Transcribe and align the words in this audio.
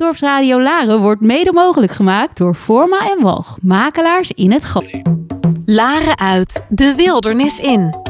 Dorpsradio 0.00 0.60
Laren 0.60 1.00
wordt 1.00 1.20
mede 1.20 1.52
mogelijk 1.52 1.92
gemaakt 1.92 2.36
door 2.36 2.54
Forma 2.54 3.10
en 3.10 3.22
Walg, 3.22 3.58
makelaars 3.62 4.30
in 4.30 4.52
het 4.52 4.64
gat. 4.64 4.84
Laren 5.64 6.18
uit, 6.18 6.64
de 6.68 6.94
wildernis 6.94 7.58
in. 7.58 8.09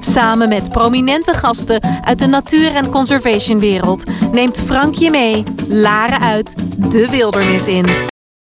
Samen 0.00 0.48
met 0.48 0.70
prominente 0.70 1.34
gasten 1.34 2.04
uit 2.04 2.18
de 2.18 2.26
natuur- 2.26 2.74
en 2.74 2.90
conservationwereld 2.90 4.04
neemt 4.32 4.62
Frank 4.66 4.94
je 4.94 5.10
mee, 5.10 5.42
Laren 5.68 6.20
uit, 6.20 6.54
de 6.76 7.08
wildernis 7.10 7.68
in. 7.68 7.86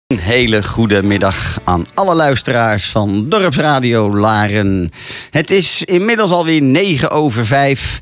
Een 0.08 0.20
hele 0.20 0.64
goede 0.64 1.04
middag 1.04 1.60
aan 1.64 1.88
alle 1.94 2.16
luisteraars 2.16 2.90
van 2.90 3.30
Dorpsradio 3.30 4.16
Laren. 4.16 4.92
Het 5.30 5.52
is 5.52 5.84
inmiddels 5.84 6.32
alweer 6.32 6.62
9 6.62 7.12
over 7.12 7.46
5. 7.46 8.00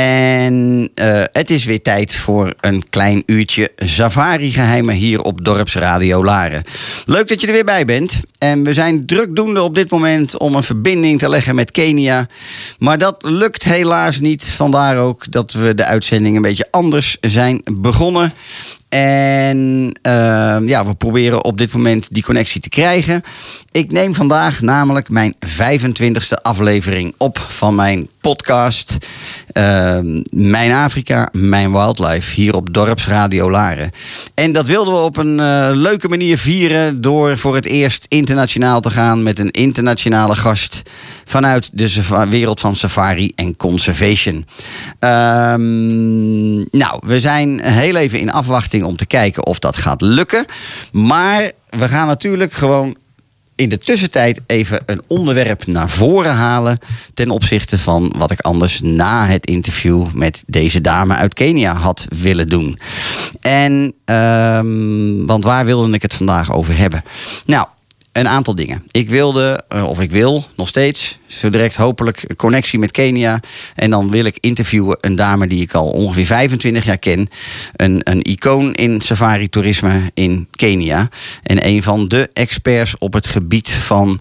En 0.00 0.90
uh, 0.94 1.22
het 1.32 1.50
is 1.50 1.64
weer 1.64 1.82
tijd 1.82 2.14
voor 2.14 2.52
een 2.60 2.88
klein 2.90 3.22
uurtje 3.26 3.70
safari-geheimen 3.76 4.94
hier 4.94 5.22
op 5.22 5.44
Dorpsradio 5.44 6.24
Laren. 6.24 6.62
Leuk 7.06 7.28
dat 7.28 7.40
je 7.40 7.46
er 7.46 7.52
weer 7.52 7.64
bij 7.64 7.84
bent. 7.84 8.20
En 8.38 8.62
we 8.62 8.72
zijn 8.72 9.06
drukdoende 9.06 9.62
op 9.62 9.74
dit 9.74 9.90
moment 9.90 10.38
om 10.38 10.54
een 10.54 10.62
verbinding 10.62 11.18
te 11.18 11.28
leggen 11.28 11.54
met 11.54 11.70
Kenia. 11.70 12.28
Maar 12.78 12.98
dat 12.98 13.22
lukt 13.22 13.64
helaas 13.64 14.20
niet. 14.20 14.44
Vandaar 14.44 14.98
ook 14.98 15.30
dat 15.30 15.52
we 15.52 15.74
de 15.74 15.84
uitzending 15.84 16.36
een 16.36 16.42
beetje 16.42 16.68
anders 16.70 17.16
zijn 17.20 17.62
begonnen. 17.72 18.32
En 18.90 19.58
uh, 20.02 20.56
ja, 20.66 20.86
we 20.86 20.94
proberen 20.94 21.44
op 21.44 21.58
dit 21.58 21.72
moment 21.72 22.08
die 22.10 22.22
connectie 22.22 22.60
te 22.60 22.68
krijgen. 22.68 23.22
Ik 23.70 23.92
neem 23.92 24.14
vandaag 24.14 24.60
namelijk 24.60 25.08
mijn 25.08 25.34
25e 25.46 26.42
aflevering 26.42 27.14
op 27.16 27.38
van 27.48 27.74
mijn 27.74 28.08
podcast. 28.20 28.96
Uh, 29.52 29.98
mijn 30.30 30.72
Afrika, 30.72 31.28
mijn 31.32 31.72
wildlife. 31.72 32.34
Hier 32.34 32.54
op 32.54 32.74
Dorpsradio 32.74 33.50
Laren. 33.50 33.90
En 34.34 34.52
dat 34.52 34.66
wilden 34.66 34.94
we 34.94 35.00
op 35.00 35.16
een 35.16 35.38
uh, 35.38 35.68
leuke 35.72 36.08
manier 36.08 36.38
vieren. 36.38 37.00
Door 37.00 37.38
voor 37.38 37.54
het 37.54 37.66
eerst 37.66 38.06
internationaal 38.08 38.80
te 38.80 38.90
gaan 38.90 39.22
met 39.22 39.38
een 39.38 39.50
internationale 39.50 40.36
gast. 40.36 40.82
Vanuit 41.24 41.70
de 41.72 42.26
wereld 42.28 42.60
van 42.60 42.76
safari 42.76 43.32
en 43.34 43.56
conservation. 43.56 44.46
Um, 44.98 46.56
nou, 46.70 47.00
we 47.06 47.20
zijn 47.20 47.60
heel 47.60 47.96
even 47.96 48.20
in 48.20 48.30
afwachting 48.30 48.79
om 48.86 48.96
te 48.96 49.06
kijken 49.06 49.46
of 49.46 49.58
dat 49.58 49.76
gaat 49.76 50.00
lukken. 50.00 50.44
Maar 50.92 51.52
we 51.68 51.88
gaan 51.88 52.06
natuurlijk 52.06 52.52
gewoon 52.52 52.96
in 53.60 53.68
de 53.68 53.78
tussentijd 53.78 54.40
even 54.46 54.82
een 54.86 55.02
onderwerp 55.06 55.66
naar 55.66 55.90
voren 55.90 56.32
halen. 56.32 56.78
ten 57.14 57.30
opzichte 57.30 57.78
van 57.78 58.12
wat 58.16 58.30
ik 58.30 58.40
anders 58.40 58.80
na 58.80 59.26
het 59.26 59.46
interview 59.46 60.06
met 60.12 60.42
deze 60.46 60.80
dame 60.80 61.14
uit 61.14 61.34
Kenia 61.34 61.74
had 61.74 62.06
willen 62.08 62.48
doen. 62.48 62.78
En, 63.40 63.94
um, 64.04 65.26
want 65.26 65.44
waar 65.44 65.64
wilde 65.64 65.92
ik 65.92 66.02
het 66.02 66.14
vandaag 66.14 66.52
over 66.52 66.76
hebben? 66.76 67.02
Nou 67.46 67.66
een 68.12 68.28
aantal 68.28 68.54
dingen. 68.54 68.84
Ik 68.90 69.10
wilde, 69.10 69.64
of 69.84 70.00
ik 70.00 70.10
wil 70.10 70.44
nog 70.56 70.68
steeds, 70.68 71.18
zo 71.26 71.50
direct 71.50 71.76
hopelijk 71.76 72.36
connectie 72.36 72.78
met 72.78 72.90
Kenia. 72.90 73.40
En 73.74 73.90
dan 73.90 74.10
wil 74.10 74.24
ik 74.24 74.38
interviewen 74.40 74.96
een 75.00 75.16
dame 75.16 75.46
die 75.46 75.62
ik 75.62 75.74
al 75.74 75.88
ongeveer 75.88 76.26
25 76.26 76.84
jaar 76.84 76.98
ken. 76.98 77.28
Een, 77.76 78.00
een 78.04 78.22
icoon 78.22 78.72
in 78.74 79.00
safari-toerisme 79.00 80.10
in 80.14 80.48
Kenia. 80.50 81.08
En 81.42 81.66
een 81.66 81.82
van 81.82 82.08
de 82.08 82.30
experts 82.32 82.98
op 82.98 83.12
het 83.12 83.28
gebied 83.28 83.70
van 83.70 84.20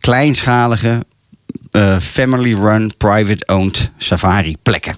kleinschalige 0.00 1.04
uh, 1.72 1.98
family-run, 2.00 2.92
private-owned 2.96 3.90
safari-plekken. 3.96 4.96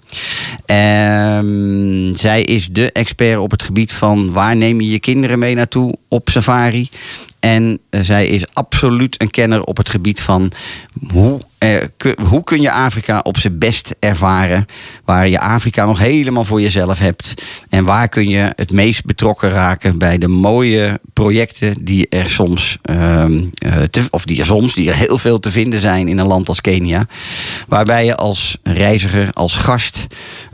Um, 0.66 2.16
zij 2.16 2.42
is 2.42 2.68
de 2.68 2.92
expert 2.92 3.38
op 3.38 3.50
het 3.50 3.62
gebied 3.62 3.92
van 3.92 4.32
waar 4.32 4.56
neem 4.56 4.80
je 4.80 4.90
je 4.90 5.00
kinderen 5.00 5.38
mee 5.38 5.54
naartoe 5.54 5.94
op 6.08 6.28
safari. 6.30 6.90
En 7.42 7.80
uh, 7.90 8.00
zij 8.00 8.26
is 8.26 8.44
absoluut 8.52 9.20
een 9.20 9.30
kenner 9.30 9.64
op 9.64 9.76
het 9.76 9.88
gebied 9.88 10.20
van 10.20 10.52
hoe, 11.12 11.40
kun, 11.96 12.16
hoe 12.28 12.44
kun 12.44 12.60
je 12.60 12.72
Afrika 12.72 13.20
op 13.22 13.38
zijn 13.38 13.58
best 13.58 13.94
ervaren. 13.98 14.66
Waar 15.04 15.28
je 15.28 15.40
Afrika 15.40 15.86
nog 15.86 15.98
helemaal 15.98 16.44
voor 16.44 16.60
jezelf 16.60 16.98
hebt. 16.98 17.34
En 17.68 17.84
waar 17.84 18.08
kun 18.08 18.28
je 18.28 18.52
het 18.56 18.70
meest 18.70 19.04
betrokken 19.04 19.50
raken 19.50 19.98
bij 19.98 20.18
de 20.18 20.28
mooie 20.28 21.00
projecten 21.12 21.84
die 21.84 22.08
er 22.08 22.30
soms, 22.30 22.78
uh, 22.90 23.24
te, 23.90 24.02
of 24.10 24.24
die 24.24 24.40
er 24.40 24.46
soms, 24.46 24.74
die 24.74 24.88
er 24.88 24.96
heel 24.96 25.18
veel 25.18 25.40
te 25.40 25.50
vinden 25.50 25.80
zijn 25.80 26.08
in 26.08 26.18
een 26.18 26.26
land 26.26 26.48
als 26.48 26.60
Kenia. 26.60 27.06
Waarbij 27.68 28.04
je 28.04 28.16
als 28.16 28.58
reiziger, 28.62 29.30
als 29.32 29.54
gast, 29.54 30.06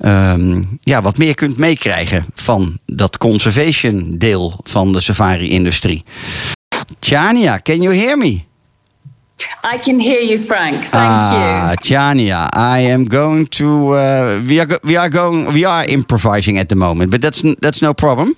um, 0.04 0.78
ja, 0.80 1.02
wat 1.02 1.18
meer 1.18 1.34
kunt 1.34 1.56
meekrijgen 1.56 2.26
van 2.34 2.78
dat 2.86 3.18
conservation 3.18 4.14
deel 4.18 4.60
van 4.62 4.92
de 4.92 5.00
safari-industrie. 5.00 6.04
Chania, 7.00 7.62
can 7.62 7.82
you 7.82 7.90
hear 7.90 8.16
me? 8.16 8.48
I 9.62 9.78
can 9.78 10.00
hear 10.00 10.20
you, 10.20 10.38
Frank. 10.38 10.84
Thank 10.84 10.94
ah, 10.94 11.70
you. 11.70 11.76
Chania, 11.76 12.48
I 12.52 12.80
am 12.80 13.04
going 13.04 13.46
to. 13.58 13.94
Uh, 13.94 14.42
we 14.48 14.60
are 14.60 14.66
we 14.82 14.96
are 14.96 15.08
going. 15.08 15.52
We 15.52 15.64
are 15.64 15.84
improvising 15.84 16.58
at 16.58 16.68
the 16.68 16.74
moment, 16.74 17.10
but 17.10 17.22
that's 17.22 17.42
that's 17.60 17.80
no 17.80 17.94
problem. 17.94 18.34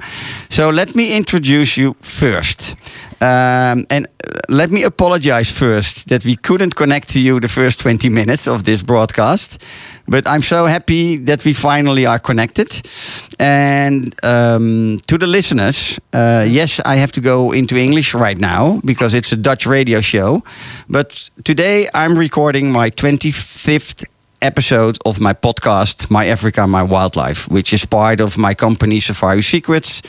So 0.49 0.71
let 0.71 0.95
me 0.95 1.17
introduce 1.17 1.77
you 1.77 1.95
first, 2.01 2.77
um, 3.23 3.87
and 3.89 4.07
let 4.49 4.71
me 4.71 4.83
apologize 4.83 5.51
first 5.51 6.09
that 6.09 6.25
we 6.25 6.37
couldn't 6.37 6.75
connect 6.75 7.09
to 7.09 7.21
you 7.21 7.41
the 7.41 7.49
first 7.49 7.81
twenty 7.81 8.11
minutes 8.11 8.47
of 8.47 8.65
this 8.65 8.83
broadcast. 8.83 9.65
But 10.11 10.27
I'm 10.27 10.43
so 10.43 10.67
happy 10.67 11.17
that 11.25 11.45
we 11.45 11.55
finally 11.55 12.05
are 12.05 12.19
connected. 12.19 12.83
And 13.39 14.15
um, 14.25 15.01
to 15.07 15.17
the 15.17 15.27
listeners, 15.27 16.01
uh, 16.13 16.45
yes, 16.49 16.81
I 16.85 16.97
have 16.97 17.13
to 17.13 17.21
go 17.21 17.53
into 17.53 17.77
English 17.77 18.13
right 18.13 18.39
now 18.39 18.81
because 18.85 19.15
it's 19.15 19.33
a 19.33 19.37
Dutch 19.37 19.67
radio 19.67 20.01
show. 20.01 20.43
But 20.89 21.31
today 21.45 21.89
I'm 21.95 22.19
recording 22.19 22.73
my 22.73 22.91
25th 22.91 24.05
episode 24.43 24.99
of 25.05 25.21
my 25.21 25.33
podcast, 25.33 26.11
My 26.11 26.27
Africa, 26.27 26.67
My 26.67 26.83
Wildlife, 26.83 27.49
which 27.49 27.73
is 27.73 27.85
part 27.85 28.21
of 28.21 28.37
my 28.37 28.55
company, 28.55 29.01
Safari 29.01 29.43
Secrets. 29.43 30.03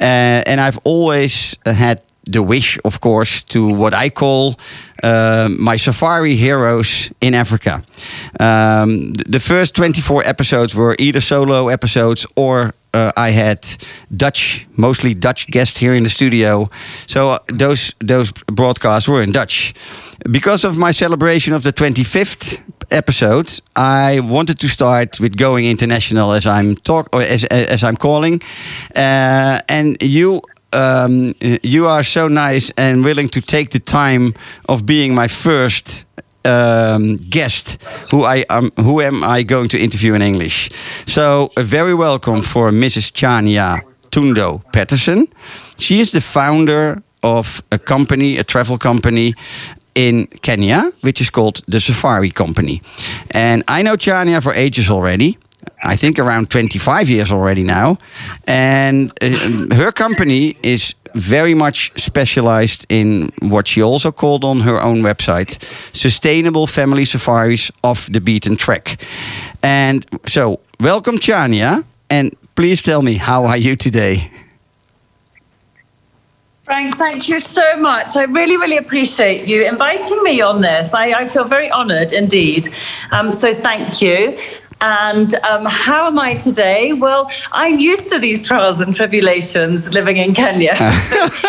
Uh, 0.00 0.42
and 0.46 0.60
I've 0.60 0.78
always 0.84 1.56
had 1.64 2.02
the 2.32 2.42
wish, 2.42 2.78
of 2.84 3.00
course, 3.00 3.42
to 3.42 3.66
what 3.66 3.94
I 3.94 4.10
call 4.10 4.54
uh, 5.02 5.48
my 5.58 5.76
safari 5.76 6.34
heroes 6.34 7.10
in 7.20 7.34
Africa. 7.34 7.82
Um, 8.40 9.12
the 9.14 9.40
first 9.40 9.74
24 9.74 10.26
episodes 10.26 10.74
were 10.74 10.96
either 10.98 11.20
solo 11.20 11.68
episodes 11.68 12.26
or 12.36 12.74
uh, 12.94 13.12
I 13.16 13.30
had 13.30 13.66
Dutch, 14.16 14.66
mostly 14.76 15.14
Dutch 15.14 15.46
guests 15.46 15.78
here 15.78 15.94
in 15.94 16.02
the 16.02 16.08
studio. 16.08 16.68
So 17.06 17.30
uh, 17.30 17.38
those 17.48 17.94
those 18.00 18.32
broadcasts 18.46 19.08
were 19.08 19.22
in 19.22 19.32
Dutch. 19.32 19.74
Because 20.30 20.64
of 20.64 20.76
my 20.76 20.92
celebration 20.92 21.54
of 21.54 21.62
the 21.62 21.72
25th 21.72 22.58
episode, 22.90 23.60
I 23.76 24.20
wanted 24.20 24.58
to 24.58 24.68
start 24.68 25.20
with 25.20 25.36
going 25.36 25.66
international 25.66 26.32
as 26.32 26.44
I'm 26.44 26.76
talk 26.76 27.08
or 27.12 27.22
as 27.22 27.44
as 27.44 27.82
I'm 27.82 27.96
calling, 27.96 28.40
uh, 28.96 29.60
and 29.68 29.96
you 30.02 30.42
um, 30.72 31.34
you 31.62 31.86
are 31.86 32.02
so 32.02 32.28
nice 32.28 32.70
and 32.76 33.04
willing 33.04 33.28
to 33.30 33.40
take 33.40 33.70
the 33.70 33.80
time 33.80 34.34
of 34.68 34.84
being 34.84 35.14
my 35.14 35.28
first 35.28 36.06
um, 36.44 37.16
guest 37.16 37.78
who 38.10 38.24
I 38.24 38.44
um, 38.48 38.70
who 38.76 39.00
am 39.00 39.22
I 39.22 39.42
going 39.42 39.68
to 39.68 39.78
interview 39.78 40.14
in 40.14 40.22
English. 40.22 40.70
So 41.06 41.50
very 41.58 41.94
welcome 41.94 42.42
for 42.42 42.70
Mrs. 42.70 43.12
Chania 43.12 43.82
Tundo 44.10 44.62
Patterson. 44.72 45.28
She 45.78 46.00
is 46.00 46.10
the 46.10 46.20
founder 46.20 47.02
of 47.22 47.62
a 47.70 47.78
company, 47.78 48.38
a 48.38 48.44
travel 48.44 48.78
company 48.78 49.34
in 49.94 50.26
Kenya, 50.42 50.92
which 51.00 51.20
is 51.20 51.30
called 51.30 51.60
the 51.66 51.80
Safari 51.80 52.30
Company. 52.30 52.80
And 53.30 53.62
I 53.68 53.82
know 53.82 53.96
Chania 53.96 54.40
for 54.42 54.52
ages 54.54 54.90
already. 54.90 55.38
I 55.82 55.96
think 55.96 56.18
around 56.18 56.50
25 56.50 57.08
years 57.08 57.32
already 57.32 57.62
now. 57.62 57.98
And 58.46 59.12
uh, 59.22 59.74
her 59.74 59.92
company 59.92 60.56
is 60.62 60.94
very 61.14 61.54
much 61.54 61.92
specialized 61.96 62.86
in 62.88 63.30
what 63.40 63.66
she 63.66 63.82
also 63.82 64.12
called 64.12 64.44
on 64.44 64.60
her 64.60 64.80
own 64.80 65.02
website 65.02 65.58
sustainable 65.92 66.66
family 66.66 67.04
safaris 67.04 67.70
off 67.82 68.06
the 68.12 68.20
beaten 68.20 68.56
track. 68.56 69.00
And 69.62 70.06
so, 70.26 70.60
welcome, 70.80 71.18
Chania. 71.18 71.84
And 72.10 72.34
please 72.54 72.82
tell 72.82 73.02
me, 73.02 73.14
how 73.14 73.44
are 73.44 73.56
you 73.56 73.76
today? 73.76 74.30
Frank, 76.64 76.96
thank 76.96 77.28
you 77.30 77.40
so 77.40 77.78
much. 77.78 78.14
I 78.14 78.24
really, 78.24 78.58
really 78.58 78.76
appreciate 78.76 79.48
you 79.48 79.64
inviting 79.64 80.22
me 80.22 80.42
on 80.42 80.60
this. 80.60 80.92
I, 80.92 81.12
I 81.12 81.28
feel 81.28 81.44
very 81.44 81.72
honoured 81.72 82.12
indeed. 82.12 82.68
Um, 83.10 83.32
so 83.32 83.54
thank 83.54 84.02
you. 84.02 84.36
And 84.80 85.34
um, 85.44 85.66
how 85.66 86.06
am 86.06 86.18
I 86.18 86.34
today? 86.34 86.92
Well, 86.92 87.30
I'm 87.52 87.78
used 87.78 88.10
to 88.10 88.18
these 88.18 88.42
trials 88.42 88.80
and 88.80 88.94
tribulations 88.94 89.92
living 89.92 90.16
in 90.16 90.34
Kenya. 90.34 90.74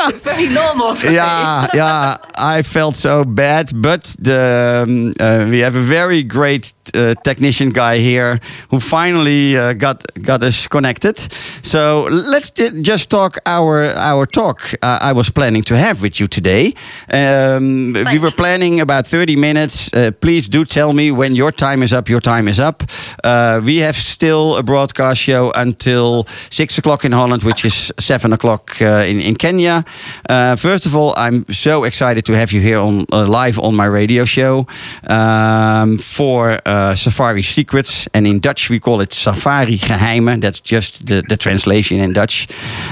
It's 0.09 0.23
very 0.23 0.47
normal 0.47 0.95
for 0.95 1.11
yeah, 1.11 1.67
me. 1.71 1.77
yeah. 1.77 2.17
I 2.37 2.61
felt 2.63 2.95
so 2.95 3.23
bad, 3.25 3.71
but 3.75 4.15
the, 4.19 4.85
um, 4.87 5.13
uh, 5.19 5.45
we 5.49 5.59
have 5.59 5.75
a 5.75 5.81
very 5.81 6.23
great 6.23 6.73
uh, 6.95 7.13
technician 7.23 7.69
guy 7.69 7.97
here 7.99 8.39
who 8.69 8.79
finally 8.79 9.57
uh, 9.57 9.73
got 9.73 10.03
got 10.21 10.43
us 10.43 10.67
connected. 10.67 11.17
So 11.61 12.07
let's 12.11 12.51
just 12.51 13.09
talk 13.09 13.37
our 13.45 13.85
our 13.95 14.25
talk. 14.25 14.73
Uh, 14.81 14.99
I 15.01 15.13
was 15.13 15.29
planning 15.29 15.63
to 15.63 15.75
have 15.75 16.01
with 16.01 16.19
you 16.19 16.27
today. 16.27 16.73
Um, 17.13 17.93
we 17.93 18.19
were 18.19 18.31
planning 18.31 18.79
about 18.79 19.07
thirty 19.07 19.35
minutes. 19.35 19.93
Uh, 19.93 20.11
please 20.19 20.47
do 20.47 20.65
tell 20.65 20.93
me 20.93 21.11
when 21.11 21.35
your 21.35 21.51
time 21.51 21.83
is 21.83 21.93
up. 21.93 22.09
Your 22.09 22.21
time 22.21 22.47
is 22.47 22.59
up. 22.59 22.83
Uh, 23.23 23.61
we 23.63 23.77
have 23.77 23.95
still 23.95 24.57
a 24.57 24.63
broadcast 24.63 25.19
show 25.19 25.51
until 25.55 26.25
six 26.49 26.77
o'clock 26.77 27.05
in 27.05 27.11
Holland, 27.11 27.43
which 27.43 27.65
is 27.65 27.91
seven 27.99 28.33
o'clock 28.33 28.81
uh, 28.81 29.03
in 29.07 29.19
in 29.19 29.35
Kenya. 29.35 29.83
Uh, 30.29 30.55
first 30.55 30.85
of 30.85 30.95
all, 30.95 31.13
I'm 31.17 31.45
so 31.49 31.83
excited 31.83 32.25
to 32.25 32.33
have 32.33 32.51
you 32.51 32.61
here 32.61 32.79
on 32.79 33.05
uh, 33.11 33.25
live 33.25 33.59
on 33.59 33.75
my 33.75 33.85
radio 33.85 34.25
show 34.25 34.67
um, 35.07 35.97
for 35.97 36.59
uh, 36.65 36.95
Safari 36.95 37.43
Secrets, 37.43 38.07
and 38.13 38.25
in 38.27 38.39
Dutch 38.39 38.69
we 38.69 38.79
call 38.79 39.01
it 39.01 39.13
Safari 39.13 39.77
Geheimen. 39.77 40.41
That's 40.41 40.59
just 40.59 41.05
the, 41.05 41.23
the 41.29 41.37
translation 41.37 41.99
in 41.99 42.13
Dutch. 42.13 42.47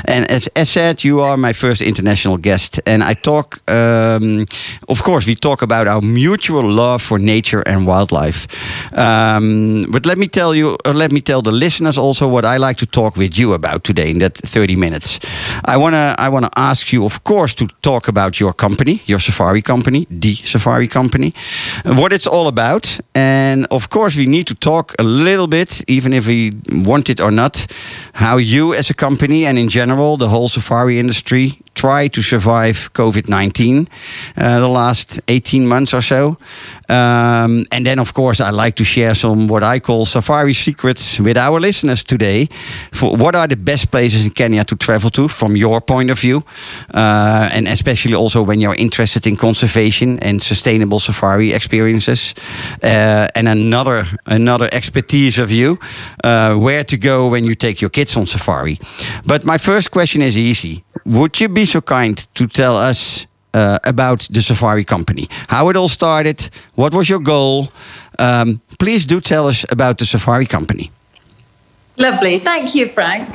And 0.05 0.29
as, 0.31 0.49
as 0.55 0.69
said, 0.69 1.03
you 1.03 1.21
are 1.21 1.37
my 1.37 1.53
first 1.53 1.81
international 1.81 2.37
guest, 2.37 2.79
and 2.85 3.03
I 3.03 3.13
talk. 3.13 3.61
Um, 3.69 4.45
of 4.87 5.01
course, 5.03 5.27
we 5.27 5.35
talk 5.35 5.61
about 5.61 5.87
our 5.87 6.01
mutual 6.01 6.63
love 6.63 7.01
for 7.01 7.19
nature 7.19 7.61
and 7.65 7.85
wildlife. 7.87 8.47
Um, 8.93 9.85
but 9.89 10.05
let 10.05 10.16
me 10.17 10.27
tell 10.27 10.55
you, 10.55 10.77
or 10.85 10.93
let 10.93 11.11
me 11.11 11.21
tell 11.21 11.41
the 11.41 11.51
listeners 11.51 11.97
also 11.97 12.27
what 12.27 12.45
I 12.45 12.57
like 12.57 12.77
to 12.77 12.85
talk 12.85 13.17
with 13.17 13.37
you 13.37 13.53
about 13.53 13.83
today 13.83 14.09
in 14.09 14.19
that 14.19 14.37
30 14.37 14.75
minutes. 14.75 15.19
I 15.65 15.77
wanna, 15.77 16.15
I 16.17 16.29
wanna 16.29 16.49
ask 16.55 16.91
you, 16.91 17.05
of 17.05 17.23
course, 17.23 17.53
to 17.55 17.67
talk 17.81 18.07
about 18.07 18.39
your 18.39 18.53
company, 18.53 19.01
your 19.05 19.19
safari 19.19 19.61
company, 19.61 20.07
the 20.09 20.35
safari 20.35 20.87
company, 20.87 21.33
uh, 21.85 21.95
what 21.95 22.11
it's 22.11 22.27
all 22.27 22.47
about, 22.47 22.99
and 23.15 23.67
of 23.71 23.89
course, 23.89 24.15
we 24.17 24.25
need 24.25 24.47
to 24.47 24.55
talk 24.55 24.93
a 24.99 25.03
little 25.03 25.47
bit, 25.47 25.83
even 25.87 26.13
if 26.13 26.27
we 26.27 26.53
want 26.69 27.09
it 27.09 27.19
or 27.19 27.31
not, 27.31 27.67
how 28.13 28.37
you 28.37 28.73
as 28.73 28.89
a 28.89 28.93
company 28.93 29.45
and 29.45 29.57
in 29.57 29.69
general 29.69 30.17
the 30.17 30.27
whole 30.27 30.47
safari 30.47 30.99
industry 30.99 31.61
try 31.77 32.09
to 32.09 32.21
survive 32.21 32.91
COVID 32.93 33.29
19 33.29 33.87
uh, 34.37 34.59
the 34.59 34.67
last 34.67 35.21
18 35.27 35.67
months 35.67 35.93
or 35.93 36.01
so. 36.01 36.37
Um, 36.89 37.65
and 37.71 37.85
then, 37.85 37.99
of 37.99 38.13
course, 38.13 38.39
I 38.39 38.49
like 38.49 38.75
to 38.75 38.83
share 38.83 39.15
some 39.15 39.47
what 39.47 39.63
I 39.63 39.79
call 39.79 40.05
safari 40.05 40.53
secrets 40.53 41.19
with 41.19 41.37
our 41.37 41.59
listeners 41.59 42.03
today. 42.03 42.49
For 42.91 43.15
what 43.15 43.35
are 43.35 43.47
the 43.47 43.57
best 43.57 43.91
places 43.91 44.25
in 44.25 44.31
Kenya 44.31 44.63
to 44.63 44.75
travel 44.75 45.09
to 45.11 45.27
from 45.27 45.55
your 45.55 45.81
point 45.81 46.09
of 46.09 46.19
view? 46.19 46.43
Uh, 46.93 47.49
and 47.53 47.67
especially 47.67 48.15
also 48.15 48.41
when 48.41 48.61
you're 48.61 48.75
interested 48.75 49.27
in 49.27 49.35
conservation 49.35 50.19
and 50.19 50.41
sustainable 50.41 50.99
safari 50.99 51.53
experiences. 51.53 52.33
Uh, 52.83 53.27
and 53.35 53.47
another, 53.47 54.05
another 54.25 54.69
expertise 54.71 55.37
of 55.37 55.51
you, 55.51 55.77
uh, 56.23 56.55
where 56.55 56.83
to 56.83 56.97
go 56.97 57.27
when 57.29 57.43
you 57.45 57.55
take 57.55 57.81
your 57.81 57.91
kids 57.91 58.17
on 58.17 58.25
safari. 58.25 58.79
But 59.25 59.45
my 59.45 59.57
first 59.57 59.91
question 59.91 60.21
is 60.21 60.37
easy. 60.37 60.83
Would 61.07 61.39
you 61.39 61.47
be 61.47 61.65
so 61.65 61.79
kind 61.79 62.17
to 62.35 62.47
tell 62.47 62.75
us 62.75 63.27
uh, 63.53 63.79
about 63.85 64.27
the 64.29 64.41
Safari 64.41 64.83
Company? 64.83 65.29
How 65.47 65.69
it 65.69 65.77
all 65.77 65.87
started? 65.87 66.49
What 66.75 66.93
was 66.93 67.07
your 67.07 67.19
goal? 67.21 67.69
Um, 68.19 68.59
please 68.77 69.05
do 69.05 69.21
tell 69.21 69.47
us 69.47 69.65
about 69.71 69.99
the 69.99 70.05
Safari 70.05 70.45
Company. 70.45 70.91
Lovely. 71.97 72.37
Thank 72.37 72.75
you, 72.75 72.87
Frank. 72.87 73.27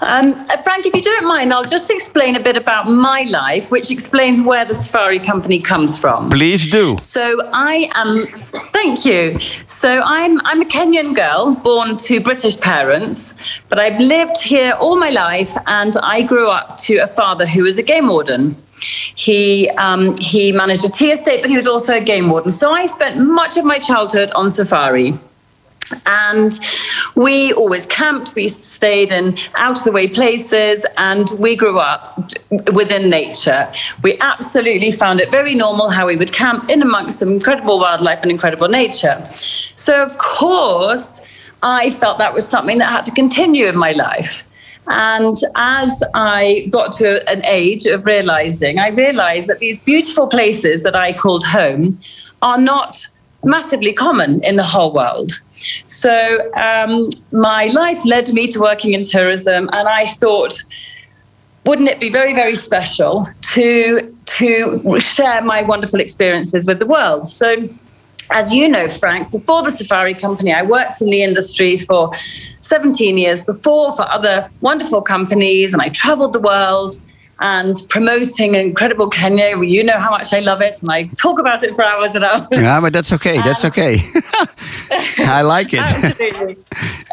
Um, 0.00 0.32
uh, 0.48 0.62
Frank, 0.62 0.86
if 0.86 0.94
you 0.94 1.02
don't 1.02 1.28
mind, 1.28 1.52
I'll 1.52 1.64
just 1.64 1.90
explain 1.90 2.34
a 2.34 2.40
bit 2.40 2.56
about 2.56 2.88
my 2.88 3.22
life, 3.28 3.70
which 3.70 3.90
explains 3.90 4.40
where 4.40 4.64
the 4.64 4.72
Safari 4.72 5.18
Company 5.18 5.60
comes 5.60 5.98
from. 5.98 6.30
Please 6.30 6.70
do. 6.70 6.96
So 6.98 7.42
I 7.52 7.90
am. 7.94 8.26
Thank 8.72 9.04
you. 9.04 9.38
So 9.66 10.00
I'm 10.00 10.40
I'm 10.46 10.62
a 10.62 10.64
Kenyan 10.64 11.14
girl 11.14 11.56
born 11.56 11.98
to 11.98 12.18
British 12.20 12.58
parents, 12.58 13.34
but 13.68 13.78
I've 13.78 14.00
lived 14.00 14.38
here 14.42 14.72
all 14.80 14.96
my 14.96 15.10
life, 15.10 15.54
and 15.66 15.94
I 16.02 16.22
grew 16.22 16.48
up 16.48 16.78
to 16.78 16.96
a 16.96 17.06
father 17.06 17.44
who 17.44 17.64
was 17.64 17.78
a 17.78 17.82
game 17.82 18.08
warden. 18.08 18.56
He 19.14 19.68
um, 19.76 20.16
he 20.18 20.52
managed 20.52 20.86
a 20.86 20.90
tea 20.90 21.12
estate, 21.12 21.42
but 21.42 21.50
he 21.50 21.56
was 21.56 21.66
also 21.66 21.96
a 21.96 22.00
game 22.00 22.30
warden. 22.30 22.50
So 22.50 22.70
I 22.70 22.86
spent 22.86 23.18
much 23.18 23.58
of 23.58 23.66
my 23.66 23.78
childhood 23.78 24.30
on 24.34 24.48
safari. 24.48 25.18
And 26.06 26.58
we 27.14 27.52
always 27.52 27.86
camped, 27.86 28.34
we 28.34 28.48
stayed 28.48 29.10
in 29.10 29.36
out 29.54 29.78
of 29.78 29.84
the 29.84 29.92
way 29.92 30.08
places, 30.08 30.86
and 30.96 31.28
we 31.38 31.56
grew 31.56 31.78
up 31.78 32.32
within 32.72 33.08
nature. 33.08 33.72
We 34.02 34.18
absolutely 34.20 34.90
found 34.90 35.20
it 35.20 35.30
very 35.30 35.54
normal 35.54 35.90
how 35.90 36.06
we 36.06 36.16
would 36.16 36.32
camp 36.32 36.70
in 36.70 36.82
amongst 36.82 37.18
some 37.18 37.28
incredible 37.28 37.78
wildlife 37.78 38.22
and 38.22 38.30
incredible 38.30 38.68
nature. 38.68 39.24
So, 39.30 40.02
of 40.02 40.18
course, 40.18 41.22
I 41.62 41.90
felt 41.90 42.18
that 42.18 42.34
was 42.34 42.46
something 42.46 42.78
that 42.78 42.90
had 42.90 43.04
to 43.06 43.12
continue 43.12 43.66
in 43.66 43.76
my 43.76 43.92
life. 43.92 44.42
And 44.88 45.34
as 45.56 46.04
I 46.14 46.68
got 46.70 46.92
to 46.94 47.28
an 47.28 47.44
age 47.44 47.86
of 47.86 48.06
realizing, 48.06 48.78
I 48.78 48.88
realized 48.88 49.48
that 49.48 49.58
these 49.58 49.78
beautiful 49.78 50.28
places 50.28 50.84
that 50.84 50.94
I 50.94 51.12
called 51.12 51.44
home 51.44 51.98
are 52.42 52.58
not 52.58 53.08
massively 53.46 53.92
common 53.92 54.42
in 54.42 54.56
the 54.56 54.62
whole 54.62 54.92
world. 54.92 55.32
So 55.86 56.52
um, 56.54 57.08
my 57.32 57.66
life 57.66 58.04
led 58.04 58.30
me 58.32 58.48
to 58.48 58.60
working 58.60 58.92
in 58.92 59.04
tourism, 59.04 59.70
and 59.72 59.88
I 59.88 60.04
thought, 60.04 60.54
wouldn't 61.64 61.88
it 61.88 61.98
be 61.98 62.10
very, 62.10 62.34
very 62.34 62.54
special 62.54 63.26
to 63.54 64.12
to 64.38 65.00
share 65.00 65.40
my 65.42 65.62
wonderful 65.62 66.00
experiences 66.00 66.66
with 66.66 66.78
the 66.78 66.86
world? 66.86 67.26
So. 67.26 67.68
As 68.32 68.52
you 68.52 68.66
know, 68.66 68.88
Frank, 68.88 69.30
before 69.30 69.62
the 69.62 69.70
Safari 69.70 70.12
Company, 70.12 70.52
I 70.52 70.64
worked 70.64 71.00
in 71.00 71.10
the 71.10 71.22
industry 71.22 71.78
for 71.78 72.12
17 72.12 73.16
years 73.16 73.40
before 73.40 73.94
for 73.94 74.02
other 74.02 74.50
wonderful 74.60 75.00
companies, 75.00 75.72
and 75.72 75.80
I 75.80 75.90
traveled 75.90 76.32
the 76.32 76.40
world 76.40 77.00
and 77.40 77.76
promoting 77.88 78.54
incredible 78.54 79.08
Kenya. 79.10 79.62
You 79.62 79.84
know 79.84 79.98
how 79.98 80.10
much 80.10 80.32
I 80.32 80.40
love 80.40 80.60
it, 80.62 80.80
and 80.80 80.90
I 80.90 81.04
talk 81.20 81.38
about 81.38 81.62
it 81.62 81.74
for 81.74 81.82
hours 81.84 82.14
and 82.14 82.24
hours. 82.24 82.42
Yeah, 82.50 82.80
but 82.80 82.92
that's 82.92 83.12
okay. 83.12 83.40
That's 83.42 83.64
Um, 83.64 83.70
okay. 83.70 83.98
I 85.18 85.42
like 85.42 85.72
it. 85.72 85.80
Absolutely. 85.80 86.56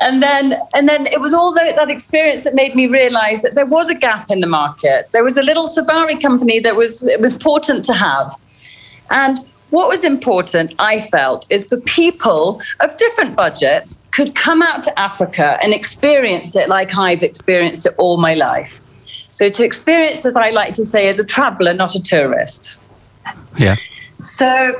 and 0.01 0.21
then 0.21 0.57
and 0.73 0.87
then 0.87 1.07
it 1.07 1.19
was 1.19 1.33
all 1.33 1.53
that, 1.53 1.75
that 1.75 1.89
experience 1.89 2.43
that 2.45 2.55
made 2.55 2.75
me 2.75 2.87
realize 2.87 3.41
that 3.41 3.55
there 3.55 3.65
was 3.65 3.89
a 3.89 3.95
gap 3.95 4.29
in 4.31 4.39
the 4.39 4.47
market. 4.47 5.09
There 5.11 5.23
was 5.23 5.37
a 5.37 5.43
little 5.43 5.67
safari 5.67 6.17
company 6.17 6.59
that 6.59 6.75
was 6.75 7.07
important 7.07 7.83
to 7.85 7.93
have. 7.93 8.33
And 9.09 9.37
what 9.71 9.89
was 9.89 10.03
important, 10.03 10.73
I 10.77 10.99
felt, 10.99 11.47
is 11.49 11.67
for 11.67 11.77
people 11.81 12.61
of 12.79 12.95
different 12.95 13.35
budgets 13.35 14.05
could 14.11 14.35
come 14.35 14.61
out 14.61 14.83
to 14.83 14.99
Africa 14.99 15.57
and 15.63 15.73
experience 15.73 16.55
it 16.55 16.69
like 16.69 16.95
I've 16.97 17.23
experienced 17.23 17.87
it 17.87 17.95
all 17.97 18.17
my 18.17 18.35
life. 18.35 18.79
So 19.33 19.49
to 19.49 19.65
experience, 19.65 20.27
as 20.27 20.35
I 20.35 20.51
like 20.51 20.75
to 20.75 20.85
say, 20.85 21.07
as 21.07 21.17
a 21.17 21.25
traveler, 21.25 21.73
not 21.73 21.95
a 21.95 22.01
tourist. 22.01 22.77
Yeah. 23.57 23.77
So 24.21 24.75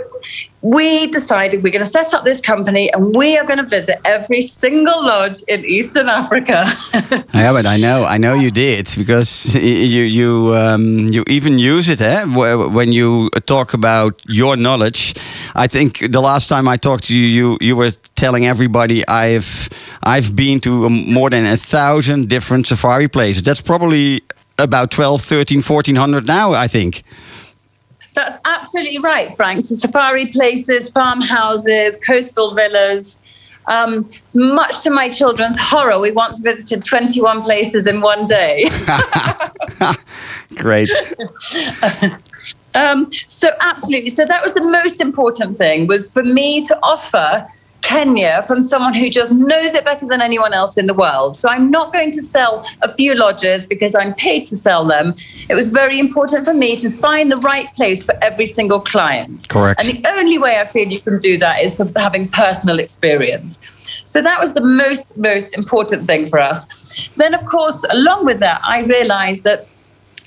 we 0.61 1.07
decided 1.07 1.63
we're 1.63 1.71
going 1.71 1.83
to 1.83 1.89
set 1.89 2.13
up 2.13 2.23
this 2.23 2.39
company 2.39 2.93
and 2.93 3.15
we 3.15 3.35
are 3.35 3.45
going 3.45 3.57
to 3.57 3.65
visit 3.65 3.99
every 4.05 4.41
single 4.41 5.03
lodge 5.03 5.41
in 5.47 5.65
Eastern 5.65 6.07
Africa. 6.07 6.65
Yeah, 7.33 7.51
but 7.51 7.65
I 7.65 7.77
know, 7.77 8.05
I 8.05 8.17
know 8.17 8.35
you 8.35 8.51
did 8.51 8.93
because 8.95 9.55
you 9.55 10.03
you 10.03 10.53
um, 10.55 11.07
you 11.07 11.23
even 11.27 11.57
use 11.57 11.89
it, 11.89 11.99
eh? 11.99 12.23
When 12.25 12.91
you 12.91 13.29
talk 13.45 13.73
about 13.73 14.21
your 14.27 14.55
knowledge, 14.55 15.15
I 15.55 15.67
think 15.67 16.11
the 16.11 16.21
last 16.21 16.47
time 16.47 16.67
I 16.67 16.77
talked 16.77 17.05
to 17.05 17.15
you, 17.15 17.25
you 17.27 17.57
you 17.59 17.75
were 17.75 17.91
telling 18.15 18.45
everybody 18.45 19.03
I've 19.07 19.69
I've 20.03 20.35
been 20.35 20.59
to 20.61 20.85
um, 20.85 21.11
more 21.11 21.29
than 21.29 21.45
a 21.45 21.57
thousand 21.57 22.29
different 22.29 22.67
safari 22.67 23.07
places. 23.07 23.41
That's 23.41 23.61
probably 23.61 24.21
about 24.57 24.91
12, 24.91 25.21
13, 25.21 25.61
1400 25.61 26.27
now, 26.27 26.53
I 26.53 26.67
think. 26.67 27.03
That's 28.13 28.37
absolutely 28.45 28.99
right, 28.99 29.35
Frank. 29.35 29.67
To 29.67 29.75
safari 29.75 30.27
places, 30.27 30.91
farmhouses, 30.91 31.97
coastal 31.97 32.53
villas. 32.53 33.19
Um, 33.65 34.07
much 34.35 34.81
to 34.81 34.91
my 34.91 35.09
children's 35.09 35.57
horror, 35.57 35.97
we 35.97 36.11
once 36.11 36.41
visited 36.41 36.83
21 36.83 37.41
places 37.43 37.87
in 37.87 38.01
one 38.01 38.25
day. 38.25 38.69
Great. 40.55 40.89
Um, 42.75 43.07
so 43.09 43.51
absolutely. 43.61 44.09
So 44.09 44.25
that 44.25 44.41
was 44.41 44.53
the 44.53 44.63
most 44.63 44.99
important 44.99 45.57
thing 45.57 45.87
was 45.87 46.11
for 46.11 46.23
me 46.23 46.61
to 46.63 46.77
offer 46.81 47.45
Kenya 47.83 48.41
from 48.47 48.61
someone 48.61 48.93
who 48.93 49.09
just 49.09 49.35
knows 49.35 49.75
it 49.75 49.85
better 49.85 50.07
than 50.07 50.21
anyone 50.21 50.53
else 50.53 50.77
in 50.77 50.87
the 50.87 50.93
world. 50.93 51.35
So 51.35 51.49
I'm 51.49 51.69
not 51.69 51.93
going 51.93 52.11
to 52.11 52.21
sell 52.21 52.65
a 52.81 52.91
few 52.91 53.13
lodges 53.13 53.65
because 53.65 53.93
I'm 53.93 54.13
paid 54.15 54.47
to 54.47 54.55
sell 54.55 54.85
them. 54.85 55.13
It 55.49 55.53
was 55.53 55.69
very 55.69 55.99
important 55.99 56.45
for 56.45 56.53
me 56.53 56.75
to 56.77 56.89
find 56.89 57.31
the 57.31 57.37
right 57.37 57.71
place 57.75 58.01
for 58.01 58.15
every 58.23 58.45
single 58.45 58.79
client. 58.79 59.47
Correct. 59.49 59.83
And 59.83 59.95
the 59.95 60.09
only 60.09 60.37
way 60.37 60.59
I 60.59 60.65
feel 60.65 60.87
you 60.87 61.01
can 61.01 61.19
do 61.19 61.37
that 61.37 61.61
is 61.61 61.75
for 61.75 61.91
having 61.97 62.27
personal 62.29 62.79
experience. 62.79 63.59
So 64.05 64.21
that 64.21 64.39
was 64.39 64.53
the 64.53 64.61
most, 64.61 65.17
most 65.17 65.55
important 65.55 66.07
thing 66.07 66.25
for 66.25 66.39
us. 66.39 67.09
Then, 67.15 67.33
of 67.33 67.45
course, 67.45 67.83
along 67.91 68.25
with 68.25 68.39
that, 68.39 68.61
I 68.63 68.83
realized 68.83 69.43
that 69.43 69.67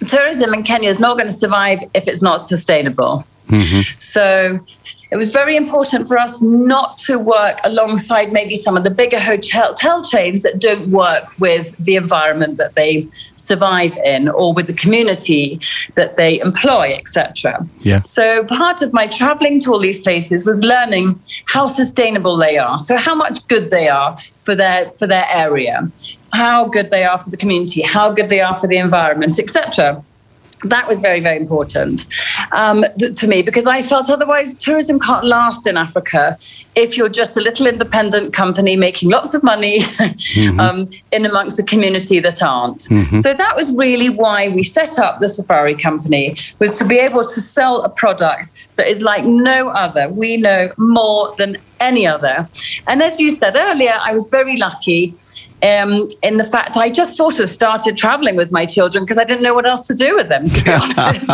tourism 0.07 0.53
in 0.55 0.63
Kenya 0.63 0.91
is 0.91 1.01
not 1.01 1.17
going 1.17 1.29
to 1.29 1.35
survive 1.35 1.81
if 1.95 2.07
it's 2.07 2.23
not 2.23 2.41
sustainable. 2.41 3.27
Mm-hmm. 3.49 3.99
So 3.99 4.61
it 5.11 5.17
was 5.17 5.33
very 5.33 5.57
important 5.57 6.09
for 6.09 6.19
us 6.19 6.43
not 6.43 6.99
to 6.99 7.19
work 7.19 7.59
alongside 7.65 8.33
maybe 8.33 8.57
some 8.57 8.77
of 8.77 8.85
the 8.85 8.91
bigger 8.91 9.21
hotel 9.21 9.67
hotel 9.67 10.03
chains 10.03 10.43
that 10.43 10.59
don't 10.59 10.91
work 10.91 11.25
with 11.39 11.77
the 11.79 11.97
environment 11.97 12.59
that 12.59 12.75
they 12.75 13.09
survive 13.37 13.97
in 13.99 14.29
or 14.29 14.53
with 14.53 14.67
the 14.67 14.75
community 14.75 15.61
that 15.95 16.17
they 16.17 16.41
employ, 16.41 16.93
etc. 16.93 17.67
Yeah. 17.79 18.03
So 18.03 18.45
part 18.45 18.83
of 18.83 18.93
my 18.93 19.07
traveling 19.07 19.61
to 19.61 19.73
all 19.73 19.79
these 19.79 20.01
places 20.01 20.45
was 20.45 20.63
learning 20.63 21.21
how 21.47 21.67
sustainable 21.67 22.37
they 22.37 22.59
are. 22.59 22.79
So 22.79 22.97
how 22.97 23.15
much 23.15 23.47
good 23.49 23.71
they 23.71 23.89
are 23.89 24.17
for 24.39 24.55
their 24.55 24.91
for 24.93 25.07
their 25.07 25.27
area, 25.31 25.91
how 26.33 26.67
good 26.67 26.91
they 26.91 27.05
are 27.05 27.19
for 27.19 27.31
the 27.31 27.37
community, 27.37 27.83
how 27.83 28.13
good 28.13 28.29
they 28.29 28.41
are 28.41 28.55
for 28.55 28.67
the 28.67 28.79
environment, 28.79 29.39
etc 29.39 30.03
that 30.65 30.89
was 30.89 31.01
very 31.01 31.21
very 31.21 31.37
important 31.37 32.07
um, 32.53 32.85
to 33.15 33.27
me 33.27 33.43
because 33.43 33.67
i 33.67 33.83
felt 33.83 34.11
otherwise 34.11 34.55
tourism 34.55 34.99
can't 34.99 35.25
last 35.25 35.67
in 35.67 35.77
africa 35.77 36.39
if 36.77 36.97
you're 36.97 37.09
just 37.09 37.37
a 37.37 37.41
little 37.41 37.67
independent 37.67 38.35
company 38.35 38.77
making 38.77 39.11
lots 39.11 39.35
of 39.35 39.43
money 39.43 39.81
um, 40.59 40.89
in 41.11 41.25
amongst 41.25 41.59
a 41.59 41.63
community 41.63 42.21
that 42.21 42.43
aren't. 42.43 42.83
So 43.17 43.33
that 43.33 43.57
was 43.57 43.73
really 43.73 44.11
why 44.11 44.49
we 44.51 44.63
set 44.63 44.99
up 44.99 45.21
the 45.21 45.29
safari 45.29 45.75
company 45.75 46.37
was 46.59 46.79
to 46.79 46.85
be 46.85 46.99
able 46.99 47.25
to 47.25 47.41
sell 47.41 47.83
a 47.83 47.89
product 47.89 48.69
that 48.77 48.87
is 48.87 49.03
like 49.03 49.25
no 49.25 49.69
other 49.69 50.09
we 50.11 50.37
know 50.37 50.71
more 50.77 51.35
than 51.39 51.57
any 51.81 52.07
other. 52.07 52.49
And 52.87 53.03
as 53.03 53.19
you 53.21 53.31
said 53.31 53.57
earlier 53.57 53.99
i 54.03 54.13
was 54.13 54.29
very 54.29 54.57
lucky 54.57 55.15
um, 55.63 56.09
in 56.23 56.37
the 56.37 56.45
fact 56.45 56.77
I 56.77 56.91
just 56.91 57.17
sort 57.17 57.41
of 57.41 57.49
started 57.49 57.97
traveling 57.97 58.37
with 58.37 58.53
my 58.53 58.67
children 58.67 59.05
because 59.05 59.19
I 59.19 59.25
didn't 59.25 59.43
know 59.43 59.55
what 59.55 59.67
else 59.67 59.87
to 59.89 59.95
do 59.95 60.15
with 60.15 60.29
them, 60.29 60.49
to 60.49 60.65
be 60.65 60.71
honest. 60.73 61.31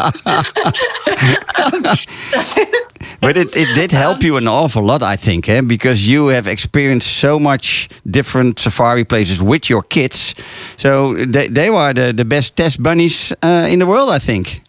But 3.23 3.37
it, 3.37 3.57
it 3.57 3.73
did 3.76 3.93
help 3.93 4.25
you 4.25 4.37
an 4.37 4.49
awful 4.49 4.83
lot, 4.83 5.00
I 5.00 5.14
think, 5.14 5.49
eh? 5.49 5.61
because 5.61 6.09
you 6.09 6.26
have 6.26 6.49
experienced 6.49 7.07
so 7.07 7.38
much 7.38 7.88
different 8.11 8.59
safari 8.59 9.05
places 9.05 9.41
with 9.41 9.71
your 9.71 9.83
kids. 9.83 10.35
So 10.76 11.14
they, 11.14 11.47
they 11.47 11.71
were 11.71 11.93
the, 11.93 12.12
the 12.12 12.25
best 12.25 12.57
test 12.57 12.83
bunnies 12.83 13.33
uh, 13.41 13.69
in 13.71 13.79
the 13.79 13.87
world, 13.87 14.11
I 14.11 14.19
think. 14.19 14.64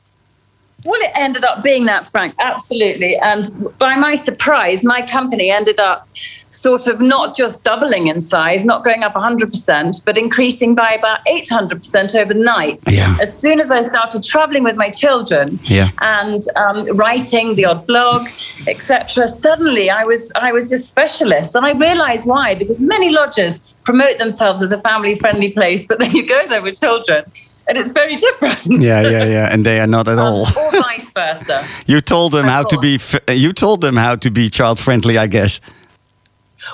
Well, 0.85 1.01
it 1.01 1.11
ended 1.15 1.43
up 1.43 1.63
being 1.63 1.85
that, 1.85 2.07
Frank, 2.07 2.35
absolutely. 2.39 3.15
And 3.17 3.45
by 3.79 3.95
my 3.95 4.15
surprise, 4.15 4.83
my 4.83 5.05
company 5.05 5.49
ended 5.49 5.79
up 5.79 6.07
sort 6.49 6.87
of 6.87 7.01
not 7.01 7.35
just 7.35 7.63
doubling 7.63 8.07
in 8.07 8.19
size, 8.19 8.63
not 8.65 8.83
going 8.83 9.03
up 9.03 9.13
100%, 9.13 10.03
but 10.05 10.17
increasing 10.17 10.75
by 10.75 10.91
about 10.91 11.25
800% 11.25 12.15
overnight. 12.15 12.83
Yeah. 12.87 13.17
As 13.21 13.35
soon 13.35 13.59
as 13.59 13.71
I 13.71 13.83
started 13.83 14.23
traveling 14.23 14.63
with 14.63 14.75
my 14.75 14.89
children 14.89 15.59
Yeah. 15.63 15.89
and 15.99 16.41
um, 16.55 16.85
writing 16.97 17.55
the 17.55 17.65
odd 17.65 17.87
blog, 17.87 18.27
etc., 18.67 19.27
suddenly 19.27 19.89
I 19.89 20.03
was 20.03 20.31
I 20.35 20.51
was 20.51 20.71
a 20.71 20.77
specialist, 20.77 21.55
and 21.55 21.65
I 21.65 21.71
realised 21.71 22.27
why 22.27 22.55
because 22.55 22.79
many 22.79 23.09
lodges 23.09 23.72
promote 23.83 24.17
themselves 24.17 24.61
as 24.61 24.71
a 24.71 24.81
family-friendly 24.81 25.51
place, 25.51 25.85
but 25.85 25.99
then 26.01 26.11
you 26.11 26.27
go 26.27 26.47
there 26.47 26.61
with 26.61 26.79
children, 26.79 27.23
and 27.67 27.77
it's 27.77 27.91
very 27.91 28.15
different. 28.15 28.59
Yeah, 28.65 29.01
yeah, 29.01 29.23
yeah. 29.37 29.53
And 29.53 29.65
they 29.65 29.79
are 29.79 29.87
not 29.87 30.07
at 30.07 30.19
um, 30.19 30.25
all. 30.25 30.41
or 30.41 30.71
vice 30.71 31.11
versa. 31.11 31.65
You 31.85 32.01
told 32.01 32.31
them 32.31 32.45
Of 32.45 32.51
how 32.51 32.63
to 32.63 32.79
be. 32.79 32.99
You 33.33 33.53
told 33.53 33.81
them 33.81 33.97
how 33.97 34.15
to 34.15 34.31
be 34.31 34.49
child 34.49 34.79
friendly, 34.79 35.17
I 35.17 35.27
guess. 35.27 35.59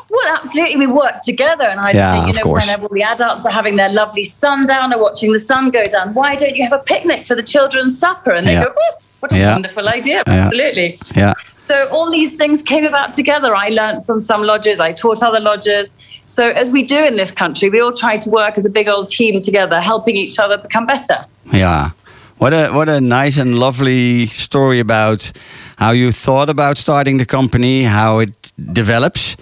Well, 0.10 0.36
absolutely. 0.36 0.78
We 0.78 0.88
work 0.88 1.22
together, 1.24 1.66
and 1.66 1.80
I'd 1.80 1.96
Yeah, 1.96 2.22
say, 2.22 2.28
you 2.28 2.34
know, 2.34 2.42
course. 2.44 2.70
all 2.78 2.88
the 2.90 3.04
adults 3.04 3.46
are 3.46 3.52
having 3.52 3.76
their 3.76 3.90
lovely 3.90 4.24
sundown 4.24 4.94
or 4.94 5.00
watching 5.02 5.32
the 5.32 5.40
sun 5.40 5.70
go 5.72 5.86
down, 5.88 6.14
why 6.14 6.36
don't 6.36 6.56
you 6.56 6.64
have 6.64 6.74
a 6.74 6.80
picnic 6.84 7.26
for 7.28 7.36
the 7.36 7.44
children's 7.44 7.98
supper? 8.00 8.32
And 8.32 8.46
they 8.48 8.54
Yeah. 8.54 8.66
go, 8.66 8.74
oh, 8.78 8.96
what 9.20 9.32
a 9.34 9.38
Yeah. 9.38 9.54
wonderful 9.54 9.88
idea! 9.90 10.24
Absolutely. 10.28 10.98
Yeah. 11.16 11.34
So 11.58 11.88
all 11.92 12.10
these 12.12 12.38
things 12.38 12.62
came 12.62 12.86
about 12.86 13.14
together. 13.14 13.56
I 13.56 13.70
learned 13.70 14.06
from 14.06 14.20
some 14.20 14.44
lodges. 14.44 14.80
I 14.80 14.92
taught 14.94 15.22
other 15.24 15.40
lodges. 15.40 15.96
So 16.24 16.50
as 16.50 16.72
we 16.72 16.84
do 16.84 17.00
in 17.04 17.16
this 17.18 17.32
country, 17.32 17.70
we 17.70 17.80
all 17.82 17.94
try 17.94 18.18
to 18.18 18.30
work 18.30 18.54
as 18.58 18.66
a 18.66 18.70
big 18.70 18.88
old 18.88 19.10
team 19.10 19.42
together, 19.42 19.82
helping 19.82 20.16
each 20.16 20.40
other 20.40 20.58
become 20.58 20.86
better. 20.86 21.26
Yeah. 21.52 21.90
What 22.38 22.54
a 22.54 22.70
what 22.70 22.88
a 22.88 23.02
nice 23.02 23.38
and 23.38 23.60
lovely 23.60 24.28
story 24.28 24.80
about 24.80 25.32
how 25.78 25.92
you 25.92 26.12
thought 26.14 26.50
about 26.50 26.78
starting 26.78 27.18
the 27.18 27.26
company, 27.26 27.84
how 27.84 28.20
it 28.20 28.54
develops. 28.74 29.36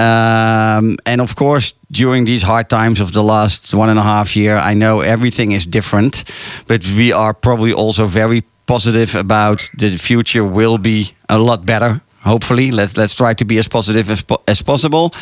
Um, 0.00 0.96
and 1.04 1.20
of 1.20 1.34
course, 1.34 1.74
during 1.90 2.24
these 2.24 2.42
hard 2.42 2.70
times 2.70 3.00
of 3.00 3.12
the 3.12 3.22
last 3.22 3.74
one 3.74 3.90
and 3.90 3.98
a 3.98 4.02
half 4.02 4.34
year, 4.34 4.56
I 4.56 4.74
know 4.74 5.00
everything 5.00 5.52
is 5.52 5.66
different, 5.66 6.24
but 6.66 6.86
we 6.96 7.12
are 7.12 7.34
probably 7.34 7.72
also 7.72 8.06
very 8.06 8.42
positive 8.66 9.14
about 9.14 9.68
the 9.76 9.98
future 9.98 10.44
will 10.44 10.78
be 10.78 11.12
a 11.28 11.38
lot 11.38 11.66
better 11.66 12.00
hopefully. 12.20 12.70
Let's 12.70 12.96
let's 12.96 13.14
try 13.14 13.34
to 13.34 13.44
be 13.44 13.58
as 13.58 13.68
positive 13.68 14.10
as, 14.10 14.22
po- 14.22 14.42
as 14.46 14.62
possible. 14.62 15.12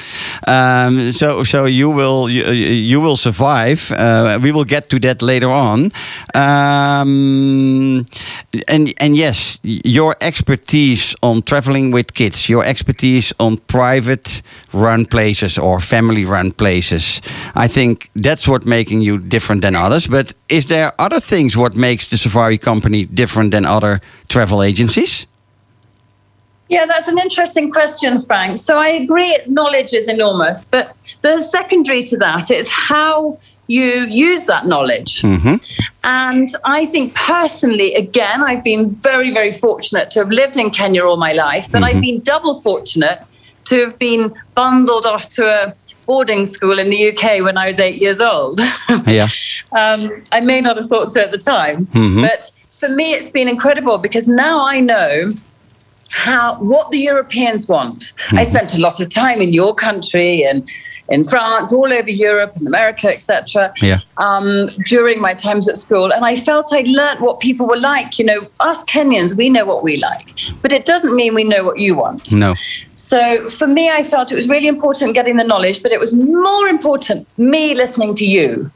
Um, 0.47 1.13
so 1.13 1.45
so 1.45 1.65
you 1.65 1.91
will 1.91 2.29
you, 2.29 2.45
you 2.53 3.01
will 3.01 3.17
survive. 3.17 3.91
Uh, 3.93 4.39
we 4.43 4.53
will 4.53 4.65
get 4.65 4.89
to 4.91 4.99
that 5.01 5.23
later 5.23 5.49
on. 5.49 5.93
Um, 6.35 8.07
and 8.69 8.95
and 8.99 9.17
yes 9.17 9.59
your 9.63 10.17
expertise 10.21 11.15
on 11.23 11.43
traveling 11.43 11.91
with 11.91 12.15
kids 12.15 12.49
your 12.49 12.65
expertise 12.65 13.33
on 13.39 13.57
private 13.67 14.43
run 14.73 15.07
places 15.07 15.59
or 15.59 15.81
family 15.81 16.25
run 16.25 16.53
places 16.53 17.21
i 17.55 17.69
think 17.69 18.11
that's 18.15 18.47
what 18.49 18.67
making 18.67 19.03
you 19.03 19.19
different 19.19 19.63
than 19.63 19.77
others. 19.77 20.07
But 20.07 20.35
is 20.49 20.67
there 20.67 20.93
other 20.99 21.21
things 21.21 21.57
what 21.57 21.77
makes 21.77 22.09
the 22.09 22.17
safari 22.17 22.59
company 22.59 23.07
different 23.07 23.51
than 23.51 23.67
other 23.67 24.01
travel 24.29 24.63
agencies 24.63 25.27
Yeah, 26.69 26.85
that's 26.87 27.09
an 27.09 27.19
interesting 27.19 27.71
question, 27.71 28.21
Frank. 28.23 28.59
So 28.59 28.79
I 28.79 28.89
agree, 28.89 29.39
knowledge 29.47 29.93
is 29.93 30.09
enormous, 30.09 30.65
but 30.65 30.95
the 31.23 31.41
secondary 31.41 32.03
to 32.03 32.17
that 32.19 32.51
is 32.51 32.71
how 32.71 33.39
you 33.69 34.07
use 34.07 34.47
that 34.47 34.67
knowledge. 34.67 35.23
Mm-hmm. 35.23 35.57
And 36.05 36.49
I 36.65 36.87
think 36.87 37.15
personally, 37.15 37.95
again, 37.95 38.43
I've 38.43 38.65
been 38.65 38.91
very, 38.91 39.33
very 39.33 39.53
fortunate 39.53 40.11
to 40.11 40.21
have 40.21 40.31
lived 40.31 40.57
in 40.57 40.71
Kenya 40.71 41.05
all 41.05 41.17
my 41.17 41.33
life, 41.33 41.71
but 41.71 41.83
I've 41.83 41.93
mm-hmm. 41.93 42.01
been 42.01 42.21
double 42.21 42.61
fortunate 42.61 43.25
to 43.65 43.87
have 43.87 43.99
been 43.99 44.35
bundled 44.55 45.07
off 45.07 45.29
to 45.29 45.47
a 45.47 45.75
boarding 46.07 46.47
school 46.47 46.79
in 46.79 46.89
the 46.89 47.11
UK 47.11 47.43
when 47.43 47.59
I 47.59 47.67
was 47.67 47.79
eight 47.79 48.01
years 48.01 48.21
old. 48.23 48.61
yeah 49.07 49.29
um, 49.73 50.23
I 50.33 50.41
may 50.41 50.61
not 50.61 50.77
have 50.77 50.87
thought 50.87 51.11
so 51.11 51.23
at 51.23 51.31
the 51.31 51.39
time, 51.39 51.87
mm-hmm. 51.87 52.23
but 52.23 52.51
for 52.71 52.89
me, 52.89 53.13
it's 53.13 53.31
been 53.31 53.49
incredible 53.49 53.99
because 53.99 54.29
now 54.29 54.65
I 54.65 54.81
know 54.81 55.33
how 56.11 56.57
what 56.57 56.91
the 56.91 56.99
Europeans 56.99 57.69
want. 57.69 58.13
I 58.31 58.43
spent 58.43 58.77
a 58.77 58.81
lot 58.81 59.01
of 59.01 59.09
time 59.09 59.41
in 59.41 59.53
your 59.53 59.75
country 59.75 60.45
and 60.45 60.69
in 61.09 61.25
France, 61.25 61.73
all 61.73 61.93
over 61.93 62.11
Europe 62.11 62.55
and 62.57 62.67
America, 62.67 63.09
etc. 63.09 63.73
Yeah. 63.81 64.01
Um, 64.17 64.69
during 64.87 65.21
my 65.21 65.35
times 65.35 65.69
at 65.69 65.77
school, 65.77 66.13
and 66.13 66.25
I 66.25 66.37
felt 66.37 66.73
I'd 66.73 66.89
learnt 66.89 67.21
what 67.21 67.41
people 67.41 67.67
were 67.67 67.79
like. 67.79 68.19
You 68.19 68.25
know, 68.25 68.49
us 68.61 68.85
Kenyans, 68.85 69.37
we 69.37 69.49
know 69.49 69.65
what 69.65 69.83
we 69.83 69.97
like, 69.97 70.31
but 70.63 70.73
it 70.73 70.85
doesn't 70.87 71.15
mean 71.15 71.35
we 71.35 71.45
know 71.45 71.65
what 71.65 71.79
you 71.79 71.95
want. 71.95 72.33
no 72.33 72.55
So 73.09 73.49
for 73.49 73.67
me, 73.67 73.91
I 73.91 74.03
felt 74.03 74.31
it 74.33 74.35
was 74.35 74.51
really 74.51 74.69
important 74.69 75.15
getting 75.15 75.37
the 75.37 75.45
knowledge, 75.45 75.83
but 75.83 75.93
it 75.93 76.01
was 76.01 76.15
more 76.15 76.69
important 76.69 77.27
me 77.39 77.75
listening 77.75 78.15
to 78.17 78.27
you. 78.27 78.71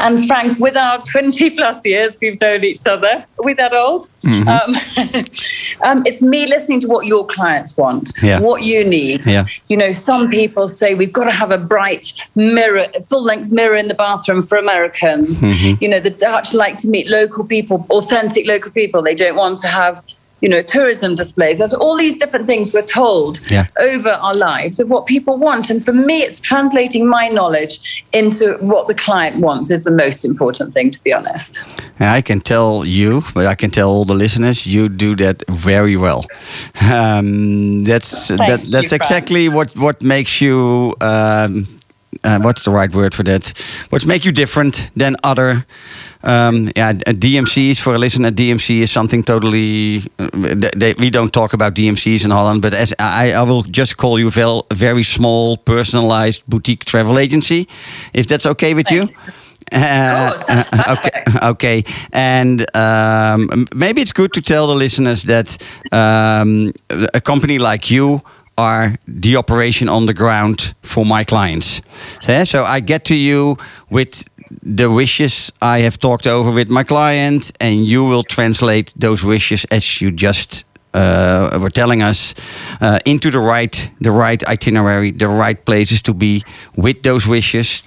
And 0.00 0.24
Frank, 0.26 0.58
with 0.58 0.76
our 0.76 1.02
20 1.02 1.50
plus 1.50 1.84
years 1.86 2.18
we've 2.20 2.40
known 2.40 2.64
each 2.64 2.86
other, 2.86 3.26
are 3.38 3.44
we 3.44 3.54
that 3.54 3.74
old? 3.74 4.08
Um, 4.24 4.46
um, 5.82 6.02
it's 6.06 6.22
me 6.22 6.46
listening 6.46 6.80
to 6.80 6.88
what 6.88 7.06
your 7.06 7.26
clients 7.26 7.76
want, 7.76 8.12
Yeah. 8.22 8.40
what 8.40 8.62
you 8.62 8.84
need. 8.84 9.26
Yeah. 9.26 9.46
You 9.68 9.76
know, 9.76 9.92
some 9.92 10.30
people 10.30 10.68
say 10.68 10.94
we've 10.94 11.12
got 11.12 11.24
to 11.24 11.32
have 11.32 11.50
a 11.50 11.58
bright 11.58 12.12
mirror, 12.34 12.86
full 13.08 13.22
length 13.22 13.52
mirror 13.52 13.76
in 13.76 13.88
the 13.88 13.94
bathroom 13.94 14.42
for 14.42 14.58
Americans. 14.58 15.42
Mm-hmm. 15.42 15.82
You 15.82 15.88
know, 15.88 16.00
the 16.00 16.10
Dutch 16.10 16.54
like 16.54 16.76
to 16.78 16.88
meet 16.88 17.06
local 17.08 17.44
people, 17.44 17.86
authentic 17.90 18.46
local 18.46 18.70
people. 18.72 19.02
They 19.02 19.14
don't 19.14 19.36
want 19.36 19.58
to 19.58 19.68
have 19.68 20.02
you 20.42 20.48
know, 20.48 20.60
tourism 20.60 21.14
displays. 21.14 21.58
There's 21.60 21.72
all 21.72 21.96
these 21.96 22.18
different 22.18 22.46
things 22.46 22.74
we're 22.74 22.82
told 23.02 23.40
Yeah. 23.50 23.66
over 23.78 24.10
our 24.10 24.34
lives 24.34 24.80
of 24.80 24.90
what 24.90 25.06
people 25.06 25.38
want. 25.38 25.70
And 25.70 25.84
for 25.84 25.92
me, 25.94 26.22
it's 26.22 26.40
translating 26.40 27.08
my 27.08 27.28
knowledge 27.28 28.04
into 28.12 28.44
what 28.60 28.88
the 28.88 28.94
client 28.94 29.36
wants 29.36 29.70
is 29.70 29.84
the 29.84 29.90
most 30.04 30.24
important 30.24 30.74
thing, 30.74 30.90
to 30.90 31.00
be 31.04 31.12
honest. 31.14 31.62
And 32.00 32.08
I 32.18 32.20
can 32.22 32.40
tell 32.40 32.84
you, 32.84 33.22
but 33.34 33.46
I 33.46 33.54
can 33.54 33.70
tell 33.70 33.88
all 33.88 34.04
the 34.04 34.14
listeners, 34.14 34.66
you 34.66 34.88
do 34.88 35.14
that 35.16 35.42
very 35.48 35.96
well. 35.96 36.26
Um, 36.92 37.84
that's 37.84 38.28
that, 38.28 38.40
you, 38.40 38.56
that's 38.56 38.72
Frank. 38.72 38.92
exactly 38.92 39.48
what 39.48 39.76
what 39.76 40.02
makes 40.02 40.40
you. 40.40 40.94
Um, 41.00 41.66
uh, 42.24 42.38
what's 42.40 42.62
the 42.64 42.70
right 42.70 42.94
word 42.94 43.14
for 43.14 43.22
that? 43.24 43.52
What 43.90 44.04
makes 44.06 44.24
you 44.24 44.32
different 44.32 44.90
than 44.96 45.16
other? 45.24 45.64
Um, 46.24 46.70
yeah, 46.76 46.92
d- 46.92 47.12
DMCs 47.12 47.80
for 47.80 47.94
a 47.94 47.98
listener. 47.98 48.30
DMC 48.30 48.80
is 48.80 48.90
something 48.90 49.22
totally. 49.24 50.02
Uh, 50.18 50.28
th- 50.30 50.72
they, 50.76 50.94
we 50.94 51.10
don't 51.10 51.32
talk 51.32 51.52
about 51.52 51.74
DMCs 51.74 52.24
in 52.24 52.30
Holland, 52.30 52.62
but 52.62 52.74
as 52.74 52.94
I, 52.98 53.32
I 53.32 53.42
will 53.42 53.62
just 53.64 53.96
call 53.96 54.18
you 54.18 54.30
vel, 54.30 54.66
a 54.70 54.74
very 54.74 55.02
small, 55.02 55.56
personalized 55.56 56.42
boutique 56.46 56.84
travel 56.84 57.18
agency, 57.18 57.68
if 58.12 58.26
that's 58.26 58.46
okay 58.46 58.74
with 58.74 58.90
you. 58.90 59.08
Uh, 59.72 60.32
uh, 60.48 60.96
okay, 60.98 61.24
okay, 61.42 61.84
and 62.12 62.66
um, 62.76 63.66
maybe 63.74 64.02
it's 64.02 64.12
good 64.12 64.32
to 64.34 64.42
tell 64.42 64.66
the 64.66 64.74
listeners 64.74 65.22
that 65.22 65.56
um, 65.92 66.70
a 67.14 67.20
company 67.20 67.58
like 67.58 67.90
you 67.90 68.20
are 68.58 68.96
the 69.08 69.36
operation 69.36 69.88
on 69.88 70.06
the 70.06 70.14
ground 70.14 70.74
for 70.82 71.06
my 71.06 71.24
clients. 71.24 71.80
So, 72.20 72.44
so 72.44 72.64
I 72.64 72.80
get 72.80 73.04
to 73.06 73.14
you 73.14 73.56
with 73.90 74.24
the 74.62 74.90
wishes 74.90 75.52
I 75.60 75.80
have 75.80 75.98
talked 75.98 76.26
over 76.26 76.50
with 76.50 76.68
my 76.70 76.84
client, 76.84 77.52
and 77.60 77.84
you 77.84 78.04
will 78.04 78.22
translate 78.22 78.92
those 78.96 79.24
wishes 79.24 79.64
as 79.70 80.00
you 80.00 80.10
just 80.10 80.64
uh, 80.94 81.58
were 81.60 81.70
telling 81.70 82.02
us 82.02 82.34
uh, 82.80 82.98
into 83.04 83.30
the 83.30 83.38
right 83.38 83.90
the 84.00 84.10
right 84.10 84.42
itinerary, 84.46 85.10
the 85.10 85.28
right 85.28 85.64
places 85.64 86.02
to 86.02 86.14
be 86.14 86.42
with 86.76 87.02
those 87.02 87.26
wishes, 87.26 87.82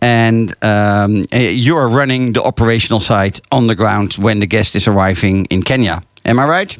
and 0.00 0.52
um, 0.62 1.24
uh, 1.32 1.38
you 1.38 1.76
are 1.76 1.88
running 1.88 2.32
the 2.32 2.42
operational 2.42 3.00
side 3.00 3.40
on 3.52 3.66
the 3.66 3.74
ground 3.74 4.14
when 4.14 4.40
the 4.40 4.46
guest 4.46 4.74
is 4.74 4.88
arriving 4.88 5.46
in 5.46 5.62
Kenya. 5.62 6.02
Am 6.24 6.38
I 6.38 6.46
right? 6.46 6.78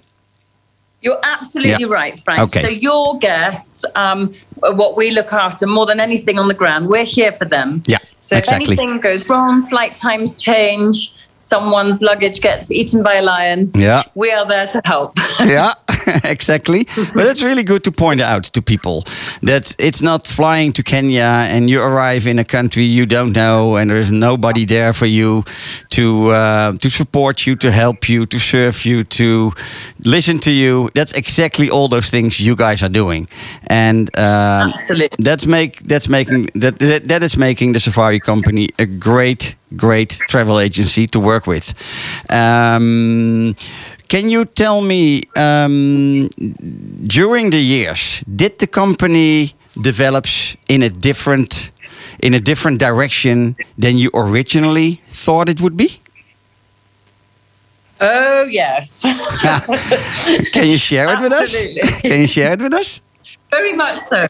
You're 1.03 1.19
absolutely 1.23 1.87
Yeah. 1.87 1.93
right, 1.93 2.19
Frank. 2.19 2.41
Okay. 2.41 2.63
So 2.63 2.69
your 2.69 3.19
guests, 3.19 3.85
um, 3.97 4.31
what 4.61 4.97
we 4.97 5.11
look 5.11 5.33
after 5.33 5.67
more 5.67 5.87
than 5.87 5.99
anything 6.01 6.39
on 6.39 6.49
the 6.49 6.55
ground, 6.55 6.89
we're 6.89 7.05
here 7.05 7.33
for 7.33 7.47
them. 7.47 7.83
Yeah, 7.87 7.99
So 8.19 8.37
exactly. 8.37 8.75
if 8.75 8.79
anything 8.79 9.01
goes 9.01 9.27
wrong, 9.29 9.67
flight 9.69 9.97
times 9.97 10.35
change, 10.35 11.13
someone's 11.39 12.03
luggage 12.03 12.41
gets 12.43 12.71
eaten 12.71 13.03
by 13.03 13.15
a 13.15 13.23
lion, 13.23 13.71
Yeah. 13.75 14.03
we 14.15 14.31
are 14.31 14.45
there 14.47 14.67
to 14.69 14.81
help. 14.85 15.15
yeah, 15.41 15.73
exactly. 16.25 16.85
But 17.15 17.27
it's 17.27 17.43
really 17.43 17.65
good 17.65 17.85
to 17.85 17.93
point 17.93 18.21
out 18.21 18.45
to 18.45 18.63
people 18.63 19.05
that 19.43 19.75
it's 19.79 20.03
not 20.03 20.27
flying 20.27 20.73
to 20.75 20.83
Kenya 20.83 21.47
and 21.51 21.69
you 21.71 21.83
arrive 21.83 22.27
in 22.27 22.39
a 22.39 22.45
country 22.45 22.85
you 22.85 23.07
don't 23.07 23.33
know 23.33 23.77
and 23.77 23.91
there's 23.91 24.11
nobody 24.11 24.65
there 24.65 24.93
for 24.93 25.07
you 25.07 25.45
to 25.91 26.29
uh, 26.31 26.73
to 26.79 26.91
support 26.91 27.47
you, 27.47 27.57
to 27.57 27.71
help 27.71 28.09
you, 28.09 28.27
to 28.27 28.39
serve 28.39 28.85
you, 28.85 29.05
to 29.05 29.53
listen 30.05 30.39
to 30.39 30.51
you. 30.51 30.91
That's 30.95 31.13
exactly 31.13 31.71
all 31.71 31.89
those 31.89 32.11
things 32.11 32.41
you 32.41 32.57
guys 32.57 32.83
are 32.83 32.89
doing, 32.93 33.29
and 33.67 34.11
um, 34.19 34.71
Absolutely. 34.71 35.17
that's 35.19 35.47
make 35.47 35.81
that's 35.81 36.09
making 36.09 36.49
that, 36.55 36.79
that 36.79 37.09
that 37.09 37.23
is 37.23 37.37
making 37.37 37.73
the 37.73 37.81
Safari 37.81 38.21
company 38.21 38.69
a 38.79 38.87
great 38.87 39.57
great 39.77 40.19
travel 40.29 40.59
agency 40.59 41.07
to 41.09 41.21
work 41.21 41.47
with. 41.47 41.75
Um, 42.29 43.55
can 44.11 44.29
you 44.29 44.45
tell 44.45 44.81
me 44.81 45.23
um, 45.37 46.29
during 47.19 47.51
the 47.51 47.63
years 47.75 48.25
did 48.37 48.59
the 48.59 48.67
company 48.67 49.55
develops 49.81 50.57
in 50.69 50.83
a 50.83 50.91
different 50.91 51.71
in 52.23 52.35
a 52.35 52.41
different 52.41 52.79
direction 52.79 53.57
than 53.79 53.97
you 53.97 54.11
originally 54.13 55.01
thought 55.07 55.49
it 55.49 55.61
would 55.61 55.77
be? 55.77 56.01
Oh, 58.01 58.45
yes. 58.45 59.03
Can 60.53 60.67
you 60.67 60.79
share 60.79 61.09
it 61.13 61.21
with 61.21 61.33
us? 61.33 61.55
Absolutely. 61.55 61.83
Can 62.11 62.21
you 62.23 62.27
share 62.27 62.53
it 62.55 62.63
with 62.63 62.73
us? 62.73 63.01
Very 63.51 63.75
much 63.75 64.01
so. 64.01 64.27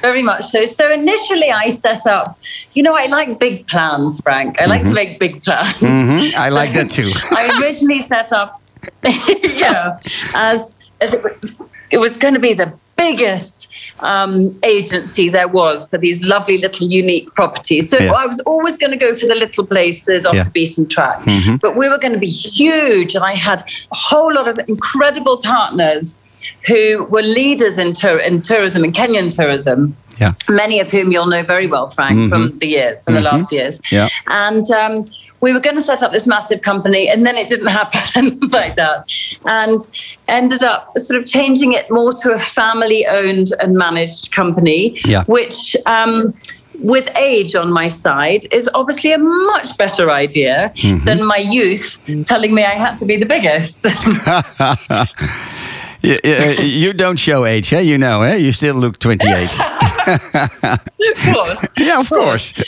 Very 0.00 0.22
much 0.22 0.44
so. 0.44 0.64
So 0.64 0.90
initially, 0.90 1.50
I 1.50 1.68
set 1.68 2.06
up, 2.06 2.38
you 2.74 2.82
know, 2.82 2.94
I 2.94 3.06
like 3.06 3.38
big 3.38 3.66
plans, 3.68 4.20
Frank. 4.20 4.60
I 4.60 4.66
like 4.66 4.84
to 4.84 4.94
make 4.94 5.20
big 5.20 5.40
plans. 5.40 5.74
Mhm, 5.74 6.34
I 6.36 6.48
like 6.48 6.72
that 6.74 6.90
too. 6.98 7.10
I 7.30 7.60
originally 7.60 8.00
set 8.00 8.32
up, 8.32 8.61
yeah, 9.04 9.98
as, 10.34 10.78
as 11.00 11.14
it 11.14 11.22
was, 11.22 11.62
it 11.90 11.98
was 11.98 12.16
going 12.16 12.34
to 12.34 12.40
be 12.40 12.54
the 12.54 12.72
biggest 12.96 13.72
um, 14.00 14.50
agency 14.62 15.28
there 15.28 15.48
was 15.48 15.88
for 15.90 15.98
these 15.98 16.24
lovely 16.24 16.58
little 16.58 16.86
unique 16.88 17.34
properties. 17.34 17.88
So 17.90 17.98
Yeah. 17.98 18.12
I 18.12 18.26
was 18.26 18.38
always 18.40 18.76
going 18.78 18.90
to 18.92 18.96
go 18.96 19.14
for 19.14 19.26
the 19.26 19.34
little 19.34 19.66
places 19.66 20.24
off 20.26 20.34
Yeah. 20.34 20.44
the 20.44 20.50
beaten 20.50 20.86
track, 20.88 21.20
Mm-hmm. 21.20 21.56
but 21.56 21.76
we 21.76 21.88
were 21.88 21.98
going 21.98 22.12
to 22.12 22.18
be 22.20 22.26
huge, 22.26 23.14
and 23.14 23.24
I 23.24 23.34
had 23.36 23.62
a 23.90 23.94
whole 23.96 24.32
lot 24.32 24.46
of 24.48 24.58
incredible 24.68 25.38
partners 25.38 26.22
who 26.68 27.04
were 27.04 27.22
leaders 27.22 27.78
in, 27.78 27.92
tour- 27.92 28.18
in 28.20 28.42
tourism, 28.42 28.84
in 28.84 28.92
Kenyan 28.92 29.34
tourism 29.34 29.96
Yeah. 30.18 30.32
many 30.48 30.80
of 30.80 30.90
whom 30.90 31.10
you'll 31.12 31.26
know 31.26 31.42
very 31.42 31.66
well, 31.66 31.86
Frank, 31.88 32.28
from 32.30 32.56
the 32.58 32.66
years, 32.66 33.04
from 33.04 33.14
the 33.14 33.20
last 33.20 33.52
years. 33.52 33.80
Yeah. 33.90 34.08
And 34.26 34.70
um, 34.70 35.10
we 35.40 35.52
were 35.52 35.60
going 35.60 35.76
to 35.76 35.82
set 35.82 36.02
up 36.02 36.12
this 36.12 36.26
massive 36.26 36.62
company, 36.62 37.08
and 37.08 37.26
then 37.26 37.36
it 37.36 37.48
didn't 37.48 37.68
happen 37.68 38.38
like 38.50 38.74
that, 38.76 39.10
and 39.46 39.80
ended 40.28 40.62
up 40.62 40.96
sort 40.98 41.20
of 41.20 41.26
changing 41.26 41.72
it 41.72 41.90
more 41.90 42.12
to 42.22 42.32
a 42.32 42.38
family-owned 42.38 43.48
and 43.60 43.74
managed 43.74 44.32
company, 44.32 44.96
Yeah. 45.04 45.24
which. 45.24 45.76
Um, 45.86 46.34
with 46.78 47.08
age 47.16 47.54
on 47.54 47.70
my 47.70 47.86
side 47.86 48.48
is 48.50 48.68
obviously 48.74 49.12
a 49.12 49.18
much 49.18 49.76
better 49.78 50.10
idea 50.10 50.72
than 51.04 51.22
my 51.24 51.36
youth 51.36 52.02
telling 52.24 52.52
me 52.54 52.64
I 52.64 52.70
had 52.74 52.96
to 52.98 53.06
be 53.06 53.16
the 53.16 53.26
biggest. 53.26 53.86
Y- 56.04 56.18
y- 56.24 56.56
you 56.60 56.92
don't 56.92 57.18
show 57.18 57.44
age, 57.46 57.72
eh? 57.72 57.80
You 57.80 57.96
know, 57.98 58.22
eh? 58.22 58.36
You 58.36 58.52
still 58.52 58.74
look 58.74 58.98
28. 58.98 59.48
of 60.06 61.34
course. 61.34 61.66
yeah, 61.78 61.98
of 62.00 62.08
course. 62.08 62.54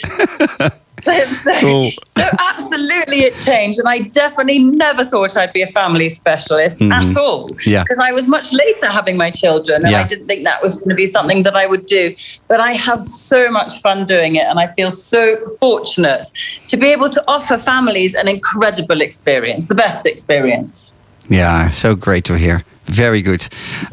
so, 1.37 1.51
Cool. 1.59 1.89
so 2.05 2.23
absolutely 2.39 3.25
it 3.25 3.37
changed 3.37 3.77
and 3.77 3.87
i 3.87 3.99
definitely 3.99 4.57
never 4.57 5.05
thought 5.05 5.37
i'd 5.37 5.53
be 5.53 5.61
a 5.61 5.67
family 5.67 6.09
specialist 6.09 6.81
at 6.81 7.15
all 7.15 7.47
Mm-hmm. 7.49 7.69
Yeah. 7.69 7.83
because 7.83 7.99
i 7.99 8.11
was 8.11 8.27
much 8.27 8.51
later 8.53 8.89
having 8.89 9.15
my 9.15 9.29
children 9.29 9.83
and 9.83 9.91
Yeah. 9.91 9.99
i 10.01 10.07
didn't 10.07 10.25
think 10.25 10.45
that 10.45 10.63
was 10.63 10.79
going 10.79 10.89
to 10.89 10.95
be 10.95 11.05
something 11.05 11.43
that 11.43 11.55
i 11.55 11.67
would 11.67 11.85
do 11.85 12.15
but 12.47 12.59
i 12.59 12.73
have 12.73 13.01
so 13.01 13.51
much 13.51 13.81
fun 13.81 14.05
doing 14.05 14.35
it 14.35 14.45
and 14.49 14.57
i 14.59 14.65
feel 14.73 14.89
so 14.89 15.37
fortunate 15.59 16.31
to 16.69 16.75
be 16.77 16.87
able 16.87 17.09
to 17.09 17.23
offer 17.27 17.59
families 17.59 18.15
an 18.15 18.27
incredible 18.27 19.01
experience 19.01 19.67
the 19.67 19.75
best 19.75 20.07
experience 20.07 20.91
Yeah, 21.29 21.69
so 21.71 21.95
great 21.95 22.23
to 22.25 22.33
hear. 22.37 22.63
Very 22.87 23.21
good. 23.21 23.47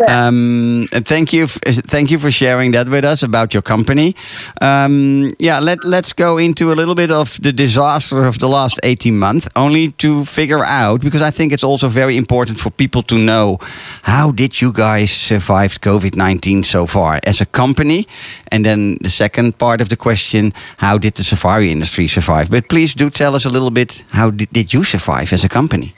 Um, 0.07 0.87
thank 0.91 1.33
you, 1.33 1.47
thank 1.47 2.11
you 2.11 2.19
for 2.19 2.31
sharing 2.31 2.73
that 2.73 2.89
with 2.89 3.05
us 3.05 3.23
about 3.23 3.55
your 3.55 3.63
company. 3.63 4.15
Um, 4.61 5.31
yeah, 5.39 5.61
let 5.61 5.85
let's 5.85 6.13
go 6.13 6.39
into 6.39 6.73
a 6.73 6.75
little 6.75 6.95
bit 6.95 7.11
of 7.11 7.39
the 7.43 7.53
disaster 7.53 8.25
of 8.25 8.39
the 8.39 8.49
last 8.49 8.79
eighteen 8.83 9.19
months, 9.19 9.49
only 9.55 9.93
to 9.93 10.25
figure 10.25 10.65
out 10.65 11.01
because 11.01 11.23
I 11.23 11.31
think 11.31 11.53
it's 11.53 11.65
also 11.65 11.89
very 11.89 12.17
important 12.17 12.59
for 12.59 12.71
people 12.71 13.03
to 13.05 13.17
know 13.17 13.59
how 14.03 14.31
did 14.33 14.61
you 14.61 14.73
guys 14.73 15.11
survive 15.11 15.81
COVID 15.81 16.15
nineteen 16.15 16.63
so 16.63 16.87
far 16.87 17.21
as 17.27 17.41
a 17.41 17.47
company, 17.47 18.07
and 18.51 18.65
then 18.65 18.99
the 19.01 19.11
second 19.11 19.59
part 19.59 19.81
of 19.81 19.89
the 19.89 19.97
question, 19.97 20.53
how 20.77 20.99
did 20.99 21.15
the 21.15 21.23
safari 21.23 21.71
industry 21.71 22.09
survive? 22.09 22.51
But 22.51 22.69
please 22.69 22.95
do 22.95 23.11
tell 23.11 23.35
us 23.35 23.47
a 23.47 23.51
little 23.51 23.71
bit 23.71 24.05
how 24.11 24.31
did, 24.31 24.51
did 24.53 24.75
you 24.75 24.85
survive 24.85 25.33
as 25.33 25.45
a 25.45 25.49
company? 25.49 25.95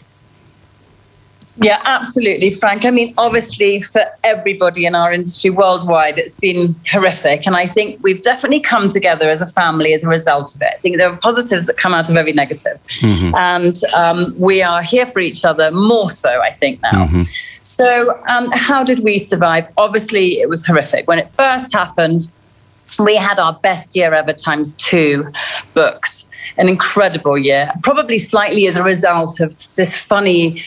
Yeah, 1.56 1.80
absolutely, 1.84 2.50
Frank. 2.50 2.84
I 2.84 2.90
mean, 2.90 3.14
obviously, 3.16 3.78
for 3.78 4.02
everybody 4.24 4.86
in 4.86 4.96
our 4.96 5.12
industry 5.12 5.50
worldwide, 5.50 6.18
it's 6.18 6.34
been 6.34 6.74
horrific. 6.90 7.46
And 7.46 7.54
I 7.56 7.68
think 7.68 8.02
we've 8.02 8.22
definitely 8.22 8.60
come 8.60 8.88
together 8.88 9.30
as 9.30 9.40
a 9.40 9.46
family 9.46 9.94
as 9.94 10.02
a 10.02 10.08
result 10.08 10.56
of 10.56 10.62
it. 10.62 10.72
I 10.74 10.78
think 10.78 10.96
there 10.96 11.08
are 11.08 11.16
positives 11.16 11.68
that 11.68 11.76
come 11.76 11.94
out 11.94 12.10
of 12.10 12.16
every 12.16 12.32
negative. 12.32 12.80
And 13.36 13.76
um, 13.94 14.34
we 14.38 14.62
are 14.62 14.82
here 14.82 15.06
for 15.06 15.20
each 15.20 15.44
other 15.44 15.70
more 15.70 16.10
so, 16.10 16.40
I 16.40 16.50
think, 16.50 16.82
now. 16.82 17.06
So, 17.62 18.20
um, 18.26 18.50
how 18.52 18.82
did 18.82 19.00
we 19.00 19.16
survive? 19.18 19.68
Obviously, 19.76 20.40
it 20.40 20.48
was 20.48 20.66
horrific. 20.66 21.06
When 21.06 21.20
it 21.20 21.32
first 21.34 21.72
happened, 21.72 22.32
we 22.98 23.14
had 23.16 23.38
our 23.38 23.54
best 23.54 23.94
year 23.96 24.12
ever 24.12 24.32
times 24.32 24.74
two 24.74 25.26
booked 25.72 26.24
an 26.58 26.68
incredible 26.68 27.38
year 27.38 27.72
probably 27.82 28.18
slightly 28.18 28.66
as 28.66 28.76
a 28.76 28.82
result 28.82 29.40
of 29.40 29.56
this 29.76 29.96
funny 29.96 30.62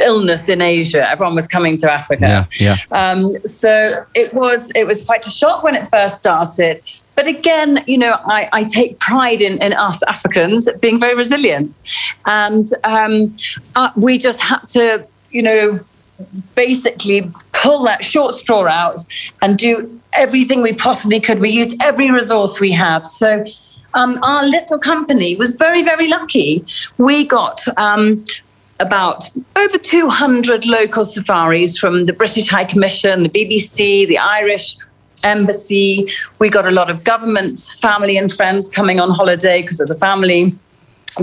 illness 0.00 0.48
in 0.48 0.60
asia 0.60 1.08
everyone 1.10 1.34
was 1.34 1.46
coming 1.46 1.76
to 1.76 1.90
africa 1.90 2.46
Yeah, 2.60 2.76
yeah. 2.92 3.10
um, 3.10 3.32
so 3.44 4.04
it 4.14 4.32
was 4.34 4.70
it 4.74 4.86
was 4.86 5.04
quite 5.04 5.26
a 5.26 5.30
shock 5.30 5.62
when 5.62 5.74
it 5.74 5.88
first 5.88 6.18
started 6.18 6.82
but 7.16 7.26
again 7.26 7.82
you 7.86 7.98
know 7.98 8.16
i, 8.26 8.48
I 8.52 8.64
take 8.64 8.98
pride 9.00 9.40
in, 9.42 9.60
in 9.62 9.72
us 9.72 10.02
africans 10.04 10.68
being 10.80 11.00
very 11.00 11.14
resilient 11.14 11.80
and 12.26 12.66
um, 12.84 13.32
uh, 13.76 13.90
we 13.96 14.18
just 14.18 14.40
had 14.40 14.66
to 14.68 15.06
you 15.30 15.42
know 15.42 15.80
basically 16.54 17.30
pull 17.52 17.82
that 17.84 18.04
short 18.04 18.34
straw 18.34 18.66
out 18.66 19.04
and 19.42 19.58
do 19.58 20.00
everything 20.12 20.62
we 20.62 20.74
possibly 20.74 21.20
could. 21.20 21.40
We 21.40 21.50
used 21.50 21.76
every 21.80 22.10
resource 22.10 22.60
we 22.60 22.72
had. 22.72 23.06
So 23.06 23.44
um, 23.94 24.18
our 24.22 24.44
little 24.46 24.78
company 24.78 25.36
was 25.36 25.56
very, 25.56 25.82
very 25.82 26.08
lucky. 26.08 26.64
We 26.98 27.24
got 27.24 27.62
um, 27.76 28.24
about 28.80 29.30
over 29.56 29.78
200 29.78 30.64
local 30.64 31.04
safaris 31.04 31.78
from 31.78 32.06
the 32.06 32.12
British 32.12 32.48
High 32.48 32.64
Commission, 32.64 33.22
the 33.22 33.28
BBC, 33.28 34.08
the 34.08 34.18
Irish 34.18 34.76
Embassy. 35.22 36.08
We 36.38 36.48
got 36.48 36.66
a 36.66 36.70
lot 36.70 36.90
of 36.90 37.04
government, 37.04 37.58
family, 37.80 38.16
and 38.16 38.32
friends 38.32 38.68
coming 38.68 38.98
on 38.98 39.10
holiday 39.10 39.62
because 39.62 39.80
of 39.80 39.88
the 39.88 39.96
family. 39.96 40.56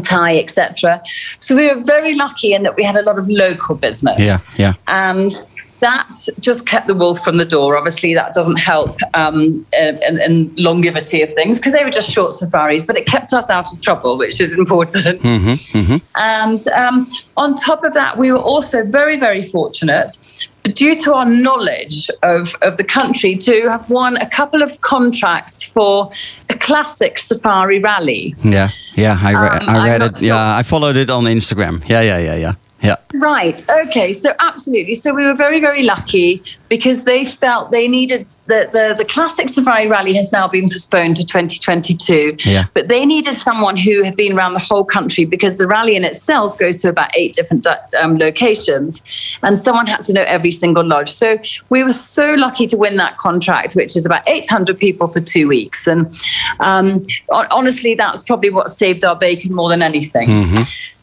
Thai, 0.03 0.37
etc. 0.37 1.01
So 1.39 1.55
we 1.55 1.73
were 1.73 1.81
very 1.81 2.13
lucky 2.13 2.53
in 2.53 2.63
that 2.63 2.75
we 2.75 2.83
had 2.83 2.97
a 2.97 3.03
lot 3.03 3.17
of 3.17 3.29
local 3.29 3.73
business. 3.75 4.19
Yeah, 4.19 4.37
yeah. 4.57 4.73
And 4.89 5.31
that 5.79 6.09
just 6.39 6.67
kept 6.67 6.87
the 6.87 6.95
wolf 6.95 7.19
from 7.19 7.37
the 7.37 7.45
door. 7.45 7.77
Obviously, 7.77 8.13
that 8.15 8.33
doesn't 8.33 8.57
help 8.57 8.97
um, 9.13 9.65
in, 9.77 10.19
in 10.21 10.55
longevity 10.55 11.21
of 11.21 11.33
things 11.33 11.59
because 11.59 11.73
they 11.73 11.83
were 11.83 11.91
just 11.91 12.11
short 12.11 12.33
safaris, 12.33 12.83
but 12.83 12.97
it 12.97 13.05
kept 13.05 13.33
us 13.33 13.49
out 13.49 13.71
of 13.71 13.81
trouble, 13.81 14.17
which 14.17 14.41
is 14.41 14.57
important. 14.57 15.21
Mm-hmm, 15.21 15.49
mm-hmm. 15.49 15.97
And 16.15 16.67
um, 16.69 17.07
on 17.35 17.55
top 17.55 17.83
of 17.83 17.93
that, 17.93 18.17
we 18.17 18.31
were 18.31 18.39
also 18.39 18.85
very, 18.85 19.17
very 19.19 19.41
fortunate 19.41 20.47
due 20.73 20.95
to 20.99 21.13
our 21.13 21.25
knowledge 21.25 22.09
of, 22.23 22.55
of 22.61 22.77
the 22.77 22.83
country 22.83 23.35
to 23.37 23.69
have 23.69 23.89
won 23.89 24.17
a 24.17 24.29
couple 24.29 24.61
of 24.61 24.81
contracts 24.81 25.63
for 25.63 26.09
a 26.49 26.55
classic 26.55 27.17
safari 27.17 27.79
rally. 27.79 28.35
Yeah, 28.43 28.69
yeah, 28.95 29.17
I, 29.21 29.31
re- 29.31 29.59
Um, 29.67 29.69
I 29.69 29.87
read 29.87 30.01
it. 30.01 30.17
sure. 30.17 30.27
Yeah, 30.27 30.57
I 30.57 30.63
followed 30.63 30.97
it 30.97 31.09
on 31.09 31.23
Instagram. 31.23 31.87
Yeah, 31.87 32.01
yeah, 32.01 32.17
yeah, 32.17 32.35
yeah, 32.35 32.53
yeah. 32.81 32.95
Right. 33.13 33.63
Okay. 33.69 34.13
So 34.13 34.33
absolutely. 34.39 34.93
So 34.93 35.13
we 35.13 35.25
were 35.25 35.33
very, 35.33 35.59
very 35.59 35.81
lucky 35.81 36.43
because 36.69 37.05
they 37.05 37.25
felt 37.25 37.71
they 37.71 37.87
needed 37.87 38.29
the 38.45 38.69
the, 38.71 38.93
the 38.95 39.05
classic 39.05 39.49
safari 39.49 39.87
rally 39.87 40.13
has 40.13 40.31
now 40.31 40.47
been 40.47 40.69
postponed 40.69 41.15
to 41.17 41.25
2022. 41.25 42.37
Yeah. 42.39 42.65
But 42.73 42.87
they 42.87 43.05
needed 43.05 43.37
someone 43.39 43.77
who 43.77 44.03
had 44.03 44.15
been 44.15 44.37
around 44.37 44.51
the 44.51 44.59
whole 44.59 44.85
country 44.85 45.25
because 45.25 45.57
the 45.57 45.67
rally 45.67 45.95
in 45.95 46.03
itself 46.03 46.59
goes 46.59 46.81
to 46.83 46.89
about 46.89 47.09
eight 47.17 47.33
different 47.33 47.65
um, 47.99 48.17
locations, 48.17 49.03
and 49.41 49.57
someone 49.57 49.87
had 49.87 50.05
to 50.05 50.13
know 50.13 50.23
every 50.23 50.51
single 50.51 50.85
lodge. 50.85 51.11
So 51.11 51.39
we 51.69 51.83
were 51.83 51.93
so 51.93 52.35
lucky 52.35 52.67
to 52.67 52.77
win 52.77 52.97
that 52.97 53.17
contract, 53.17 53.73
which 53.73 53.95
is 53.95 54.05
about 54.05 54.21
800 54.27 54.77
people 54.77 55.07
for 55.07 55.19
two 55.19 55.47
weeks. 55.47 55.87
And 55.87 56.15
um, 56.59 57.03
honestly, 57.31 57.95
that's 57.95 58.21
probably 58.21 58.49
what 58.49 58.69
saved 58.69 59.03
our 59.03 59.15
bacon 59.15 59.55
more 59.55 59.69
than 59.69 59.81
anything. 59.81 60.27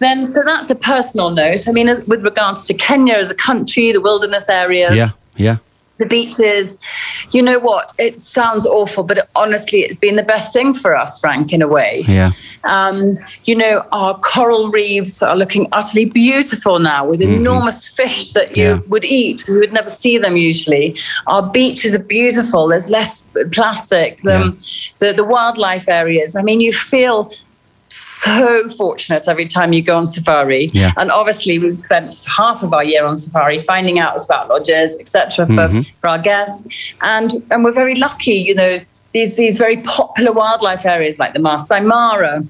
Then, 0.01 0.27
so 0.27 0.43
that's 0.45 0.71
a 0.71 0.75
personal 0.75 1.31
note. 1.31 1.64
I 1.69 1.73
mean, 1.73 1.89
with 2.07 2.25
regards 2.25 2.65
to 2.67 2.75
Kenya 2.75 3.15
as 3.15 3.31
a 3.31 3.35
country, 3.35 3.93
the 3.93 4.01
wilderness 4.01 4.49
areas, 4.49 4.95
Yeah, 4.97 5.09
yeah. 5.37 5.57
the 5.99 6.07
beaches, 6.07 6.81
you 7.31 7.41
know 7.43 7.59
what? 7.61 7.93
It 7.99 8.21
sounds 8.21 8.67
awful, 8.67 9.05
but 9.05 9.29
honestly, 9.37 9.83
it's 9.83 9.97
been 9.97 10.17
the 10.17 10.23
best 10.25 10.53
thing 10.53 10.75
for 10.75 10.97
us, 10.97 11.21
Frank, 11.21 11.53
in 11.53 11.63
a 11.63 11.69
way. 11.69 12.03
Yeah. 12.09 12.31
Um, 12.65 13.19
you 13.45 13.55
know, 13.55 13.85
our 13.93 14.19
coral 14.19 14.71
reefs 14.71 15.23
are 15.23 15.37
looking 15.37 15.69
utterly 15.73 16.07
beautiful 16.07 16.79
now 16.81 17.07
with 17.07 17.23
enormous 17.23 17.87
fish 17.87 18.33
that 18.33 18.57
you 18.57 18.65
Yeah. 18.65 18.79
would 18.89 19.05
eat. 19.05 19.47
You 19.49 19.61
would 19.61 19.73
never 19.73 19.91
see 19.91 20.19
them 20.19 20.37
usually. 20.37 20.97
Our 21.29 21.43
beaches 21.43 21.95
are 21.95 22.01
beautiful. 22.19 22.67
There's 22.69 22.91
less 22.91 23.23
plastic. 23.53 24.19
The, 24.23 24.39
the, 24.99 25.13
the 25.13 25.25
wildlife 25.25 25.89
areas. 25.89 26.35
I 26.35 26.43
mean, 26.43 26.61
you 26.61 26.73
feel 26.73 27.31
so 27.95 28.69
fortunate 28.71 29.29
every 29.29 29.47
time 29.47 29.73
you 29.73 29.83
go 29.83 29.97
on 29.97 30.07
safari. 30.07 30.71
Yeah. 30.73 30.93
And 30.97 31.11
obviously, 31.11 31.59
we've 31.59 31.79
spent 31.79 32.23
half 32.37 32.63
of 32.63 32.73
our 32.73 32.85
year 32.85 33.05
on 33.05 33.17
safari 33.17 33.59
finding 33.59 33.99
out 33.99 34.23
about 34.25 34.49
lodges, 34.49 34.99
etc., 35.01 35.47
for, 35.47 35.53
mm-hmm. 35.53 35.79
for 36.01 36.09
our 36.09 36.19
guests. 36.19 36.95
And 37.01 37.43
and 37.51 37.65
we're 37.65 37.73
very 37.73 37.95
lucky, 37.95 38.35
you 38.35 38.55
know, 38.55 38.81
these 39.13 39.37
these 39.37 39.59
very 39.59 39.79
popular 39.79 40.33
wildlife 40.33 40.85
areas 40.85 41.19
like 41.19 41.33
the 41.33 41.39
Masai 41.39 41.81
Mara 41.81 42.45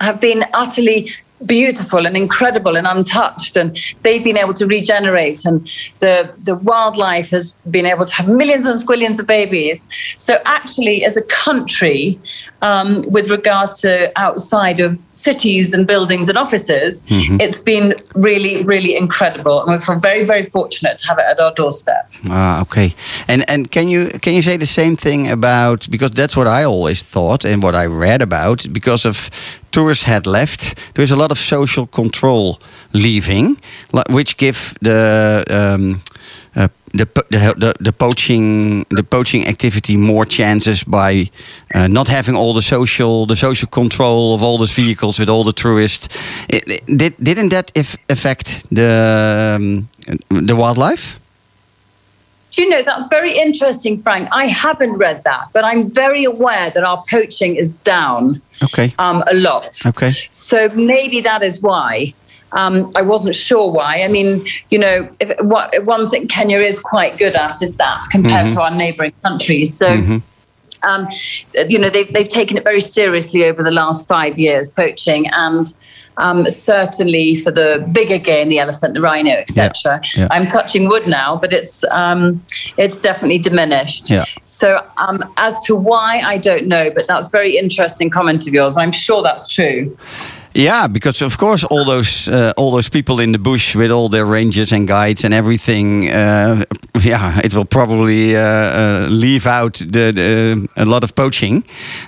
have 0.00 0.20
been 0.20 0.44
utterly 0.54 1.08
beautiful 1.46 2.06
and 2.06 2.16
incredible 2.16 2.76
and 2.76 2.86
untouched 2.86 3.56
and 3.56 3.76
they've 4.02 4.24
been 4.24 4.36
able 4.36 4.54
to 4.54 4.66
regenerate 4.66 5.44
and 5.44 5.66
the 5.98 6.32
the 6.42 6.56
wildlife 6.56 7.30
has 7.30 7.52
been 7.70 7.86
able 7.86 8.04
to 8.04 8.14
have 8.14 8.28
millions 8.28 8.66
and 8.66 8.78
squillions 8.78 9.18
of 9.18 9.26
babies. 9.26 9.86
So 10.16 10.40
actually 10.44 11.04
as 11.04 11.16
a 11.16 11.22
country 11.22 12.18
um, 12.62 13.02
with 13.10 13.30
regards 13.30 13.80
to 13.82 14.12
outside 14.16 14.80
of 14.80 14.98
cities 14.98 15.72
and 15.72 15.86
buildings 15.86 16.28
and 16.28 16.38
offices 16.38 17.04
it's 17.40 17.58
been 17.58 17.94
really 18.14 18.62
really 18.64 18.96
incredible 18.96 19.60
and 19.62 19.72
we 19.72 19.78
feel 19.78 19.98
very 19.98 20.24
very 20.24 20.44
fortunate 20.50 20.98
to 20.98 21.06
have 21.08 21.18
it 21.18 21.24
at 21.28 21.40
our 21.40 21.52
doorstep. 21.52 22.10
Ah, 22.26 22.60
okay. 22.62 22.94
And 23.28 23.48
and 23.48 23.70
can 23.70 23.88
you 23.88 24.08
can 24.22 24.34
you 24.34 24.42
say 24.42 24.56
the 24.56 24.66
same 24.66 24.96
thing 24.96 25.30
about 25.30 25.88
because 25.90 26.10
that's 26.10 26.36
what 26.36 26.46
I 26.46 26.64
always 26.64 27.02
thought 27.02 27.44
and 27.44 27.62
what 27.62 27.74
I 27.74 27.86
read 27.86 28.22
about 28.22 28.66
because 28.72 29.04
of 29.04 29.30
tourists 29.74 30.04
had 30.04 30.26
left. 30.26 30.74
There's 30.94 31.10
a 31.12 31.16
lot 31.16 31.30
of 31.30 31.38
social 31.38 31.86
control 31.86 32.58
leaving, 32.92 33.56
which 34.10 34.36
give 34.36 34.56
the 34.80 35.44
um, 35.50 36.00
uh, 36.56 36.68
the, 36.98 37.06
the 37.30 37.54
the 37.58 37.72
the 37.84 37.92
poaching 37.92 38.84
the 38.96 39.02
poaching 39.02 39.46
activity 39.48 39.96
more 39.96 40.26
chances 40.26 40.84
by 40.84 41.30
uh, 41.74 41.88
not 41.88 42.08
having 42.08 42.36
all 42.36 42.54
the 42.54 42.62
social 42.62 43.26
the 43.26 43.36
social 43.36 43.68
control 43.70 44.34
of 44.34 44.42
all 44.42 44.58
those 44.58 44.82
vehicles 44.82 45.18
with 45.18 45.28
all 45.28 45.44
the 45.44 45.52
tourists. 45.52 46.08
It, 46.48 46.62
it- 46.68 46.98
did 46.98 47.14
didn't 47.22 47.50
that 47.50 47.70
if 47.74 47.96
affect 48.08 48.62
the 48.74 49.56
um, 49.56 49.88
the 50.46 50.54
wildlife? 50.54 51.18
Do 52.54 52.62
you 52.62 52.68
know, 52.68 52.82
that's 52.82 53.08
very 53.08 53.36
interesting, 53.36 54.00
Frank. 54.00 54.28
I 54.30 54.46
haven't 54.46 54.96
read 54.96 55.24
that, 55.24 55.48
but 55.52 55.64
I'm 55.64 55.90
very 55.90 56.22
aware 56.24 56.70
that 56.70 56.84
our 56.84 57.02
poaching 57.10 57.56
is 57.56 57.72
down 57.72 58.40
Okay. 58.62 58.94
um, 58.98 59.24
a 59.28 59.34
lot. 59.34 59.84
Okay. 59.84 60.12
So 60.30 60.68
maybe 60.68 61.20
that 61.22 61.42
is 61.42 61.60
why. 61.60 62.14
Um, 62.52 62.92
I 62.94 63.02
wasn't 63.02 63.34
sure 63.34 63.72
why. 63.72 64.02
I 64.02 64.08
mean, 64.08 64.46
you 64.70 64.78
know, 64.78 65.08
if, 65.18 65.36
what, 65.40 65.84
one 65.84 66.08
thing 66.08 66.28
Kenya 66.28 66.60
is 66.60 66.78
quite 66.78 67.18
good 67.18 67.34
at 67.34 67.60
is 67.60 67.76
that 67.78 68.02
compared 68.12 68.50
to 68.50 68.60
our 68.60 68.70
neighbouring 68.70 69.14
countries. 69.24 69.76
So, 69.76 69.88
um, 70.84 71.08
you 71.68 71.78
know, 71.80 71.90
they've, 71.90 72.12
they've 72.12 72.28
taken 72.28 72.56
it 72.56 72.62
very 72.62 72.80
seriously 72.80 73.44
over 73.44 73.64
the 73.64 73.72
last 73.72 74.06
five 74.06 74.38
years, 74.38 74.68
poaching, 74.68 75.26
and 75.32 75.66
um, 76.16 76.44
certainly 76.46 77.34
for 77.34 77.50
the 77.50 77.88
bigger 77.92 78.18
game, 78.18 78.48
the 78.48 78.58
elephant, 78.58 78.94
the 78.94 79.00
rhino, 79.00 79.32
etc. 79.32 80.00
yeah. 80.16 80.28
I'm 80.30 80.46
touching 80.46 80.88
wood 80.88 81.06
now, 81.06 81.36
but 81.36 81.52
it's 81.52 81.84
um, 81.84 82.42
it's 82.76 82.98
definitely 82.98 83.38
diminished. 83.38 84.10
Yeah. 84.10 84.24
So 84.44 84.86
um, 84.96 85.22
as 85.36 85.58
to 85.66 85.74
why, 85.76 86.20
I 86.20 86.38
don't 86.38 86.66
know, 86.66 86.90
but 86.90 87.06
that's 87.06 87.28
very 87.28 87.56
interesting 87.56 88.10
comment 88.10 88.46
of 88.46 88.54
yours. 88.54 88.76
I'm 88.76 88.92
sure 88.92 89.22
that's 89.22 89.48
true. 89.48 89.94
Yeah, 90.56 90.86
because 90.86 91.20
of 91.20 91.36
course 91.36 91.64
all 91.64 91.84
those 91.84 92.28
uh, 92.28 92.52
all 92.56 92.70
those 92.70 92.88
people 92.88 93.18
in 93.18 93.32
the 93.32 93.38
bush 93.40 93.74
with 93.74 93.90
all 93.90 94.08
their 94.08 94.24
rangers 94.24 94.72
and 94.72 94.86
guides 94.86 95.24
and 95.24 95.34
everything. 95.34 96.08
Uh, 96.08 96.62
yeah, 97.02 97.40
it 97.42 97.52
will 97.54 97.64
probably 97.64 98.36
uh, 98.36 98.40
uh, 98.40 99.08
leave 99.10 99.46
out 99.48 99.74
the, 99.74 100.12
the 100.12 100.68
a 100.76 100.84
lot 100.84 101.02
of 101.02 101.14
poaching 101.14 101.64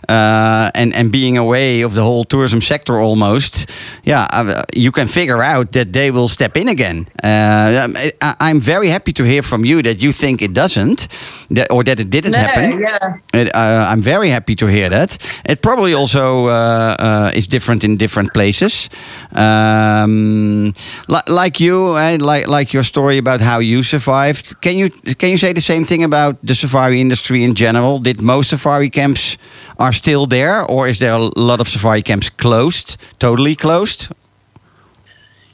uh, 0.09 0.71
and 0.75 0.95
and 0.95 1.11
being 1.11 1.37
away 1.37 1.83
of 1.83 1.95
the 1.95 2.03
whole 2.03 2.25
tourism 2.25 2.61
sector 2.61 3.01
almost. 3.01 3.67
Yeah, 4.05 4.29
uh, 4.33 4.63
you 4.77 4.93
can 4.93 5.09
figure 5.09 5.43
out 5.43 5.73
that 5.73 5.93
they 5.93 6.13
will 6.13 6.29
step 6.29 6.57
in 6.57 6.69
again. 6.69 7.07
Uh, 7.25 7.89
I, 8.23 8.35
I'm 8.39 8.61
very 8.61 8.89
happy 8.91 9.13
to 9.13 9.25
hear 9.25 9.43
from 9.43 9.65
you 9.65 9.83
that 9.83 10.01
you 10.01 10.13
think 10.13 10.41
it 10.41 10.53
doesn't, 10.53 11.09
that, 11.51 11.71
or 11.73 11.83
that 11.85 11.99
it 11.99 12.11
didn't 12.11 12.33
No, 12.33 12.39
happen. 12.39 12.81
yeah. 12.81 13.17
It, 13.35 13.49
uh, 13.57 13.89
I'm 13.93 14.03
very 14.03 14.29
happy 14.31 14.55
to 14.55 14.67
hear 14.67 14.89
that. 14.91 15.19
It 15.49 15.63
probably 15.63 15.95
also 15.95 16.47
is 17.35 17.49
different 17.49 17.83
in 17.83 17.97
different 17.97 18.36
places. 18.37 18.90
Um, 19.33 20.72
li- 21.09 21.29
like 21.42 21.57
you, 21.64 21.96
eh, 21.96 22.18
like 22.20 22.46
like 22.59 22.68
your 22.77 22.85
story 22.85 23.18
about 23.18 23.40
how 23.40 23.61
you 23.61 23.83
survived. 23.83 24.44
Can 24.61 24.75
you 24.81 24.90
can 25.20 25.29
you 25.31 25.38
say 25.38 25.53
the 25.53 25.66
same 25.72 25.85
thing 25.85 26.05
about 26.05 26.35
the 26.46 26.55
safari 26.55 27.01
industry 27.01 27.42
in 27.42 27.55
general? 27.55 28.03
Did 28.03 28.20
most 28.20 28.49
safari 28.51 28.90
camps 28.90 29.38
are 29.79 29.92
still 29.92 30.27
there, 30.27 30.64
or 30.70 30.88
is 30.88 30.99
there 30.99 31.14
a 31.14 31.31
lot 31.37 31.61
of 31.61 31.68
safari 31.68 32.03
camps 32.03 32.31
closed, 32.31 32.96
totally 33.18 33.55
closed? 33.57 34.09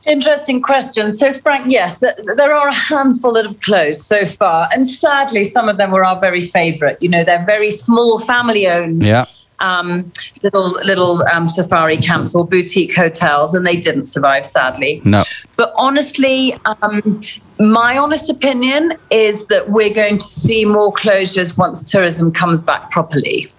Interesting 0.04 0.60
question. 0.60 1.14
So, 1.14 1.32
Frank, 1.32 1.70
yes, 1.70 2.00
there 2.00 2.54
are 2.54 2.68
a 2.68 2.74
handful 2.74 3.32
that 3.34 3.44
have 3.46 3.60
closed 3.60 4.00
so 4.00 4.26
far, 4.26 4.68
and 4.74 4.86
sadly, 4.86 5.44
some 5.44 5.68
of 5.68 5.76
them 5.76 5.90
were 5.92 6.04
our 6.04 6.20
very 6.20 6.40
favourite. 6.40 6.96
You 7.00 7.08
know, 7.08 7.22
they're 7.24 7.46
very 7.46 7.70
small, 7.70 8.18
family-owned. 8.18 9.04
Yeah. 9.04 9.26
Um, 9.62 10.10
little 10.42 10.72
little 10.82 11.22
um, 11.28 11.48
safari 11.48 11.96
camps 11.96 12.34
or 12.34 12.44
boutique 12.44 12.96
hotels, 12.96 13.54
and 13.54 13.64
they 13.64 13.76
didn't 13.76 14.06
survive, 14.06 14.44
sadly. 14.44 15.00
No. 15.04 15.22
But 15.56 15.72
honestly, 15.76 16.58
um, 16.64 17.22
my 17.60 17.96
honest 17.96 18.28
opinion 18.28 18.94
is 19.10 19.46
that 19.46 19.70
we're 19.70 19.94
going 19.94 20.18
to 20.18 20.24
see 20.24 20.64
more 20.64 20.92
closures 20.92 21.56
once 21.56 21.88
tourism 21.88 22.32
comes 22.32 22.64
back 22.64 22.90
properly. 22.90 23.52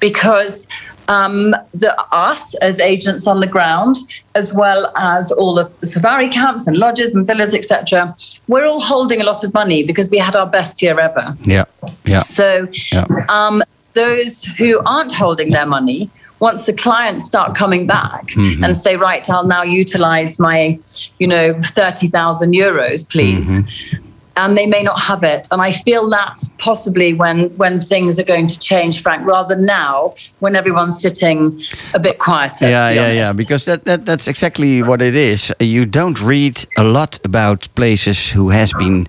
Because 0.00 0.66
um, 1.08 1.50
the 1.74 1.94
us 2.12 2.54
as 2.56 2.80
agents 2.80 3.26
on 3.26 3.40
the 3.40 3.46
ground, 3.46 3.96
as 4.34 4.54
well 4.54 4.92
as 4.96 5.30
all 5.32 5.54
the 5.54 5.70
safari 5.84 6.28
camps 6.28 6.66
and 6.66 6.76
lodges 6.78 7.14
and 7.14 7.26
villas, 7.26 7.54
etc. 7.54 8.14
We're 8.48 8.66
all 8.66 8.80
holding 8.80 9.20
a 9.20 9.24
lot 9.24 9.44
of 9.44 9.52
money 9.52 9.82
because 9.84 10.10
we 10.10 10.18
had 10.18 10.34
our 10.34 10.46
best 10.46 10.80
year 10.82 10.98
ever. 10.98 11.36
Yeah, 11.42 11.64
yeah, 12.04 12.20
So, 12.20 12.68
Yeah. 12.90 13.04
um, 13.28 13.62
those 13.94 14.44
who 14.44 14.80
aren't 14.84 15.12
holding 15.12 15.50
their 15.50 15.66
money, 15.66 16.10
once 16.40 16.66
the 16.66 16.72
clients 16.72 17.24
start 17.24 17.54
coming 17.54 17.86
back 17.86 18.26
Mm-hmm. 18.32 18.64
and 18.64 18.76
say, 18.76 18.96
right, 18.96 19.28
I'll 19.30 19.46
now 19.46 19.62
utilize 19.62 20.38
my, 20.38 20.78
you 21.18 21.26
know, 21.26 21.54
30,000 21.60 22.52
euros, 22.52 23.08
please. 23.08 23.60
Mm-hmm. 23.60 24.06
And 24.34 24.56
they 24.56 24.66
may 24.66 24.82
not 24.82 24.98
have 25.02 25.22
it. 25.22 25.46
And 25.50 25.60
I 25.60 25.70
feel 25.70 26.08
that's 26.08 26.48
possibly 26.58 27.12
when, 27.12 27.50
when 27.58 27.80
things 27.80 28.18
are 28.18 28.24
going 28.24 28.46
to 28.46 28.58
change, 28.58 29.02
Frank, 29.02 29.26
rather 29.26 29.54
now 29.56 30.14
when 30.40 30.56
everyone's 30.56 31.00
sitting 31.00 31.60
a 31.92 31.98
bit 32.00 32.18
quieter. 32.18 32.68
yeah, 32.70 32.88
yeah, 32.90 33.12
yeah. 33.12 33.32
Because 33.36 33.66
that, 33.66 33.84
that 33.84 34.06
that's 34.06 34.28
exactly 34.28 34.82
what 34.82 35.02
it 35.02 35.14
is. 35.14 35.52
You 35.60 35.84
don't 35.84 36.18
read 36.20 36.64
a 36.78 36.82
lot 36.84 37.18
about 37.24 37.68
places 37.74 38.30
who 38.30 38.48
has 38.48 38.72
been 38.72 39.06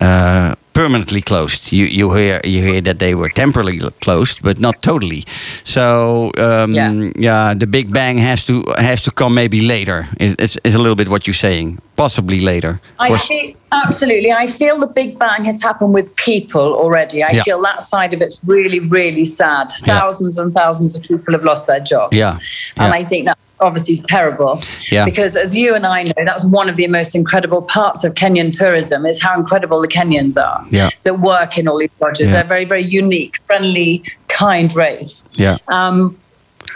uh, 0.00 0.54
permanently 0.78 1.20
closed. 1.20 1.72
You 1.72 1.84
you 1.98 2.06
hear 2.14 2.40
you 2.44 2.62
hear 2.62 2.80
that 2.88 2.98
they 2.98 3.14
were 3.14 3.30
temporarily 3.42 3.78
closed, 4.00 4.36
but 4.42 4.56
not 4.60 4.76
totally. 4.82 5.22
So 5.64 6.30
um, 6.38 6.72
Yeah. 6.74 6.92
yeah, 7.28 7.54
the 7.58 7.66
big 7.66 7.86
bang 7.92 8.18
has 8.18 8.44
to 8.46 8.54
has 8.78 9.02
to 9.02 9.10
come 9.10 9.34
maybe 9.34 9.60
later. 9.60 10.06
Is 10.20 10.34
is 10.38 10.58
is 10.64 10.74
a 10.74 10.78
little 10.78 10.94
bit 10.94 11.08
what 11.08 11.26
you're 11.26 11.42
saying. 11.48 11.78
Possibly 11.96 12.40
later. 12.40 12.72
I 13.00 13.08
feel, 13.28 13.54
absolutely. 13.72 14.30
I 14.30 14.46
feel 14.46 14.78
the 14.78 14.86
Big 15.00 15.18
Bang 15.18 15.42
has 15.44 15.60
happened 15.60 15.94
with 15.94 16.06
people 16.14 16.68
already. 16.82 17.24
I 17.24 17.30
Yeah. 17.32 17.42
feel 17.42 17.60
that 17.62 17.82
side 17.82 18.14
of 18.14 18.20
it's 18.22 18.38
really, 18.46 18.78
really 18.98 19.24
sad. 19.24 19.66
Yeah. 19.72 20.00
Thousands 20.00 20.38
and 20.38 20.54
thousands 20.54 20.94
of 20.96 21.02
people 21.02 21.34
have 21.36 21.42
lost 21.50 21.66
their 21.66 21.80
jobs. 21.92 22.16
Yeah. 22.16 22.38
And 22.76 22.92
Yeah. 22.92 23.00
I 23.00 23.04
think 23.08 23.26
that's 23.26 23.37
obviously 23.60 23.98
terrible. 23.98 24.60
Yeah. 24.90 25.04
Because 25.04 25.36
as 25.36 25.56
you 25.56 25.74
and 25.74 25.86
I 25.86 26.04
know, 26.04 26.12
that's 26.24 26.44
one 26.44 26.68
of 26.68 26.76
the 26.76 26.86
most 26.86 27.14
incredible 27.14 27.62
parts 27.62 28.04
of 28.04 28.14
Kenyan 28.14 28.52
tourism 28.52 29.06
is 29.06 29.20
how 29.22 29.38
incredible 29.38 29.80
the 29.80 29.88
Kenyans 29.88 30.36
are 30.40 30.64
Yeah. 30.70 30.90
that 31.04 31.20
work 31.20 31.58
in 31.58 31.68
all 31.68 31.78
these 31.78 31.90
lodges. 32.00 32.28
Yeah. 32.28 32.34
They're 32.36 32.44
very, 32.48 32.64
very 32.64 32.84
unique, 32.84 33.40
friendly, 33.46 34.04
kind 34.28 34.74
race. 34.74 35.28
yeah. 35.34 35.56
Um, 35.68 36.16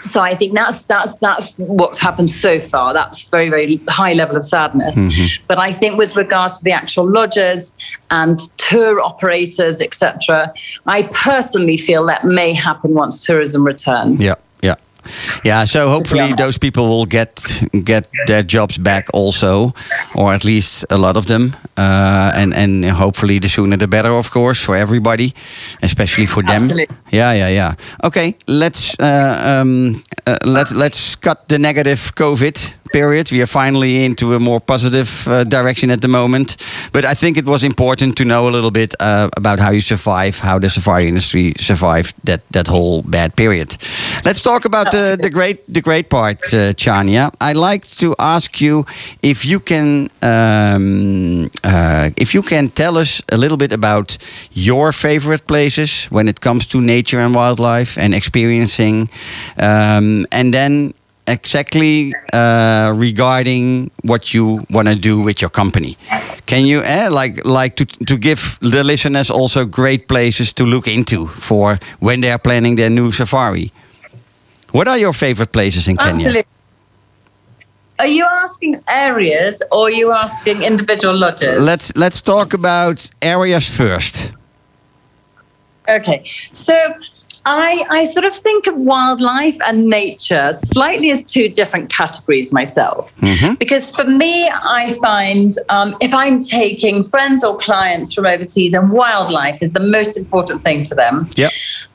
so 0.04 0.20
I 0.20 0.34
think 0.34 0.54
that's 0.54 0.82
that's 0.82 1.14
that's 1.16 1.58
what's 1.58 2.00
happened 2.00 2.28
so 2.28 2.60
far. 2.60 2.92
That's 2.92 3.28
very 3.28 3.48
very 3.50 3.76
high 3.88 4.14
level 4.14 4.36
of 4.36 4.44
sadness. 4.44 4.98
Mm-hmm. 4.98 5.44
But 5.46 5.60
I 5.60 5.70
think 5.70 5.96
with 5.96 6.16
regards 6.16 6.58
to 6.58 6.64
the 6.64 6.72
actual 6.72 7.08
lodges 7.08 7.76
and 8.10 8.36
tour 8.58 9.00
operators, 9.00 9.80
etc., 9.80 10.52
I 10.86 11.02
personally 11.22 11.76
feel 11.76 12.04
that 12.06 12.24
may 12.24 12.52
happen 12.52 12.94
once 12.94 13.24
tourism 13.24 13.64
returns. 13.64 14.24
Yeah, 14.24 14.34
yeah. 15.44 15.64
So 15.66 15.88
hopefully 15.88 16.28
Yeah. 16.28 16.36
those 16.36 16.58
people 16.58 16.82
will 16.88 17.06
get 17.06 17.62
get 17.84 18.08
their 18.26 18.42
jobs 18.42 18.78
back 18.78 19.06
also, 19.12 19.72
or 20.14 20.32
at 20.34 20.44
least 20.44 20.84
a 20.90 20.96
lot 20.96 21.16
of 21.16 21.24
them, 21.26 21.54
uh, 21.76 22.32
and 22.34 22.54
and 22.54 22.84
hopefully 22.84 23.38
the 23.38 23.48
sooner 23.48 23.76
the 23.78 23.86
better, 23.88 24.10
of 24.12 24.30
course, 24.30 24.64
for 24.64 24.76
everybody, 24.76 25.32
especially 25.82 26.26
for 26.26 26.42
them. 26.42 26.54
Absolutely. 26.62 26.96
Yeah, 27.12 27.32
yeah, 27.36 27.48
yeah. 27.50 27.74
Okay, 28.04 28.34
let's 28.46 28.94
uh, 29.00 29.60
um, 29.60 30.02
uh, 30.26 30.36
let's 30.44 30.72
let's 30.72 31.16
cut 31.16 31.48
the 31.48 31.58
negative 31.58 32.12
COVID 32.14 32.74
period. 32.92 33.30
We 33.30 33.42
are 33.42 33.46
finally 33.46 34.04
into 34.04 34.34
a 34.34 34.38
more 34.38 34.60
positive 34.60 35.26
uh, 35.26 35.44
direction 35.44 35.90
at 35.90 36.00
the 36.00 36.08
moment. 36.08 36.56
But 36.92 37.04
I 37.04 37.14
think 37.14 37.36
it 37.36 37.44
was 37.44 37.62
important 37.62 38.16
to 38.16 38.24
know 38.24 38.48
a 38.48 38.50
little 38.50 38.70
bit 38.70 38.94
uh, 39.00 39.28
about 39.36 39.58
how 39.58 39.70
you 39.70 39.80
survive, 39.80 40.38
how 40.38 40.58
the 40.58 40.68
safari 40.70 41.08
industry 41.08 41.54
survived 41.58 42.14
that 42.24 42.40
that 42.50 42.68
whole 42.68 43.02
bad 43.02 43.34
period. 43.34 43.76
Let's 44.24 44.42
talk 44.42 44.64
about 44.64 44.90
the, 44.90 45.16
the 45.20 45.30
great 45.30 45.58
the 45.74 45.80
great 45.80 46.08
part, 46.08 46.38
uh, 46.54 46.74
Chania. 46.74 47.30
I'd 47.40 47.56
like 47.56 47.86
to 47.98 48.14
ask 48.18 48.60
you 48.60 48.84
if 49.22 49.44
you 49.44 49.60
can 49.60 50.10
um, 50.22 51.50
uh, 51.64 52.10
if 52.16 52.34
you 52.34 52.42
can 52.42 52.68
tell 52.70 52.96
us 52.98 53.22
a 53.32 53.36
little 53.36 53.56
bit 53.56 53.72
about 53.72 54.18
your 54.52 54.92
favorite 54.92 55.46
places 55.46 56.06
when 56.10 56.28
it 56.28 56.40
comes 56.40 56.66
to 56.66 56.80
nature 56.80 57.20
and 57.20 57.34
wildlife 57.34 57.98
and 57.98 58.14
experiencing, 58.14 59.08
um, 59.58 60.26
and 60.30 60.52
then 60.52 60.94
exactly 61.26 62.12
uh, 62.32 62.92
regarding 62.94 63.90
what 64.02 64.34
you 64.34 64.64
want 64.70 64.88
to 64.88 64.94
do 64.94 65.20
with 65.20 65.40
your 65.40 65.50
company. 65.50 65.96
Can 66.46 66.66
you 66.66 66.82
eh, 66.82 67.08
like 67.08 67.44
like 67.44 67.76
to 67.76 67.84
to 68.06 68.16
give 68.18 68.58
the 68.60 68.82
listeners 68.84 69.30
also 69.30 69.64
great 69.64 70.08
places 70.08 70.52
to 70.54 70.64
look 70.64 70.86
into 70.86 71.26
for 71.28 71.78
when 72.00 72.20
they 72.20 72.30
are 72.30 72.38
planning 72.38 72.76
their 72.76 72.90
new 72.90 73.10
safari? 73.10 73.72
What 74.72 74.88
are 74.88 74.98
your 74.98 75.12
favorite 75.12 75.52
places 75.52 75.86
in 75.86 75.96
Kenya? 75.96 76.12
Absolutely. 76.12 76.46
Are 77.98 78.06
you 78.08 78.24
asking 78.24 78.82
areas 78.88 79.62
or 79.70 79.86
are 79.86 79.90
you 79.90 80.12
asking 80.12 80.62
individual 80.62 81.16
lodges? 81.16 81.62
Let's 81.62 81.94
let's 81.96 82.20
talk 82.20 82.52
about 82.52 83.08
areas 83.20 83.68
first. 83.68 84.32
Okay, 85.88 86.22
so 86.24 86.74
I 87.44 87.84
I 87.90 88.04
sort 88.04 88.24
of 88.26 88.34
think 88.36 88.66
of 88.66 88.76
wildlife 88.76 89.56
and 89.66 89.86
nature 89.86 90.52
slightly 90.52 91.10
as 91.10 91.22
two 91.22 91.48
different 91.48 91.90
categories 91.90 92.52
myself, 92.52 93.14
because 93.58 93.90
for 93.94 94.04
me, 94.04 94.48
I 94.48 94.92
find 95.02 95.54
um, 95.68 95.96
if 96.00 96.14
I'm 96.14 96.38
taking 96.38 97.02
friends 97.02 97.42
or 97.44 97.56
clients 97.56 98.14
from 98.14 98.26
overseas 98.26 98.74
and 98.74 98.90
wildlife 98.90 99.62
is 99.62 99.72
the 99.72 99.80
most 99.80 100.16
important 100.16 100.62
thing 100.62 100.84
to 100.84 100.94
them, 100.94 101.28
Yeah. 101.36 101.48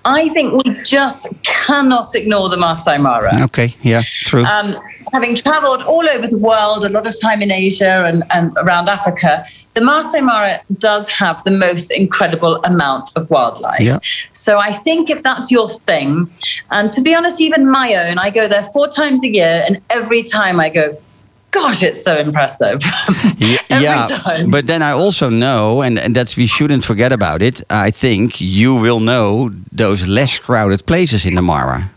I 0.06 0.30
think 0.30 0.64
we 0.64 0.74
just 0.84 1.28
cannot 1.44 2.16
ignore 2.16 2.48
the 2.50 2.56
Masai 2.58 2.98
Mara. 2.98 3.44
Okay. 3.44 3.76
Yeah. 3.82 4.04
True. 4.22 4.46
Um, 4.46 4.76
having 5.12 5.36
traveled 5.36 5.82
all 5.84 6.08
over 6.08 6.28
the 6.28 6.38
world, 6.38 6.86
a 6.86 6.90
lot 6.90 7.06
of 7.06 7.14
time 7.22 7.42
in 7.42 7.52
Asia 7.52 8.06
and, 8.06 8.24
and 8.30 8.56
around 8.58 8.88
Africa, 8.88 9.44
the 9.74 9.82
Masai 9.82 10.22
Mara 10.22 10.62
does 10.78 11.10
have 11.10 11.44
the 11.44 11.52
most 11.52 11.92
incredible 11.92 12.62
amount 12.64 13.10
of 13.18 13.30
wildlife. 13.30 13.82
Yeah. 13.82 13.98
So 14.32 14.60
I 14.60 14.72
think 14.72 15.10
if 15.10 15.24
that's 15.38 15.52
your 15.52 15.70
thing, 15.70 16.30
and 16.72 16.92
to 16.94 17.02
be 17.02 17.14
honest, 17.14 17.40
even 17.42 17.70
my 17.70 17.94
own, 17.96 18.18
I 18.18 18.30
go 18.30 18.48
there 18.48 18.64
four 18.64 18.88
times 18.88 19.24
a 19.24 19.30
year, 19.30 19.64
and 19.68 19.82
every 19.90 20.24
time 20.24 20.60
I 20.60 20.70
go, 20.70 20.98
gosh, 21.52 21.84
it's 21.84 22.04
so 22.04 22.18
impressive. 22.18 22.82
Yeah, 23.70 24.08
time. 24.08 24.50
but 24.50 24.66
then 24.66 24.82
I 24.82 24.92
also 24.92 25.30
know, 25.30 25.82
and, 25.82 26.00
and 26.00 26.16
that's 26.16 26.36
we 26.36 26.48
shouldn't 26.48 26.84
forget 26.84 27.12
about 27.12 27.42
it. 27.42 27.62
I 27.70 27.92
think 27.92 28.42
you 28.42 28.74
will 28.74 29.00
know 29.00 29.52
those 29.72 30.08
less 30.08 30.40
crowded 30.40 30.86
places 30.86 31.26
in 31.26 31.36
the 31.36 31.42
Mara. 31.42 31.92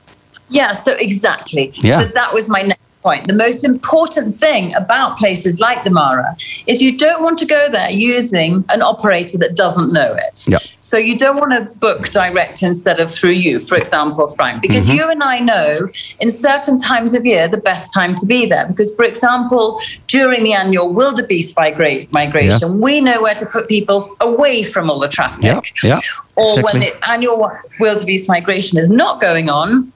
Yeah, 0.50 0.72
so 0.72 0.92
exactly. 0.92 1.70
Yeah. 1.76 2.00
So 2.00 2.06
that 2.08 2.34
was 2.34 2.48
my 2.48 2.62
next 2.62 2.89
point. 3.02 3.26
The 3.26 3.34
most 3.34 3.64
important 3.64 4.38
thing 4.38 4.74
about 4.74 5.18
places 5.18 5.60
like 5.60 5.84
the 5.84 5.90
Mara 5.90 6.36
is 6.66 6.82
you 6.82 6.96
don't 6.96 7.22
want 7.22 7.38
to 7.38 7.46
go 7.46 7.68
there 7.68 7.90
using 7.90 8.64
an 8.68 8.82
operator 8.82 9.38
that 9.38 9.56
doesn't 9.56 9.92
know 9.92 10.14
it. 10.14 10.44
Yeah. 10.46 10.58
So 10.80 10.96
you 10.96 11.16
don't 11.16 11.36
want 11.36 11.52
to 11.52 11.62
book 11.78 12.10
direct 12.10 12.62
instead 12.62 13.00
of 13.00 13.10
through 13.10 13.30
you, 13.32 13.60
for 13.60 13.76
example, 13.76 14.28
Frank, 14.28 14.62
because 14.62 14.80
Mm-hmm. 14.80 14.96
you 14.96 15.10
and 15.10 15.22
I 15.22 15.40
know 15.40 15.88
in 16.20 16.30
certain 16.30 16.78
times 16.78 17.12
of 17.14 17.26
year 17.26 17.48
the 17.48 17.58
best 17.58 17.92
time 17.92 18.14
to 18.16 18.26
be 18.26 18.46
there. 18.46 18.66
Because, 18.66 18.94
for 18.96 19.04
example, 19.04 19.78
during 20.06 20.42
the 20.42 20.52
annual 20.54 20.92
wildebeest 20.92 21.54
migra- 21.56 22.10
migration, 22.12 22.80
we 22.80 23.00
know 23.00 23.20
where 23.22 23.34
to 23.34 23.46
put 23.46 23.68
people 23.68 24.16
away 24.20 24.62
from 24.62 24.90
all 24.90 24.98
the 24.98 25.08
traffic. 25.08 25.42
Yeah, 25.42 25.60
yeah, 25.82 26.00
Or 26.36 26.60
when 26.62 26.80
the 26.80 26.92
annual 27.08 27.50
wildebeest 27.78 28.26
migration 28.28 28.78
is 28.78 28.88
not 28.90 29.20
going 29.20 29.48
on, 29.50 29.92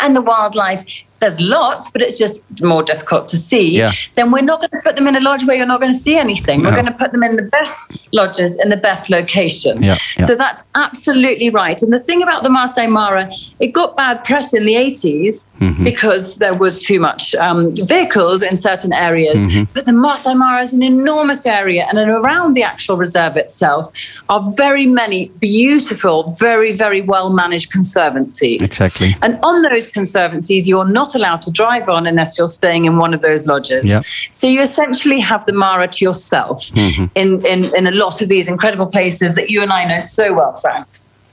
and 0.00 0.16
the 0.16 0.22
wildlife 0.22 0.84
there's 1.24 1.40
lots 1.40 1.84
but 1.92 2.00
it's 2.06 2.18
just 2.24 2.62
more 2.72 2.82
difficult 2.92 3.24
to 3.34 3.36
see 3.50 3.66
Yeah. 3.82 3.92
then 4.18 4.26
we're 4.34 4.48
not 4.52 4.58
going 4.62 4.74
to 4.78 4.82
put 4.88 4.94
them 4.98 5.06
in 5.10 5.16
a 5.16 5.20
lodge 5.28 5.42
where 5.46 5.56
you're 5.58 5.72
not 5.74 5.80
going 5.84 5.92
to 5.98 6.02
see 6.08 6.16
anything 6.26 6.56
we're 6.62 6.78
going 6.80 6.92
to 6.94 6.98
put 7.04 7.10
them 7.12 7.22
in 7.28 7.36
the 7.36 7.48
best 7.58 7.82
lodges 8.12 8.52
in 8.62 8.68
the 8.74 8.76
best 8.88 9.04
location 9.18 9.74
Yeah, 9.82 9.96
yeah. 10.18 10.26
so 10.28 10.32
that's 10.42 10.60
absolutely 10.74 11.48
right 11.62 11.80
and 11.82 11.90
the 11.92 12.00
thing 12.08 12.22
about 12.22 12.42
the 12.46 12.50
Masai 12.50 12.86
Mara 12.98 13.24
it 13.64 13.70
got 13.80 13.96
bad 13.96 14.16
press 14.28 14.48
in 14.58 14.64
the 14.70 14.74
80s 14.74 15.34
Mm-hmm. 15.64 15.84
because 15.84 16.24
there 16.44 16.56
was 16.64 16.74
too 16.88 16.98
much 17.08 17.34
um, 17.46 17.74
vehicles 17.94 18.42
in 18.42 18.56
certain 18.56 18.92
areas 18.92 19.38
Mm-hmm. 19.44 19.64
but 19.74 19.84
the 19.86 19.92
Masai 19.92 20.34
Mara 20.34 20.60
is 20.62 20.72
an 20.74 20.82
enormous 20.82 21.46
area 21.46 21.86
and 21.88 21.96
around 21.98 22.52
the 22.58 22.62
actual 22.72 22.96
reserve 23.06 23.36
itself 23.44 23.82
are 24.28 24.42
very 24.64 24.86
many 25.02 25.20
beautiful 25.50 26.16
very 26.46 26.72
very 26.84 27.02
well 27.12 27.28
managed 27.42 27.70
conservancies 27.78 28.60
Exactly. 28.70 29.10
and 29.22 29.38
on 29.42 29.62
those 29.62 29.88
conservancies, 29.88 30.66
you're 30.68 30.90
not 31.00 31.13
allowed 31.14 31.42
to 31.42 31.50
drive 31.50 31.88
on 31.88 32.06
unless 32.06 32.36
you're 32.38 32.46
staying 32.46 32.84
in 32.84 32.98
one 32.98 33.14
of 33.14 33.20
those 33.20 33.46
lodges. 33.46 33.88
Yeah. 33.88 34.02
So 34.32 34.46
you 34.46 34.60
essentially 34.60 35.20
have 35.20 35.44
the 35.46 35.52
Mara 35.52 35.88
to 35.88 36.04
yourself 36.04 36.64
Mm-hmm. 36.74 37.04
in, 37.14 37.44
in, 37.46 37.74
in 37.74 37.86
a 37.86 37.90
lot 37.90 38.20
of 38.22 38.28
these 38.28 38.48
incredible 38.48 38.86
places 38.86 39.34
that 39.36 39.50
you 39.50 39.62
and 39.62 39.72
I 39.72 39.84
know 39.84 40.00
so 40.00 40.32
well, 40.34 40.54
Frank. 40.54 40.86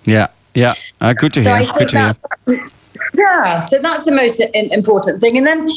Yeah, 0.05 0.27
yeah. 0.53 0.73
Uh, 0.99 1.13
good 1.13 1.33
to 1.33 1.43
So 1.43 1.55
hear. 1.55 1.73
Good 1.77 1.89
to 1.89 2.15
hear. 2.47 2.69
yeah, 3.13 3.59
so 3.59 3.79
that's 3.79 4.05
the 4.05 4.11
most 4.11 4.39
in, 4.39 4.71
important 4.73 5.21
thing. 5.21 5.37
And 5.37 5.45
then 5.45 5.69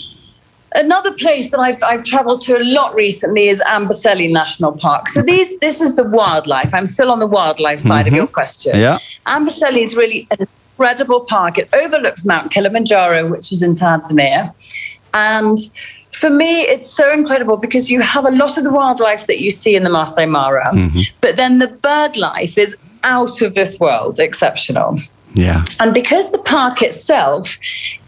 another 0.75 1.13
place 1.13 1.51
that 1.51 1.59
I've, 1.61 1.83
I've 1.83 2.03
traveled 2.03 2.41
to 2.43 2.57
a 2.59 2.65
lot 2.65 2.95
recently 2.95 3.49
is 3.49 3.61
Amboseli 3.67 4.31
National 4.33 4.73
Park. 4.73 5.09
So 5.09 5.23
these 5.23 5.59
this 5.61 5.81
is 5.81 5.97
the 5.97 6.05
wildlife. 6.05 6.73
I'm 6.75 6.87
still 6.87 7.11
on 7.11 7.19
the 7.21 7.27
wildlife 7.27 7.81
side 7.81 8.07
of 8.07 8.13
your 8.13 8.27
question. 8.27 8.73
Mm-hmm. 8.73 8.81
Yeah. 8.81 8.99
Amboseli 9.37 9.83
is 9.83 9.97
really 9.97 10.27
an 10.39 10.47
incredible 10.75 11.21
park. 11.21 11.59
It 11.59 11.69
overlooks 11.73 12.27
Mount 12.27 12.51
Kilimanjaro, 12.51 13.31
which 13.31 13.53
is 13.53 13.63
in 13.63 13.75
Tanzania. 13.75 14.53
And 15.13 15.59
for 16.13 16.31
me, 16.31 16.63
it's 16.63 16.91
so 16.91 17.13
incredible 17.13 17.57
because 17.57 17.91
you 17.91 18.01
have 18.01 18.25
a 18.25 18.31
lot 18.31 18.59
of 18.59 18.65
the 18.65 18.71
wildlife 18.71 19.27
that 19.27 19.41
you 19.41 19.51
see 19.51 19.75
in 19.77 19.85
the 19.85 19.91
Masai 19.91 20.27
Mara, 20.27 20.71
mm-hmm. 20.73 21.17
but 21.21 21.37
then 21.37 21.59
the 21.59 21.69
bird 21.69 22.17
life 22.17 22.59
is 22.59 22.81
out 23.03 23.43
of 23.43 23.55
this 23.55 23.79
world, 23.79 24.19
exceptional. 24.19 24.99
Yeah. 25.35 25.65
And 25.81 25.93
because 25.93 26.31
the 26.33 26.39
park 26.39 26.81
itself 26.83 27.57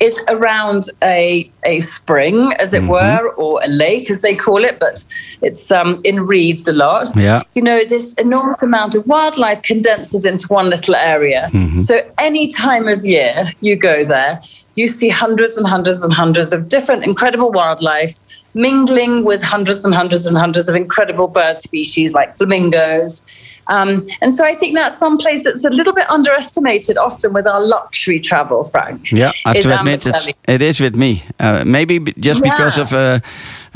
is 0.00 0.18
around 0.28 0.84
a, 1.02 1.50
a 1.64 1.80
spring, 1.80 2.52
as 2.58 2.72
it 2.72 2.84
were, 2.84 3.32
or 3.36 3.60
a 3.62 3.68
lake, 3.68 4.10
as 4.10 4.22
they 4.22 4.34
call 4.34 4.64
it, 4.64 4.78
but 4.78 5.04
it's 5.42 5.70
um, 5.70 5.98
in 6.04 6.20
reeds 6.20 6.66
a 6.68 6.72
lot. 6.72 7.08
Yeah. 7.16 7.42
You 7.54 7.62
know, 7.62 7.84
this 7.84 8.14
enormous 8.14 8.62
amount 8.62 8.94
of 8.94 9.06
wildlife 9.06 9.62
condenses 9.62 10.24
into 10.24 10.46
one 10.48 10.70
little 10.70 10.94
area. 10.94 11.50
So 11.76 12.08
any 12.18 12.48
time 12.48 12.88
of 12.88 13.04
year 13.04 13.44
you 13.60 13.76
go 13.76 14.04
there, 14.04 14.40
you 14.74 14.86
see 14.88 15.08
hundreds 15.08 15.56
and 15.58 15.66
hundreds 15.66 16.02
and 16.02 16.12
hundreds 16.12 16.52
of 16.52 16.68
different 16.68 17.04
incredible 17.04 17.50
wildlife 17.50 18.16
mingling 18.56 19.22
with 19.24 19.42
hundreds 19.42 19.84
and 19.84 19.94
hundreds 19.94 20.26
and 20.26 20.36
hundreds 20.36 20.68
of 20.68 20.74
incredible 20.74 21.28
bird 21.28 21.58
species 21.58 22.14
like 22.14 22.36
flamingos. 22.38 23.24
Um, 23.68 24.04
and 24.22 24.34
so 24.34 24.44
I 24.44 24.54
think 24.54 24.74
that's 24.74 24.96
some 24.98 25.18
place 25.18 25.44
that's 25.44 25.64
a 25.64 25.70
little 25.70 25.92
bit 25.92 26.08
underestimated 26.10 26.96
often 26.96 27.32
with 27.32 27.46
our 27.46 27.60
luxury 27.60 28.18
travel, 28.18 28.64
Frank. 28.64 29.12
Yeah, 29.12 29.32
I 29.44 29.54
have 29.54 29.62
to 29.62 29.78
admit 29.78 30.06
it's, 30.06 30.28
it 30.48 30.62
is 30.62 30.80
with 30.80 30.96
me. 30.96 31.24
Uh, 31.38 31.64
maybe 31.66 31.98
just 32.18 32.42
because 32.42 32.78
of 32.78 32.92
a, 32.92 33.22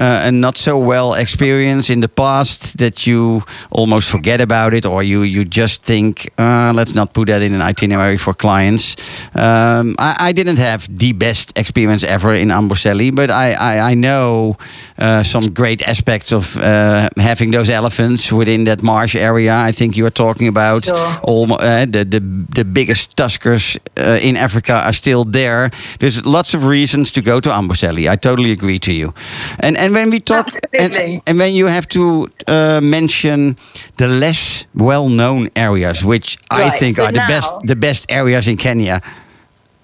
uh, 0.01 0.29
a 0.29 0.31
not 0.33 0.57
so 0.57 0.79
well 0.79 1.15
experience 1.15 1.93
in 1.93 2.01
the 2.01 2.09
past 2.09 2.79
that 2.79 3.07
you 3.07 3.43
almost 3.71 4.09
forget 4.11 4.41
about 4.41 4.75
it, 4.75 4.85
or 4.87 5.03
you 5.03 5.23
you 5.23 5.45
just 5.45 5.83
think, 5.85 6.31
uh, 6.39 6.73
let's 6.75 6.95
not 6.95 7.13
put 7.13 7.27
that 7.29 7.43
in 7.43 7.55
an 7.55 7.63
itinerary 7.63 8.19
for 8.19 8.35
clients. 8.35 8.97
Um, 9.35 9.95
I, 9.99 10.29
I 10.29 10.33
didn't 10.33 10.59
have 10.59 10.89
the 10.99 11.13
best 11.13 11.53
experience 11.59 12.05
ever 12.07 12.35
in 12.35 12.49
Amboseli, 12.51 13.11
but 13.15 13.31
I 13.31 13.53
I, 13.53 13.93
I 13.93 13.95
know 13.95 14.57
uh, 14.99 15.23
some 15.23 15.53
great 15.53 15.83
aspects 15.89 16.33
of 16.33 16.57
uh, 16.57 17.09
having 17.17 17.53
those 17.53 17.69
elephants 17.73 18.33
within 18.33 18.65
that 18.65 18.83
marsh 18.83 19.15
area. 19.15 19.55
I 19.69 19.73
think 19.73 19.97
you 19.97 20.07
are 20.07 20.11
talking 20.15 20.49
about 20.49 20.85
Sure. 20.85 21.21
almo- 21.29 21.57
uh, 21.61 21.87
the, 21.87 22.05
the 22.05 22.21
the 22.55 22.65
biggest 22.65 23.17
tuskers 23.17 23.77
uh, 23.97 24.19
in 24.23 24.37
Africa 24.37 24.73
are 24.73 24.93
still 24.93 25.25
there. 25.25 25.71
There's 25.99 26.25
lots 26.25 26.55
of 26.55 26.65
reasons 26.65 27.11
to 27.13 27.21
go 27.23 27.41
to 27.41 27.51
Amboseli. 27.51 28.09
I 28.09 28.17
totally 28.17 28.53
agree 28.53 28.79
to 28.79 28.93
you. 28.93 29.13
And 29.59 29.77
and 29.77 29.89
when 29.94 30.11
we 30.11 30.20
talk 30.20 30.48
and, 30.79 31.22
and 31.26 31.38
when 31.38 31.55
you 31.55 31.66
have 31.66 31.87
to 31.88 32.31
uh, 32.46 32.81
mention 32.83 33.57
the 33.96 34.07
less 34.07 34.64
well-known 34.74 35.50
areas, 35.57 36.05
which 36.05 36.38
I 36.50 36.70
think 36.70 36.96
so 36.96 37.05
are 37.07 37.12
the 37.12 37.18
now- 37.18 37.29
best 37.29 37.55
the 37.64 37.76
best 37.76 38.11
areas 38.11 38.46
in 38.46 38.57
Kenya. 38.57 39.00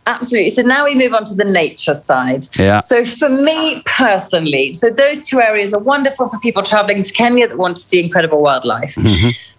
Absolutely. 0.09 0.51
So 0.51 0.63
now 0.63 0.85
we 0.85 0.95
move 0.95 1.15
on 1.15 1.25
to 1.25 1.35
the 1.35 1.45
nature 1.45 1.93
side. 1.93 2.47
Yeah. 2.57 2.79
So 2.79 3.05
for 3.05 3.29
me 3.29 3.83
personally, 3.87 4.73
so 4.73 4.89
those 4.89 5.27
two 5.27 5.41
areas 5.41 5.75
are 5.75 5.81
wonderful 5.81 6.29
for 6.29 6.39
people 6.39 6.63
traveling 6.63 7.03
to 7.03 7.13
Kenya 7.13 7.49
that 7.49 7.59
want 7.59 7.77
to 7.77 7.83
see 7.83 7.99
incredible 8.05 8.41
wildlife. 8.41 8.95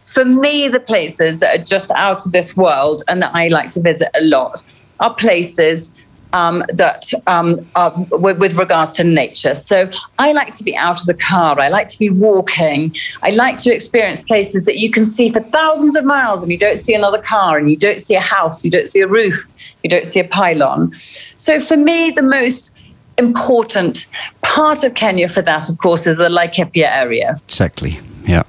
For 0.05 0.23
me, 0.23 0.69
the 0.69 0.79
places 0.79 1.41
that 1.41 1.60
are 1.60 1.63
just 1.63 1.91
out 1.91 2.25
of 2.25 2.31
this 2.31 2.55
world 2.55 3.03
and 3.10 3.21
that 3.21 3.31
I 3.36 3.49
like 3.49 3.71
to 3.71 3.81
visit 3.81 4.07
a 4.15 4.23
lot 4.23 4.63
are 5.01 5.13
places 5.13 6.01
um, 6.34 6.63
that 6.70 7.12
um, 7.28 7.66
with, 8.12 8.38
with 8.40 8.58
regards 8.58 8.92
to 8.92 9.04
nature. 9.04 9.54
So 9.54 9.90
I 10.20 10.32
like 10.34 10.56
to 10.56 10.63
be 10.63 10.76
out 10.76 11.00
of 11.00 11.06
the 11.06 11.13
car. 11.13 11.60
I 11.60 11.70
like 11.70 11.88
to 11.90 12.00
be 12.00 12.10
walking. 12.10 12.96
I 13.24 13.32
like 13.32 13.58
to 13.60 13.74
experience 13.74 14.22
places 14.22 14.66
that 14.66 14.78
you 14.78 14.92
can 14.92 15.06
see 15.06 15.30
for 15.30 15.42
thousands 15.42 15.96
of 15.96 16.06
miles 16.06 16.44
and 16.44 16.52
you 16.52 16.58
don't 16.58 16.78
see 16.78 16.94
another 16.94 17.22
car 17.22 17.58
and 17.58 17.70
you 17.70 17.78
don't 17.78 18.00
see 18.00 18.16
a 18.16 18.22
house, 18.22 18.63
you 18.63 18.72
don't 18.72 18.90
see 18.90 19.02
a 19.02 19.08
roof, 19.08 19.74
you 19.84 19.90
don't 19.90 20.08
see 20.08 20.20
a 20.20 20.28
pylon. 20.28 20.94
So 21.00 21.60
for 21.60 21.78
me, 21.78 22.12
the 22.12 22.24
most 22.24 22.78
important 23.18 24.08
part 24.42 24.84
of 24.84 24.94
Kenya 24.94 25.28
for 25.28 25.42
that, 25.42 25.70
of 25.70 25.78
course, 25.80 26.06
is 26.08 26.18
the 26.18 26.30
Laikipia 26.30 26.88
area. 26.90 27.40
Exactly. 27.48 28.00
Yeah. 28.26 28.44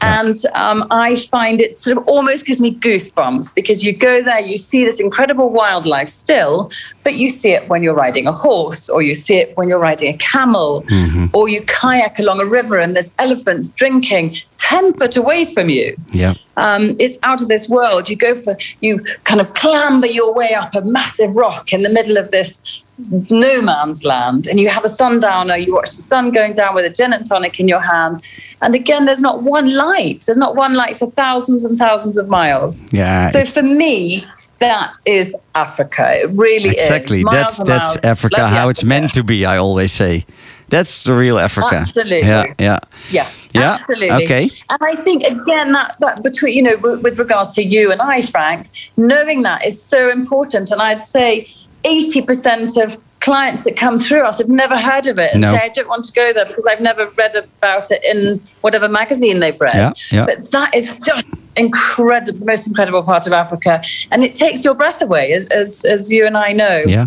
And 0.00 0.36
um, 0.54 0.86
I 0.90 1.16
find 1.16 1.60
it 1.60 1.78
sort 1.78 1.98
of 1.98 2.06
almost 2.06 2.46
gives 2.46 2.60
me 2.60 2.74
goosebumps 2.74 3.54
because 3.54 3.84
you 3.84 3.92
go 3.96 4.22
there, 4.22 4.40
you 4.40 4.56
see 4.56 4.84
this 4.84 5.00
incredible 5.00 5.50
wildlife 5.50 6.08
still, 6.08 6.70
but 7.04 7.16
you 7.16 7.28
see 7.28 7.52
it 7.52 7.68
when 7.68 7.82
you're 7.82 7.94
riding 7.94 8.26
a 8.26 8.32
horse, 8.32 8.88
or 8.88 9.02
you 9.02 9.14
see 9.14 9.36
it 9.36 9.56
when 9.56 9.68
you're 9.68 9.78
riding 9.78 10.14
a 10.14 10.18
camel, 10.18 10.84
or 11.32 11.48
you 11.48 11.62
kayak 11.62 12.18
along 12.18 12.40
a 12.40 12.46
river 12.46 12.78
and 12.78 12.94
there's 12.94 13.12
elephants 13.18 13.68
drinking 13.70 14.36
10 14.58 14.94
foot 14.94 15.16
away 15.16 15.46
from 15.46 15.68
you. 15.68 15.96
Yeah. 16.12 16.34
Um, 16.56 16.96
it's 16.98 17.18
out 17.22 17.40
of 17.42 17.48
this 17.48 17.68
world. 17.68 18.10
You 18.10 18.16
go 18.16 18.34
for, 18.34 18.56
you 18.80 19.00
kind 19.24 19.40
of 19.40 19.54
clamber 19.54 20.06
your 20.06 20.34
way 20.34 20.52
up 20.54 20.74
a 20.74 20.82
massive 20.82 21.34
rock 21.34 21.72
in 21.72 21.82
the 21.82 21.88
middle 21.88 22.16
of 22.16 22.30
this 22.30 22.82
no 23.30 23.62
man's 23.62 24.04
land 24.04 24.46
and 24.46 24.58
you 24.58 24.68
have 24.68 24.84
a 24.84 24.88
sundowner 24.88 25.56
you 25.56 25.72
watch 25.72 25.94
the 25.94 26.02
sun 26.02 26.30
going 26.32 26.52
down 26.52 26.74
with 26.74 26.84
a 26.84 26.90
gin 26.90 27.12
and 27.12 27.24
tonic 27.24 27.60
in 27.60 27.68
your 27.68 27.80
hand 27.80 28.22
and 28.60 28.74
again 28.74 29.04
there's 29.06 29.20
not 29.20 29.42
one 29.42 29.72
light 29.74 30.24
there's 30.26 30.36
not 30.36 30.56
one 30.56 30.74
light 30.74 30.98
for 30.98 31.08
thousands 31.12 31.64
and 31.64 31.78
thousands 31.78 32.18
of 32.18 32.28
miles 32.28 32.82
Yeah, 32.92 33.22
so 33.22 33.44
for 33.44 33.62
me 33.62 34.26
that 34.58 34.94
is 35.06 35.36
africa 35.54 36.22
it 36.22 36.30
really 36.34 36.70
Exactly. 36.70 37.18
is 37.18 37.24
Miles 37.24 37.36
That's 37.36 37.58
that's 37.58 37.68
miles. 37.68 37.96
Africa 38.04 38.48
how 38.48 38.68
it's 38.68 38.82
meant 38.82 39.12
to 39.12 39.22
be, 39.22 39.44
I 39.46 39.58
always 39.58 39.92
say. 39.92 40.26
That's 40.70 41.02
the 41.04 41.14
real 41.14 41.38
Africa. 41.38 41.76
Absolutely. 41.76 42.18
Yeah, 42.28 42.44
yeah. 42.58 42.78
Yeah, 43.10 43.30
Yeah, 43.54 43.72
absolutely. 43.74 44.10
okay. 44.24 44.50
And 44.68 44.78
I 44.82 44.96
think 44.96 45.22
again 45.22 45.72
that 45.72 45.96
that 46.00 46.22
between 46.22 46.54
you 46.56 46.62
know 46.62 46.76
with, 46.76 47.02
with 47.02 47.18
regards 47.18 47.52
to 47.52 47.62
you 47.62 47.90
and 47.90 48.02
I, 48.02 48.20
Frank, 48.20 48.68
knowing 48.98 49.42
that 49.44 49.64
is 49.64 49.80
so 49.82 50.10
important. 50.10 50.70
And 50.70 50.82
I'd 50.82 51.00
say 51.00 51.46
eighty 51.88 52.20
percent 52.22 52.76
of 52.76 52.96
clients 53.20 53.64
that 53.64 53.76
come 53.76 53.98
through 53.98 54.22
us 54.22 54.38
have 54.38 54.48
never 54.48 54.76
heard 54.78 55.06
of 55.06 55.18
it 55.18 55.30
and 55.32 55.40
No. 55.42 55.52
say 55.52 55.60
I 55.68 55.68
don't 55.76 55.88
want 55.88 56.04
to 56.04 56.12
go 56.12 56.32
there 56.32 56.46
because 56.46 56.64
I've 56.70 56.80
never 56.80 57.10
read 57.20 57.34
about 57.34 57.90
it 57.90 58.00
in 58.04 58.40
whatever 58.60 58.88
magazine 58.88 59.40
they've 59.40 59.60
read. 59.60 59.74
Yeah, 59.74 59.92
yeah. 60.16 60.24
But 60.24 60.50
that 60.52 60.74
is 60.74 60.86
just 61.04 61.28
incredible, 61.56 62.38
the 62.38 62.44
most 62.44 62.68
incredible 62.68 63.02
part 63.02 63.26
of 63.26 63.32
Africa, 63.32 63.82
and 64.12 64.24
it 64.24 64.34
takes 64.34 64.64
your 64.64 64.74
breath 64.74 65.02
away, 65.02 65.32
as 65.32 65.48
as, 65.48 65.84
as 65.84 66.12
you 66.12 66.26
and 66.26 66.36
I 66.36 66.52
know. 66.52 66.76
Yeah. 66.86 67.06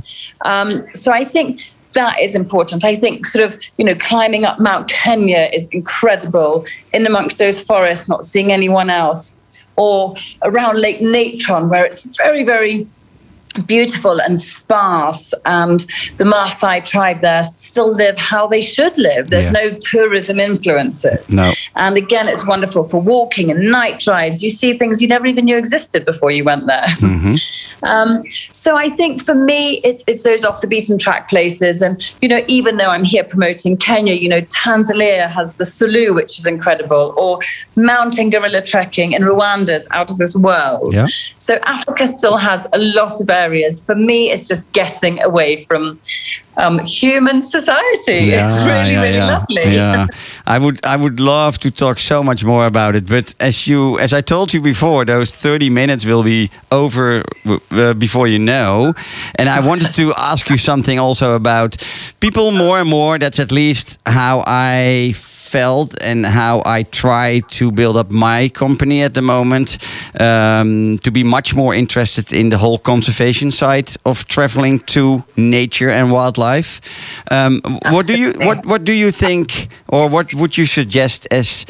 Um, 0.52 0.70
so 0.94 1.12
I 1.13 1.24
think 1.24 1.62
that 1.94 2.20
is 2.20 2.36
important. 2.36 2.84
I 2.84 2.96
think 2.96 3.26
sort 3.26 3.44
of, 3.48 3.62
you 3.78 3.86
know, 3.86 3.96
climbing 3.96 4.44
up 4.46 4.60
Mount 4.60 4.89
Kenya 4.89 5.50
is 5.54 5.67
incredible 5.70 6.65
in 6.94 7.06
amongst 7.06 7.38
those 7.39 7.60
forests, 7.60 8.08
not 8.08 8.24
seeing 8.24 8.52
anyone 8.52 8.89
else. 8.89 9.38
Or 9.78 10.15
around 10.44 10.80
Lake 10.80 11.02
Natron, 11.02 11.70
where 11.70 11.86
it's 11.86 12.04
very, 12.17 12.44
very 12.44 12.88
beautiful 13.66 14.22
and 14.22 14.40
sparse 14.40 15.34
and 15.46 15.82
the 16.18 16.24
Maasai 16.24 16.84
tribe 16.84 17.22
there 17.22 17.44
still 17.44 17.92
live 17.92 18.18
how 18.18 18.48
they 18.48 18.62
should 18.62 18.98
live. 18.98 19.30
There's 19.30 19.52
Yeah. 19.52 19.70
no 19.70 19.78
tourism 19.80 20.40
influences. 20.40 21.34
No. 21.34 21.52
And 21.76 21.98
again, 21.98 22.28
it's 22.28 22.46
wonderful 22.46 22.84
for 22.84 23.02
walking 23.02 23.52
and 23.52 23.70
night 23.72 24.00
drives. 24.00 24.42
You 24.44 24.50
see 24.50 24.78
things 24.78 25.02
you 25.02 25.08
never 25.08 25.26
even 25.26 25.46
knew 25.46 25.58
existed 25.58 26.06
before 26.06 26.32
you 26.32 26.44
went 26.44 26.68
there. 26.68 26.86
Um, 27.84 28.24
so 28.52 28.78
I 28.78 28.90
think 28.90 29.24
for 29.24 29.34
me, 29.34 29.82
it's, 29.84 30.04
it's 30.08 30.24
those 30.24 30.46
off 30.46 30.62
the 30.62 30.68
beaten 30.68 30.98
track 30.98 31.30
places. 31.30 31.82
And, 31.82 32.12
you 32.22 32.30
know, 32.30 32.44
even 32.48 32.78
though 32.78 32.90
I'm 32.90 33.04
here 33.04 33.24
promoting 33.24 33.76
Kenya, 33.78 34.14
you 34.14 34.30
know, 34.30 34.42
Tanzania 34.42 35.28
has 35.30 35.56
the 35.56 35.64
Selous, 35.64 36.14
which 36.14 36.38
is 36.40 36.46
incredible, 36.48 37.14
or 37.18 37.40
mountain 37.76 38.30
gorilla 38.30 38.62
trekking 38.62 39.14
in 39.14 39.24
Rwanda 39.24 39.72
is 39.78 39.88
out 39.92 40.12
of 40.12 40.18
this 40.18 40.36
world. 40.36 40.96
Yeah. 40.96 41.08
So 41.38 41.56
Africa 41.64 42.06
still 42.06 42.38
has 42.38 42.68
a 42.74 42.78
lot 42.78 43.20
of 43.20 43.30
areas. 43.45 43.84
For 43.84 43.95
me, 43.95 44.32
it's 44.32 44.47
just 44.47 44.71
getting 44.73 45.21
away 45.23 45.58
from 45.67 45.99
um, 46.58 46.80
human 46.80 47.41
society. 47.41 48.32
it's 48.32 48.58
really, 48.63 48.95
really 48.95 49.19
lovely. 49.19 49.75
Yeah, 49.75 50.08
I 50.45 50.58
would, 50.58 50.86
I 50.86 50.95
would 50.95 51.19
love 51.19 51.58
to 51.60 51.71
talk 51.71 51.99
so 51.99 52.23
much 52.23 52.43
more 52.43 52.65
about 52.65 52.95
it, 52.95 53.06
but 53.06 53.34
as 53.39 53.67
you, 53.67 53.99
as 53.99 54.13
I 54.13 54.21
told 54.21 54.54
you 54.54 54.62
before, 54.62 55.06
those 55.06 55.36
thirty 55.36 55.69
minutes 55.69 56.06
will 56.06 56.23
be 56.23 56.49
over 56.71 57.23
uh, 57.71 57.93
before 57.93 58.27
you 58.27 58.39
know. 58.39 58.93
And 59.36 59.49
I 59.49 59.65
wanted 59.65 59.93
to 59.93 60.13
ask 60.32 60.49
you 60.49 60.58
something 60.58 60.99
also 60.99 61.36
about 61.36 61.77
people 62.19 62.51
more 62.51 62.80
and 62.80 62.89
more. 62.89 63.19
That's 63.19 63.39
at 63.39 63.51
least 63.51 63.99
how 64.06 64.43
I 64.45 65.13
felt 65.52 65.96
and 66.04 66.26
how 66.26 66.62
I 66.66 66.84
try 66.84 67.42
to 67.58 67.72
build 67.72 67.98
up 67.98 68.12
my 68.12 68.50
company 68.50 69.04
at 69.04 69.14
the 69.14 69.22
moment 69.22 69.78
um, 70.20 70.98
to 71.00 71.12
be 71.12 71.24
much 71.24 71.56
more 71.56 71.76
interested 71.76 72.34
in 72.34 72.50
the 72.50 72.58
whole 72.58 72.80
conservation 72.80 73.52
side 73.52 73.90
of 74.04 74.26
traveling 74.26 74.80
to 74.80 75.24
nature 75.36 75.90
and 75.90 76.12
wildlife. 76.12 76.82
Um, 77.32 77.62
what 77.92 78.08
do 78.08 78.16
you 78.18 78.34
what 78.48 78.66
what 78.66 78.84
do 78.84 78.94
you 78.94 79.12
think, 79.12 79.68
or 79.88 80.10
what 80.10 80.34
would 80.34 80.58
you 80.58 80.66
suggest 80.66 81.28
as 81.32 81.66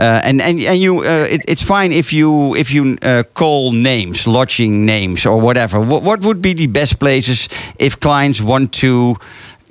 uh, 0.00 0.20
and 0.24 0.40
and 0.40 0.60
and 0.60 0.80
you, 0.80 1.00
uh, 1.00 1.26
it, 1.30 1.44
it's 1.46 1.62
fine 1.62 1.92
if 1.92 2.12
you 2.12 2.54
if 2.54 2.72
you 2.72 2.96
uh, 3.02 3.22
call 3.34 3.72
names, 3.72 4.26
lodging 4.26 4.86
names, 4.86 5.26
or 5.26 5.40
whatever. 5.40 5.80
What 5.80 6.02
what 6.02 6.20
would 6.20 6.40
be 6.40 6.54
the 6.54 6.66
best 6.66 6.98
places 6.98 7.48
if 7.78 7.98
clients 8.00 8.40
want 8.40 8.72
to 8.80 9.16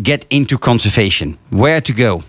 get 0.02 0.26
into 0.30 0.58
conservation? 0.58 1.38
Where 1.50 1.82
to 1.82 1.93
go? 1.93 2.24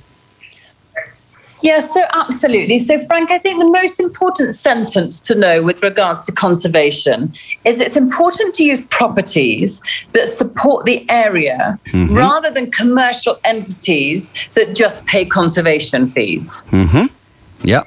Yes, 1.62 1.92
so 1.92 2.02
absolutely. 2.12 2.78
So, 2.78 3.00
Frank, 3.06 3.30
I 3.30 3.38
think 3.38 3.60
the 3.60 3.68
most 3.68 4.00
important 4.00 4.54
sentence 4.54 5.20
to 5.20 5.34
know 5.34 5.62
with 5.62 5.82
regards 5.82 6.22
to 6.24 6.32
conservation 6.32 7.32
is 7.64 7.80
it's 7.80 7.96
important 7.96 8.54
to 8.54 8.64
use 8.64 8.80
properties 8.82 9.82
that 10.12 10.26
support 10.28 10.86
the 10.86 11.08
area 11.10 11.78
mm-hmm. 11.86 12.14
rather 12.14 12.50
than 12.50 12.70
commercial 12.70 13.38
entities 13.44 14.32
that 14.54 14.74
just 14.74 15.06
pay 15.06 15.24
conservation 15.24 16.10
fees. 16.10 16.62
Mm-hmm. 16.70 17.06
Yeah. 17.66 17.82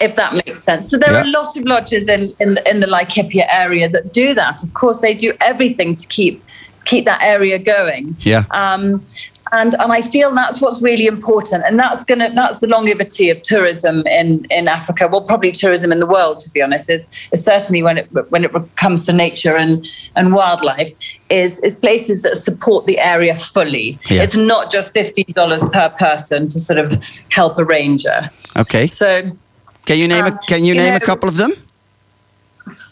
If 0.00 0.16
that 0.16 0.34
makes 0.34 0.62
sense. 0.62 0.90
So, 0.90 0.98
there 0.98 1.12
yeah. 1.12 1.22
are 1.22 1.30
lots 1.30 1.56
of 1.56 1.64
lodges 1.64 2.08
in, 2.08 2.32
in, 2.40 2.58
in 2.66 2.80
the 2.80 2.86
Laikipia 2.86 3.46
area 3.48 3.88
that 3.88 4.12
do 4.12 4.34
that. 4.34 4.62
Of 4.62 4.74
course, 4.74 5.00
they 5.00 5.14
do 5.14 5.32
everything 5.40 5.96
to 5.96 6.06
keep 6.08 6.42
keep 6.84 7.04
that 7.04 7.22
area 7.22 7.58
going. 7.58 8.16
Yeah. 8.20 8.44
Um, 8.50 9.04
and 9.52 9.74
and 9.74 9.92
I 9.92 10.02
feel 10.02 10.34
that's 10.34 10.60
what's 10.60 10.82
really 10.82 11.06
important, 11.06 11.64
and 11.64 11.78
that's 11.78 12.04
gonna 12.04 12.30
that's 12.34 12.60
the 12.60 12.66
longevity 12.66 13.30
of 13.30 13.42
tourism 13.42 14.06
in 14.06 14.46
in 14.50 14.66
Africa. 14.66 15.08
Well, 15.10 15.22
probably 15.22 15.52
tourism 15.52 15.92
in 15.92 16.00
the 16.00 16.06
world, 16.06 16.40
to 16.40 16.50
be 16.50 16.62
honest, 16.62 16.90
is, 16.90 17.08
is 17.32 17.44
certainly 17.44 17.82
when 17.82 17.98
it 17.98 18.06
when 18.30 18.44
it 18.44 18.52
comes 18.76 19.06
to 19.06 19.12
nature 19.12 19.56
and 19.56 19.86
and 20.16 20.34
wildlife 20.34 20.92
is 21.30 21.60
is 21.60 21.74
places 21.76 22.22
that 22.22 22.36
support 22.36 22.86
the 22.86 22.98
area 22.98 23.34
fully. 23.34 23.98
Yeah. 24.10 24.22
It's 24.22 24.36
not 24.36 24.70
just 24.70 24.92
fifteen 24.92 25.32
dollars 25.34 25.62
per 25.72 25.90
person 25.90 26.48
to 26.48 26.58
sort 26.58 26.78
of 26.78 27.02
help 27.30 27.58
a 27.58 27.64
ranger. 27.64 28.30
Okay. 28.56 28.86
So. 28.86 29.36
Can 29.84 29.98
you 29.98 30.06
name 30.06 30.24
um, 30.24 30.34
a 30.34 30.38
Can 30.46 30.64
you, 30.64 30.74
you 30.74 30.80
name 30.80 30.90
know, 30.90 30.96
a 30.96 31.00
couple 31.00 31.28
of 31.28 31.36
them? 31.36 31.52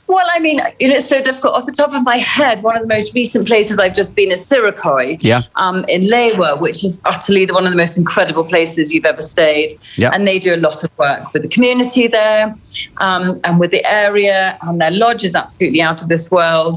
Well, 0.06 0.26
I 0.32 0.38
mean, 0.40 0.60
you 0.78 0.88
know, 0.88 0.96
it's 0.96 1.08
so 1.08 1.22
difficult. 1.22 1.54
Off 1.54 1.66
the 1.66 1.72
top 1.72 1.92
of 1.92 2.02
my 2.02 2.16
head, 2.16 2.62
one 2.62 2.76
of 2.76 2.82
the 2.82 2.88
most 2.88 3.14
recent 3.14 3.46
places 3.46 3.78
I've 3.78 3.94
just 3.94 4.14
been 4.16 4.30
is 4.30 4.40
Sirikoi 4.40 5.18
yeah. 5.20 5.42
um, 5.56 5.84
in 5.88 6.02
Lewa, 6.02 6.60
which 6.60 6.84
is 6.84 7.00
utterly 7.04 7.46
the, 7.46 7.54
one 7.54 7.64
of 7.64 7.70
the 7.70 7.76
most 7.76 7.96
incredible 7.96 8.44
places 8.44 8.92
you've 8.92 9.04
ever 9.04 9.20
stayed. 9.20 9.78
Yeah. 9.96 10.10
And 10.12 10.26
they 10.26 10.38
do 10.38 10.54
a 10.54 10.56
lot 10.56 10.82
of 10.82 10.90
work 10.98 11.32
with 11.32 11.42
the 11.42 11.48
community 11.48 12.06
there 12.06 12.54
um, 12.98 13.40
and 13.44 13.60
with 13.60 13.70
the 13.70 13.84
area, 13.84 14.58
and 14.62 14.80
their 14.80 14.90
lodge 14.90 15.24
is 15.24 15.34
absolutely 15.34 15.80
out 15.80 16.02
of 16.02 16.08
this 16.08 16.30
world. 16.30 16.76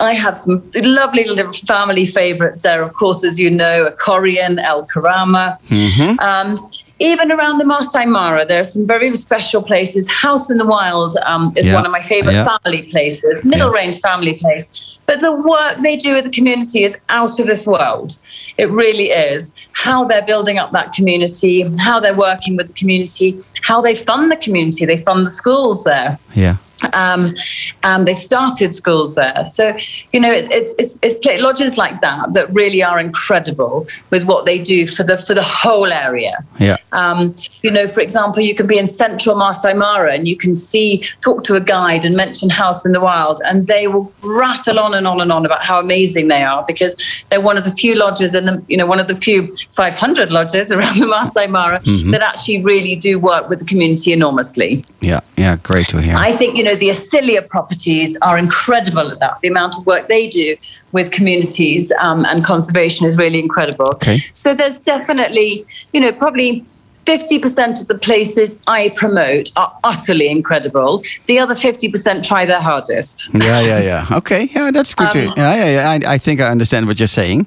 I 0.00 0.14
have 0.14 0.38
some 0.38 0.62
lovely 0.74 1.24
little 1.24 1.52
family 1.52 2.06
favorites 2.06 2.62
there, 2.62 2.82
of 2.82 2.94
course, 2.94 3.22
as 3.22 3.38
you 3.38 3.50
know, 3.50 3.90
Ekorian, 3.90 4.58
El 4.62 4.86
Karama. 4.86 5.60
Mm-hmm. 5.68 6.18
Um, 6.20 6.70
even 7.00 7.32
around 7.32 7.58
the 7.58 7.64
Masai 7.64 8.04
Mara, 8.04 8.44
there 8.44 8.60
are 8.60 8.64
some 8.64 8.86
very 8.86 9.12
special 9.14 9.62
places. 9.62 10.10
House 10.10 10.50
in 10.50 10.58
the 10.58 10.66
Wild 10.66 11.16
um, 11.24 11.50
is 11.56 11.66
yeah. 11.66 11.74
one 11.74 11.86
of 11.86 11.90
my 11.90 12.02
favorite 12.02 12.34
yeah. 12.34 12.44
family 12.44 12.82
places, 12.82 13.42
middle 13.42 13.72
yeah. 13.72 13.80
range 13.80 14.00
family 14.00 14.34
place. 14.34 14.98
But 15.06 15.20
the 15.20 15.34
work 15.34 15.78
they 15.82 15.96
do 15.96 16.14
with 16.14 16.24
the 16.24 16.30
community 16.30 16.84
is 16.84 17.02
out 17.08 17.40
of 17.40 17.46
this 17.46 17.66
world. 17.66 18.18
It 18.58 18.70
really 18.70 19.10
is. 19.10 19.54
How 19.72 20.04
they're 20.04 20.24
building 20.24 20.58
up 20.58 20.72
that 20.72 20.92
community, 20.92 21.64
how 21.78 22.00
they're 22.00 22.14
working 22.14 22.56
with 22.56 22.68
the 22.68 22.74
community, 22.74 23.40
how 23.62 23.80
they 23.80 23.94
fund 23.94 24.30
the 24.30 24.36
community. 24.36 24.84
They 24.84 24.98
fund 24.98 25.24
the 25.24 25.30
schools 25.30 25.84
there. 25.84 26.18
Yeah. 26.34 26.56
Um, 26.92 27.36
and 27.82 28.06
they've 28.06 28.18
started 28.18 28.74
schools 28.74 29.14
there. 29.14 29.44
So, 29.44 29.76
you 30.12 30.20
know, 30.20 30.32
it, 30.32 30.50
it's, 30.50 30.74
it's, 30.78 30.98
it's 31.02 31.42
lodges 31.42 31.78
like 31.78 32.00
that 32.00 32.32
that 32.32 32.54
really 32.54 32.82
are 32.82 32.98
incredible 32.98 33.86
with 34.10 34.24
what 34.24 34.46
they 34.46 34.58
do 34.58 34.86
for 34.86 35.02
the 35.02 35.18
for 35.18 35.34
the 35.34 35.42
whole 35.42 35.92
area. 35.92 36.38
Yeah. 36.58 36.76
Um, 36.92 37.34
you 37.62 37.70
know, 37.70 37.86
for 37.86 38.00
example, 38.00 38.42
you 38.42 38.54
can 38.54 38.66
be 38.66 38.78
in 38.78 38.86
central 38.86 39.36
Masai 39.36 39.74
Mara 39.74 40.12
and 40.12 40.26
you 40.26 40.36
can 40.36 40.54
see, 40.54 41.04
talk 41.20 41.44
to 41.44 41.56
a 41.56 41.60
guide 41.60 42.04
and 42.04 42.16
mention 42.16 42.50
House 42.50 42.84
in 42.84 42.92
the 42.92 43.00
Wild, 43.00 43.40
and 43.44 43.66
they 43.66 43.86
will 43.86 44.12
rattle 44.22 44.78
on 44.78 44.94
and 44.94 45.06
on 45.06 45.20
and 45.20 45.30
on 45.30 45.46
about 45.46 45.62
how 45.64 45.78
amazing 45.78 46.28
they 46.28 46.42
are 46.42 46.64
because 46.66 46.96
they're 47.28 47.40
one 47.40 47.56
of 47.56 47.64
the 47.64 47.70
few 47.70 47.94
lodges 47.94 48.34
and 48.34 48.48
the, 48.48 48.62
you 48.68 48.76
know 48.76 48.86
one 48.86 49.00
of 49.00 49.08
the 49.08 49.14
few 49.14 49.52
500 49.70 50.32
lodges 50.32 50.72
around 50.74 50.98
the 50.98 51.06
Masai 51.06 51.46
Mara 51.46 51.80
mm-hmm. 51.80 52.10
that 52.10 52.22
actually 52.22 52.62
really 52.62 52.96
do 52.96 53.18
work 53.18 53.48
with 53.48 53.58
the 53.58 53.64
community 53.64 54.12
enormously. 54.12 54.84
Yeah, 55.00 55.20
yeah, 55.36 55.56
great 55.56 55.88
to 55.88 56.00
hear. 56.00 56.16
I 56.16 56.32
think 56.32 56.56
you 56.56 56.64
know 56.64 56.69
know, 56.70 56.78
the 56.78 56.88
Asilia 56.88 57.46
properties 57.48 58.16
are 58.22 58.38
incredible 58.38 59.10
at 59.10 59.18
that. 59.20 59.40
The 59.42 59.48
amount 59.48 59.76
of 59.76 59.86
work 59.86 60.08
they 60.08 60.28
do 60.28 60.56
with 60.92 61.10
communities 61.10 61.92
um, 62.00 62.24
and 62.24 62.44
conservation 62.44 63.06
is 63.06 63.16
really 63.16 63.38
incredible. 63.38 63.88
Okay. 63.92 64.16
So 64.32 64.54
there's 64.54 64.80
definitely, 64.80 65.64
you 65.92 66.00
know, 66.00 66.12
probably 66.12 66.64
50% 67.06 67.80
of 67.80 67.88
the 67.88 67.96
places 67.96 68.62
I 68.66 68.90
promote 68.90 69.50
are 69.56 69.72
utterly 69.82 70.28
incredible. 70.28 71.02
The 71.26 71.38
other 71.38 71.54
50% 71.54 72.26
try 72.26 72.46
their 72.46 72.60
hardest. 72.60 73.30
Yeah, 73.34 73.60
yeah, 73.60 73.80
yeah. 73.80 74.06
Okay, 74.20 74.50
yeah, 74.54 74.70
that's 74.70 74.94
good. 74.94 75.06
Um, 75.06 75.12
to, 75.12 75.32
yeah, 75.36 75.54
yeah, 75.54 75.70
yeah. 75.74 75.90
I, 75.90 76.14
I, 76.14 76.18
think 76.18 76.40
I 76.40 76.50
understand 76.50 76.86
what 76.86 76.98
you're 76.98 77.08
saying. 77.08 77.46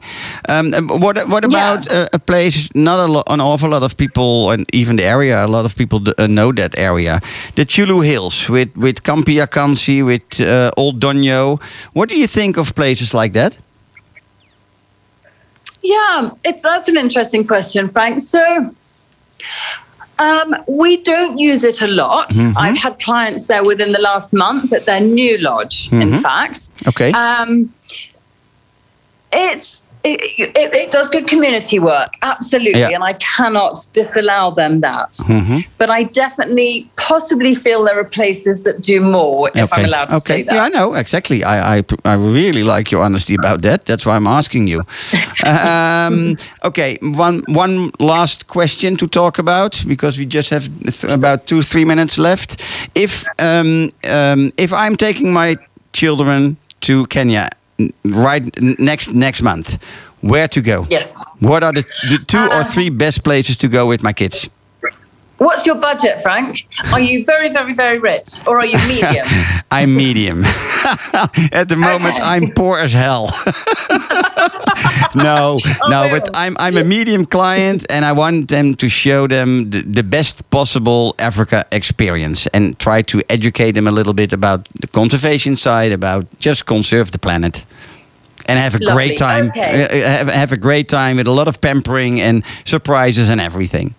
Um, 0.49 0.73
um 0.73 0.87
what 0.87 1.17
what 1.29 1.45
about 1.45 1.85
yeah. 1.85 2.07
a, 2.13 2.17
a, 2.17 2.19
place? 2.19 2.69
Not 2.73 2.99
a 2.99 3.11
lo- 3.11 3.23
an 3.27 3.41
awful 3.41 3.69
lot 3.69 3.83
of 3.83 3.95
people, 3.95 4.49
and 4.51 4.65
even 4.73 4.95
the 4.95 5.03
area. 5.03 5.45
A 5.45 5.47
lot 5.47 5.65
of 5.65 5.75
people 5.75 5.99
d- 5.99 6.13
uh, 6.17 6.27
know 6.27 6.51
that 6.53 6.77
area. 6.77 7.19
The 7.55 7.65
Chyulu 7.65 8.03
Hills 8.03 8.49
with 8.49 8.75
with 8.75 9.03
Campi 9.03 9.33
ya 9.33 9.45
Kanzi, 9.45 10.03
with 10.03 10.41
uh, 10.41 10.71
Ol 10.77 10.93
Donyo. 10.93 11.61
What 11.93 12.09
do 12.09 12.15
you 12.15 12.27
think 12.27 12.57
of 12.57 12.73
places 12.73 13.13
like 13.13 13.33
that? 13.33 13.59
Yeah, 15.83 16.31
it's 16.43 16.63
that's 16.63 16.87
an 16.87 16.97
interesting 16.97 17.45
question, 17.45 17.89
Frank. 17.89 18.19
So 18.19 18.39
um, 20.19 20.55
we 20.67 20.97
don't 20.97 21.37
use 21.37 21.63
it 21.63 21.81
a 21.81 21.87
lot. 21.87 22.29
Mm-hmm. 22.29 22.57
I've 22.57 22.77
had 22.77 22.99
clients 22.99 23.47
there 23.47 23.63
within 23.63 23.91
the 23.91 23.99
last 23.99 24.33
month 24.33 24.71
at 24.73 24.85
their 24.85 25.01
new 25.01 25.37
lodge, 25.37 25.89
mm-hmm. 25.89 26.01
in 26.01 26.13
fact. 26.13 26.71
Okay. 26.87 27.11
Um, 27.11 27.73
it's 29.31 29.83
it, 30.03 30.55
it, 30.57 30.73
it, 30.75 30.91
does 30.91 31.07
good 31.07 31.27
community 31.27 31.79
work, 31.79 32.15
absolutely, 32.21 32.81
yeah. 32.81 32.89
and 32.89 33.03
I 33.03 33.13
cannot 33.13 33.77
disallow 33.93 34.53
them 34.53 34.79
that. 34.79 35.11
Mm-hmm. 35.11 35.59
But 35.77 35.89
I 35.89 36.03
definitely, 36.03 36.89
possibly 36.97 37.55
feel 37.55 37.85
there 37.85 37.97
are 37.99 38.03
places 38.03 38.63
that 38.63 38.81
do 38.81 38.99
more. 38.99 39.49
If 39.55 39.71
okay. 39.71 39.81
I'm 39.81 39.85
allowed 39.85 40.09
to 40.09 40.17
okay. 40.17 40.25
say 40.25 40.43
that. 40.43 40.55
Yeah, 40.55 40.63
I 40.63 40.69
know 40.69 40.93
exactly. 40.95 41.45
I, 41.45 41.77
I, 41.77 41.83
I 42.03 42.15
really 42.15 42.63
like 42.63 42.91
your 42.91 43.01
honesty 43.01 43.35
about 43.35 43.61
that. 43.61 43.85
That's 43.85 44.05
why 44.05 44.15
I'm 44.17 44.27
asking 44.27 44.67
you. 44.67 44.83
um, 45.45 46.35
okay, 46.65 46.97
one 47.01 47.43
one 47.47 47.91
last 47.99 48.47
question 48.47 48.97
to 48.97 49.07
talk 49.07 49.39
about 49.39 49.83
because 49.87 50.17
we 50.19 50.25
just 50.25 50.49
have 50.49 50.65
th- 50.81 51.13
about 51.13 51.47
two 51.47 51.61
three 51.61 51.85
minutes 51.85 52.17
left. 52.17 52.61
If 52.93 53.25
um, 53.39 53.91
um, 54.09 54.51
if 54.57 54.73
I'm 54.73 54.97
taking 54.97 55.31
my 55.31 55.55
children 55.93 56.57
to 56.81 57.05
Kenya 57.07 57.49
right 58.05 58.43
next 58.61 59.13
next 59.13 59.41
month 59.41 59.81
where 60.21 60.47
to 60.47 60.61
go 60.61 60.85
yes 60.89 61.21
what 61.39 61.63
are 61.63 61.73
the, 61.73 61.83
the 62.09 62.23
two 62.27 62.37
uh, 62.37 62.59
or 62.59 62.63
three 62.63 62.89
best 62.89 63.23
places 63.23 63.57
to 63.57 63.67
go 63.67 63.87
with 63.87 64.03
my 64.03 64.13
kids 64.13 64.49
What's 65.43 65.65
your 65.65 65.75
budget, 65.75 66.21
Frank? 66.21 66.69
Are 66.93 67.01
you 67.01 67.25
very, 67.25 67.51
very, 67.51 67.73
very 67.73 67.99
rich 67.99 68.39
or 68.47 68.59
are 68.59 68.65
you 68.65 68.77
medium? 68.87 69.25
I'm 69.71 69.93
medium. 69.93 70.45
At 70.45 71.67
the 71.67 71.75
moment, 71.75 72.15
okay. 72.15 72.23
I'm 72.23 72.51
poor 72.51 72.79
as 72.79 72.93
hell. 72.93 73.27
no, 75.23 75.59
oh, 75.63 75.89
no, 75.89 76.09
but 76.09 76.29
I'm, 76.33 76.55
I'm 76.59 76.77
a 76.77 76.83
medium 76.83 77.25
client 77.25 77.85
and 77.89 78.05
I 78.05 78.11
want 78.11 78.49
them 78.49 78.75
to 78.75 78.89
show 78.89 79.27
them 79.27 79.69
the, 79.69 79.81
the 79.81 80.03
best 80.03 80.49
possible 80.49 81.15
Africa 81.19 81.65
experience 81.71 82.47
and 82.47 82.77
try 82.79 83.01
to 83.03 83.21
educate 83.29 83.71
them 83.71 83.87
a 83.87 83.91
little 83.91 84.13
bit 84.13 84.33
about 84.33 84.67
the 84.81 84.87
conservation 84.87 85.55
side, 85.55 85.91
about 85.91 86.25
just 86.39 86.65
conserve 86.65 87.11
the 87.11 87.19
planet 87.19 87.65
and 88.45 88.59
have 88.59 88.75
a 88.75 88.79
Lovely. 88.79 88.93
great 88.93 89.17
time. 89.17 89.49
Okay. 89.49 89.85
Uh, 89.85 90.07
have, 90.07 90.27
have 90.27 90.51
a 90.51 90.57
great 90.57 90.89
time 90.89 91.17
with 91.17 91.27
a 91.27 91.31
lot 91.31 91.47
of 91.47 91.61
pampering 91.61 92.19
and 92.19 92.43
surprises 92.65 93.29
and 93.29 93.39
everything. 93.39 93.95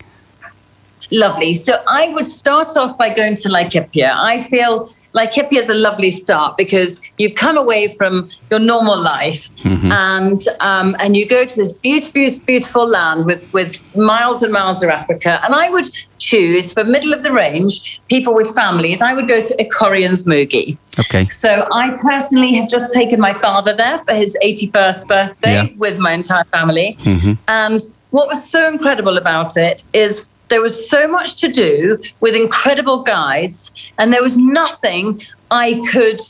Lovely. 1.14 1.54
So 1.54 1.80
I 1.86 2.08
would 2.08 2.26
start 2.26 2.76
off 2.76 2.98
by 2.98 3.14
going 3.14 3.36
to 3.36 3.48
Laikipia. 3.48 4.12
I 4.12 4.38
feel 4.38 4.80
Laikipia 5.14 5.58
is 5.58 5.68
a 5.68 5.74
lovely 5.74 6.10
start 6.10 6.56
because 6.56 7.00
you've 7.18 7.36
come 7.36 7.56
away 7.56 7.86
from 7.86 8.28
your 8.50 8.58
normal 8.58 9.00
life 9.00 9.54
mm-hmm. 9.58 9.92
and 9.92 10.40
um, 10.58 10.96
and 10.98 11.16
you 11.16 11.24
go 11.24 11.44
to 11.44 11.56
this 11.56 11.72
beautiful, 11.72 12.44
beautiful 12.44 12.88
land 12.88 13.26
with 13.26 13.52
with 13.52 13.80
miles 13.94 14.42
and 14.42 14.52
miles 14.52 14.82
of 14.82 14.90
Africa. 14.90 15.40
And 15.44 15.54
I 15.54 15.70
would 15.70 15.86
choose 16.18 16.72
for 16.72 16.82
middle 16.82 17.12
of 17.12 17.22
the 17.22 17.30
range 17.30 18.00
people 18.08 18.34
with 18.34 18.52
families. 18.52 19.00
I 19.00 19.14
would 19.14 19.28
go 19.28 19.40
to 19.40 19.54
Ekorian's 19.62 20.24
Mugie. 20.24 20.76
Okay. 20.98 21.26
So 21.26 21.68
I 21.70 21.90
personally 22.02 22.54
have 22.54 22.68
just 22.68 22.92
taken 22.92 23.20
my 23.20 23.34
father 23.34 23.72
there 23.72 24.02
for 24.02 24.14
his 24.14 24.36
81st 24.42 25.06
birthday 25.06 25.54
yeah. 25.54 25.66
with 25.76 26.00
my 26.00 26.12
entire 26.12 26.44
family, 26.44 26.96
mm-hmm. 26.98 27.34
and 27.46 27.80
what 28.10 28.28
was 28.28 28.48
so 28.48 28.68
incredible 28.68 29.16
about 29.16 29.56
it 29.56 29.82
is 29.92 30.28
there 30.54 30.62
was 30.62 30.88
so 30.88 31.08
much 31.08 31.34
to 31.34 31.48
do 31.48 31.98
with 32.20 32.36
incredible 32.36 33.02
guides, 33.02 33.72
and 33.98 34.12
there 34.12 34.22
was 34.22 34.38
nothing 34.38 35.20
I 35.50 35.82
could 35.90 36.20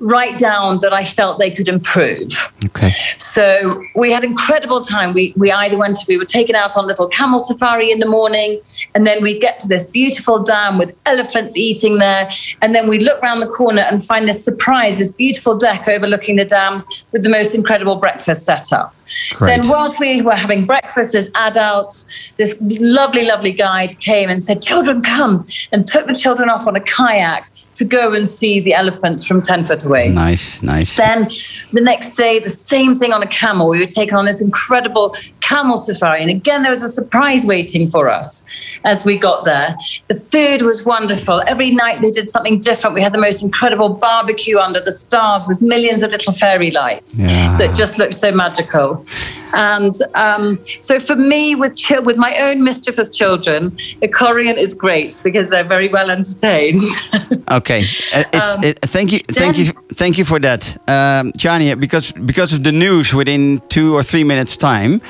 write 0.00 0.38
down 0.38 0.78
that 0.80 0.92
I 0.92 1.04
felt 1.04 1.38
they 1.38 1.50
could 1.50 1.68
improve. 1.68 2.52
Okay. 2.64 2.92
So 3.18 3.84
we 3.94 4.10
had 4.10 4.24
incredible 4.24 4.80
time. 4.80 5.12
We 5.14 5.32
we 5.36 5.52
either 5.52 5.76
went 5.76 5.98
we 6.08 6.16
were 6.16 6.24
taken 6.24 6.54
out 6.54 6.76
on 6.76 6.86
little 6.86 7.08
camel 7.08 7.38
safari 7.38 7.90
in 7.90 7.98
the 7.98 8.08
morning, 8.08 8.60
and 8.94 9.06
then 9.06 9.22
we'd 9.22 9.40
get 9.40 9.58
to 9.60 9.68
this 9.68 9.84
beautiful 9.84 10.42
dam 10.42 10.78
with 10.78 10.94
elephants 11.06 11.56
eating 11.56 11.98
there, 11.98 12.28
and 12.62 12.74
then 12.74 12.88
we'd 12.88 13.02
look 13.02 13.22
around 13.22 13.40
the 13.40 13.48
corner 13.48 13.82
and 13.82 14.02
find 14.02 14.26
this 14.26 14.42
surprise, 14.44 14.98
this 14.98 15.12
beautiful 15.12 15.56
deck 15.56 15.86
overlooking 15.86 16.36
the 16.36 16.44
dam 16.44 16.82
with 17.12 17.22
the 17.22 17.28
most 17.28 17.54
incredible 17.54 17.96
breakfast 17.96 18.46
set 18.46 18.72
up. 18.72 18.94
Great. 19.34 19.48
Then 19.48 19.68
whilst 19.68 20.00
we 20.00 20.22
were 20.22 20.36
having 20.36 20.64
breakfast 20.64 21.14
as 21.14 21.30
adults, 21.34 22.08
this 22.36 22.56
lovely, 22.60 23.24
lovely 23.26 23.52
guide 23.52 23.98
came 23.98 24.30
and 24.30 24.42
said, 24.42 24.62
"Children, 24.62 25.02
come!" 25.02 25.44
and 25.72 25.86
took 25.86 26.06
the 26.06 26.14
children 26.14 26.48
off 26.48 26.66
on 26.66 26.76
a 26.76 26.80
kayak 26.80 27.50
to 27.74 27.84
go 27.84 28.14
and 28.14 28.26
see 28.26 28.60
the 28.60 28.74
elephants 28.74 29.26
from 29.26 29.42
ten 29.42 29.64
foot 29.64 29.84
away. 29.84 29.89
Nice, 30.08 30.62
nice. 30.62 30.96
Then 30.96 31.28
the 31.72 31.80
next 31.80 32.14
day, 32.14 32.38
the 32.38 32.50
same 32.50 32.94
thing 32.94 33.12
on 33.12 33.22
a 33.22 33.26
camel. 33.26 33.68
We 33.68 33.78
were 33.80 33.86
taken 33.86 34.16
on 34.16 34.24
this 34.24 34.40
incredible 34.42 35.14
camel 35.40 35.76
safari. 35.76 36.22
And 36.22 36.30
again, 36.30 36.62
there 36.62 36.70
was 36.70 36.82
a 36.82 36.88
surprise 36.88 37.44
waiting 37.44 37.90
for 37.90 38.08
us 38.08 38.44
as 38.84 39.04
we 39.04 39.18
got 39.18 39.44
there. 39.44 39.76
The 40.08 40.14
food 40.14 40.62
was 40.62 40.84
wonderful. 40.84 41.42
Every 41.46 41.72
night 41.72 42.00
they 42.02 42.10
did 42.10 42.28
something 42.28 42.60
different. 42.60 42.94
We 42.94 43.02
had 43.02 43.12
the 43.12 43.18
most 43.18 43.42
incredible 43.42 43.88
barbecue 43.88 44.58
under 44.58 44.80
the 44.80 44.92
stars 44.92 45.44
with 45.48 45.60
millions 45.60 46.02
of 46.02 46.10
little 46.10 46.32
fairy 46.32 46.70
lights 46.70 47.20
Yeah. 47.20 47.56
that 47.58 47.74
just 47.74 47.98
looked 47.98 48.14
so 48.14 48.30
magical. 48.32 49.04
And 49.52 49.94
um, 50.14 50.58
so 50.80 51.00
for 51.00 51.16
me, 51.16 51.54
with 51.54 51.76
chil- 51.76 52.02
with 52.02 52.16
my 52.16 52.34
own 52.36 52.62
mischievous 52.64 53.10
children, 53.10 53.70
Ekorian 54.02 54.56
is 54.56 54.74
great 54.74 55.20
because 55.24 55.50
they're 55.50 55.64
very 55.68 55.88
well 55.88 56.10
entertained. 56.10 56.82
Okay, 57.50 57.82
Uh, 58.14 58.22
it's 58.32 58.54
Um, 58.56 58.64
it, 58.64 58.78
thank 58.92 59.10
you, 59.12 59.18
thank 59.32 59.58
you, 59.58 59.72
thank 59.94 60.16
you 60.18 60.24
for 60.24 60.38
that, 60.40 60.76
um, 60.86 61.32
Chania. 61.32 61.74
Because 61.78 62.12
because 62.12 62.52
of 62.56 62.62
the 62.62 62.70
news 62.72 63.12
within 63.12 63.60
two 63.68 63.94
or 63.96 64.02
three 64.04 64.22
minutes 64.24 64.56
time, 64.56 65.00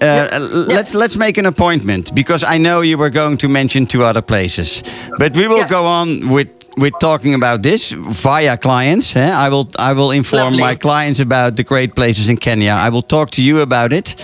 uh, 0.00 0.28
l- 0.32 0.66
let's 0.68 0.94
let's 0.94 1.16
make 1.16 1.38
an 1.38 1.46
appointment. 1.46 2.14
Because 2.14 2.44
I 2.54 2.58
know 2.58 2.82
you 2.82 2.98
were 2.98 3.10
going 3.10 3.36
to 3.38 3.48
mention 3.48 3.86
two 3.86 4.04
other 4.04 4.22
places, 4.22 4.82
but 5.18 5.34
we 5.36 5.48
will 5.48 5.58
Yeah. 5.58 5.68
go 5.68 5.84
on 5.86 6.28
with. 6.28 6.48
With 6.78 6.94
talking 7.00 7.34
about 7.34 7.62
this 7.62 7.90
via 7.90 8.56
clients, 8.56 9.16
eh? 9.16 9.30
I 9.46 9.48
will 9.48 9.68
I 9.78 9.92
will 9.94 10.12
inform 10.12 10.42
Lovely. 10.42 10.60
my 10.60 10.74
clients 10.76 11.20
about 11.20 11.56
the 11.56 11.64
great 11.64 11.94
places 11.94 12.28
in 12.28 12.36
Kenya. 12.36 12.72
I 12.72 12.88
will 12.90 13.02
talk 13.02 13.30
to 13.30 13.42
you 13.42 13.60
about 13.60 13.92
it, 13.92 14.14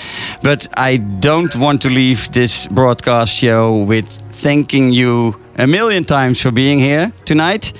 but 0.40 0.68
I 0.76 0.98
don't 1.20 1.54
want 1.56 1.82
to 1.82 1.88
leave 1.88 2.30
this 2.32 2.68
broadcast 2.68 3.32
show 3.34 3.82
with 3.88 4.06
thanking 4.32 4.92
you 4.92 5.34
a 5.58 5.66
million 5.66 6.04
times 6.04 6.40
for 6.40 6.52
being 6.52 6.78
here 6.78 7.12
tonight, 7.24 7.72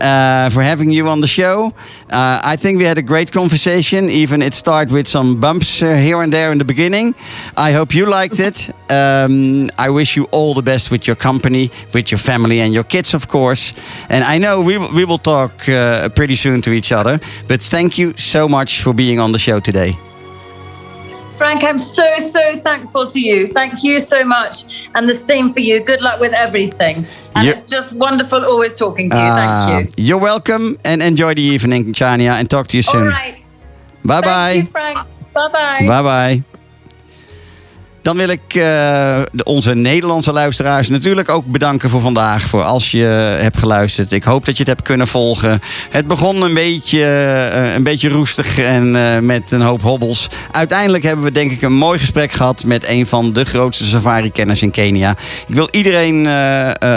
uh, 0.00 0.50
for 0.50 0.62
having 0.62 0.90
you 0.90 1.08
on 1.08 1.20
the 1.20 1.26
show. 1.26 1.72
Uh, 2.10 2.40
I 2.42 2.56
think 2.56 2.78
we 2.78 2.84
had 2.84 2.98
a 2.98 3.02
great 3.02 3.32
conversation. 3.32 4.08
Even 4.10 4.42
it 4.42 4.54
started 4.54 4.92
with 4.92 5.06
some 5.06 5.40
bumps 5.40 5.82
uh, 5.82 5.94
here 5.94 6.22
and 6.22 6.32
there 6.32 6.52
in 6.52 6.58
the 6.58 6.64
beginning. 6.64 7.14
I 7.56 7.72
hope 7.72 7.94
you 7.94 8.06
liked 8.06 8.40
it. 8.40 8.70
Um, 8.90 9.68
I 9.78 9.90
wish 9.90 10.16
you 10.16 10.24
all 10.32 10.54
the 10.54 10.62
best 10.62 10.90
with 10.90 11.06
your 11.06 11.16
company, 11.16 11.70
with 11.92 12.10
your 12.10 12.18
family 12.18 12.60
and 12.60 12.74
your 12.74 12.84
kids, 12.84 13.14
of 13.14 13.28
course. 13.28 13.74
And 14.08 14.24
I 14.24 14.38
know 14.38 14.60
we 14.60 14.78
we 14.78 15.04
will 15.04 15.18
talk 15.18 15.68
uh, 15.68 16.08
pretty 16.08 16.36
soon 16.36 16.60
to 16.62 16.70
each 16.70 16.92
other. 16.92 17.20
But 17.48 17.60
thank 17.60 17.98
you 17.98 18.14
so 18.16 18.48
much 18.48 18.82
for 18.82 18.94
being 18.94 19.20
on 19.20 19.32
the 19.32 19.38
show 19.38 19.60
today. 19.60 20.09
Frank, 21.40 21.64
I'm 21.64 21.78
so, 21.78 22.18
so 22.18 22.60
thankful 22.60 23.06
to 23.06 23.18
you. 23.18 23.46
Thank 23.46 23.82
you 23.82 23.98
so 23.98 24.22
much. 24.24 24.88
And 24.94 25.08
the 25.08 25.14
same 25.14 25.54
for 25.54 25.60
you. 25.60 25.80
Good 25.80 26.02
luck 26.02 26.20
with 26.20 26.34
everything. 26.34 26.96
And 27.34 27.46
Yep. 27.46 27.52
it's 27.52 27.64
just 27.64 27.94
wonderful 27.94 28.44
always 28.44 28.74
talking 28.74 29.08
to 29.08 29.16
you. 29.16 29.32
Thank 29.40 29.50
Uh, 29.50 29.70
you. 29.72 29.78
You're 29.96 30.18
welcome 30.32 30.76
and 30.84 31.02
enjoy 31.02 31.32
the 31.32 31.46
evening, 31.54 31.94
Chania, 31.94 32.32
and 32.38 32.50
talk 32.50 32.68
to 32.68 32.76
you 32.76 32.82
soon. 32.82 33.06
right. 33.06 33.40
Bye 34.04 34.20
Thank 34.20 34.24
bye. 34.26 34.52
you, 34.52 34.62
Frank. 34.64 34.98
Bye 35.32 35.48
bye. 35.48 35.86
Bye 35.86 36.02
bye. 36.02 36.44
Dan 38.02 38.16
wil 38.16 38.28
ik 38.28 38.54
eh, 38.54 39.20
onze 39.44 39.74
Nederlandse 39.74 40.32
luisteraars 40.32 40.88
natuurlijk 40.88 41.28
ook 41.28 41.46
bedanken 41.46 41.90
voor 41.90 42.00
vandaag. 42.00 42.42
Voor 42.42 42.62
als 42.62 42.90
je 42.90 43.04
hebt 43.40 43.58
geluisterd. 43.58 44.12
Ik 44.12 44.22
hoop 44.22 44.46
dat 44.46 44.56
je 44.56 44.62
het 44.62 44.72
hebt 44.72 44.82
kunnen 44.82 45.08
volgen. 45.08 45.60
Het 45.90 46.06
begon 46.06 46.42
een 46.42 46.54
beetje, 46.54 47.04
eh, 47.04 47.74
een 47.74 47.82
beetje 47.82 48.08
roestig 48.08 48.58
en 48.58 48.96
eh, 48.96 49.18
met 49.18 49.52
een 49.52 49.60
hoop 49.60 49.82
hobbels. 49.82 50.28
Uiteindelijk 50.52 51.02
hebben 51.02 51.24
we 51.24 51.32
denk 51.32 51.50
ik 51.50 51.62
een 51.62 51.72
mooi 51.72 51.98
gesprek 51.98 52.32
gehad 52.32 52.64
met 52.64 52.88
een 52.88 53.06
van 53.06 53.32
de 53.32 53.44
grootste 53.44 53.84
safari-kenners 53.84 54.62
in 54.62 54.70
Kenia. 54.70 55.10
Ik 55.46 55.54
wil 55.54 55.68
iedereen 55.70 56.28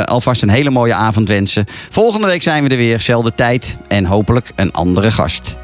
alvast 0.05 0.41
een 0.41 0.49
hele 0.49 0.69
mooie 0.69 0.93
avond 0.93 1.27
wensen. 1.27 1.65
Volgende 1.89 2.27
week 2.27 2.41
zijn 2.41 2.63
we 2.63 2.69
er 2.69 2.77
weer, 2.77 2.99
zelfde 2.99 3.33
tijd 3.35 3.77
en 3.87 4.05
hopelijk 4.05 4.51
een 4.55 4.71
andere 4.71 5.11
gast. 5.11 5.55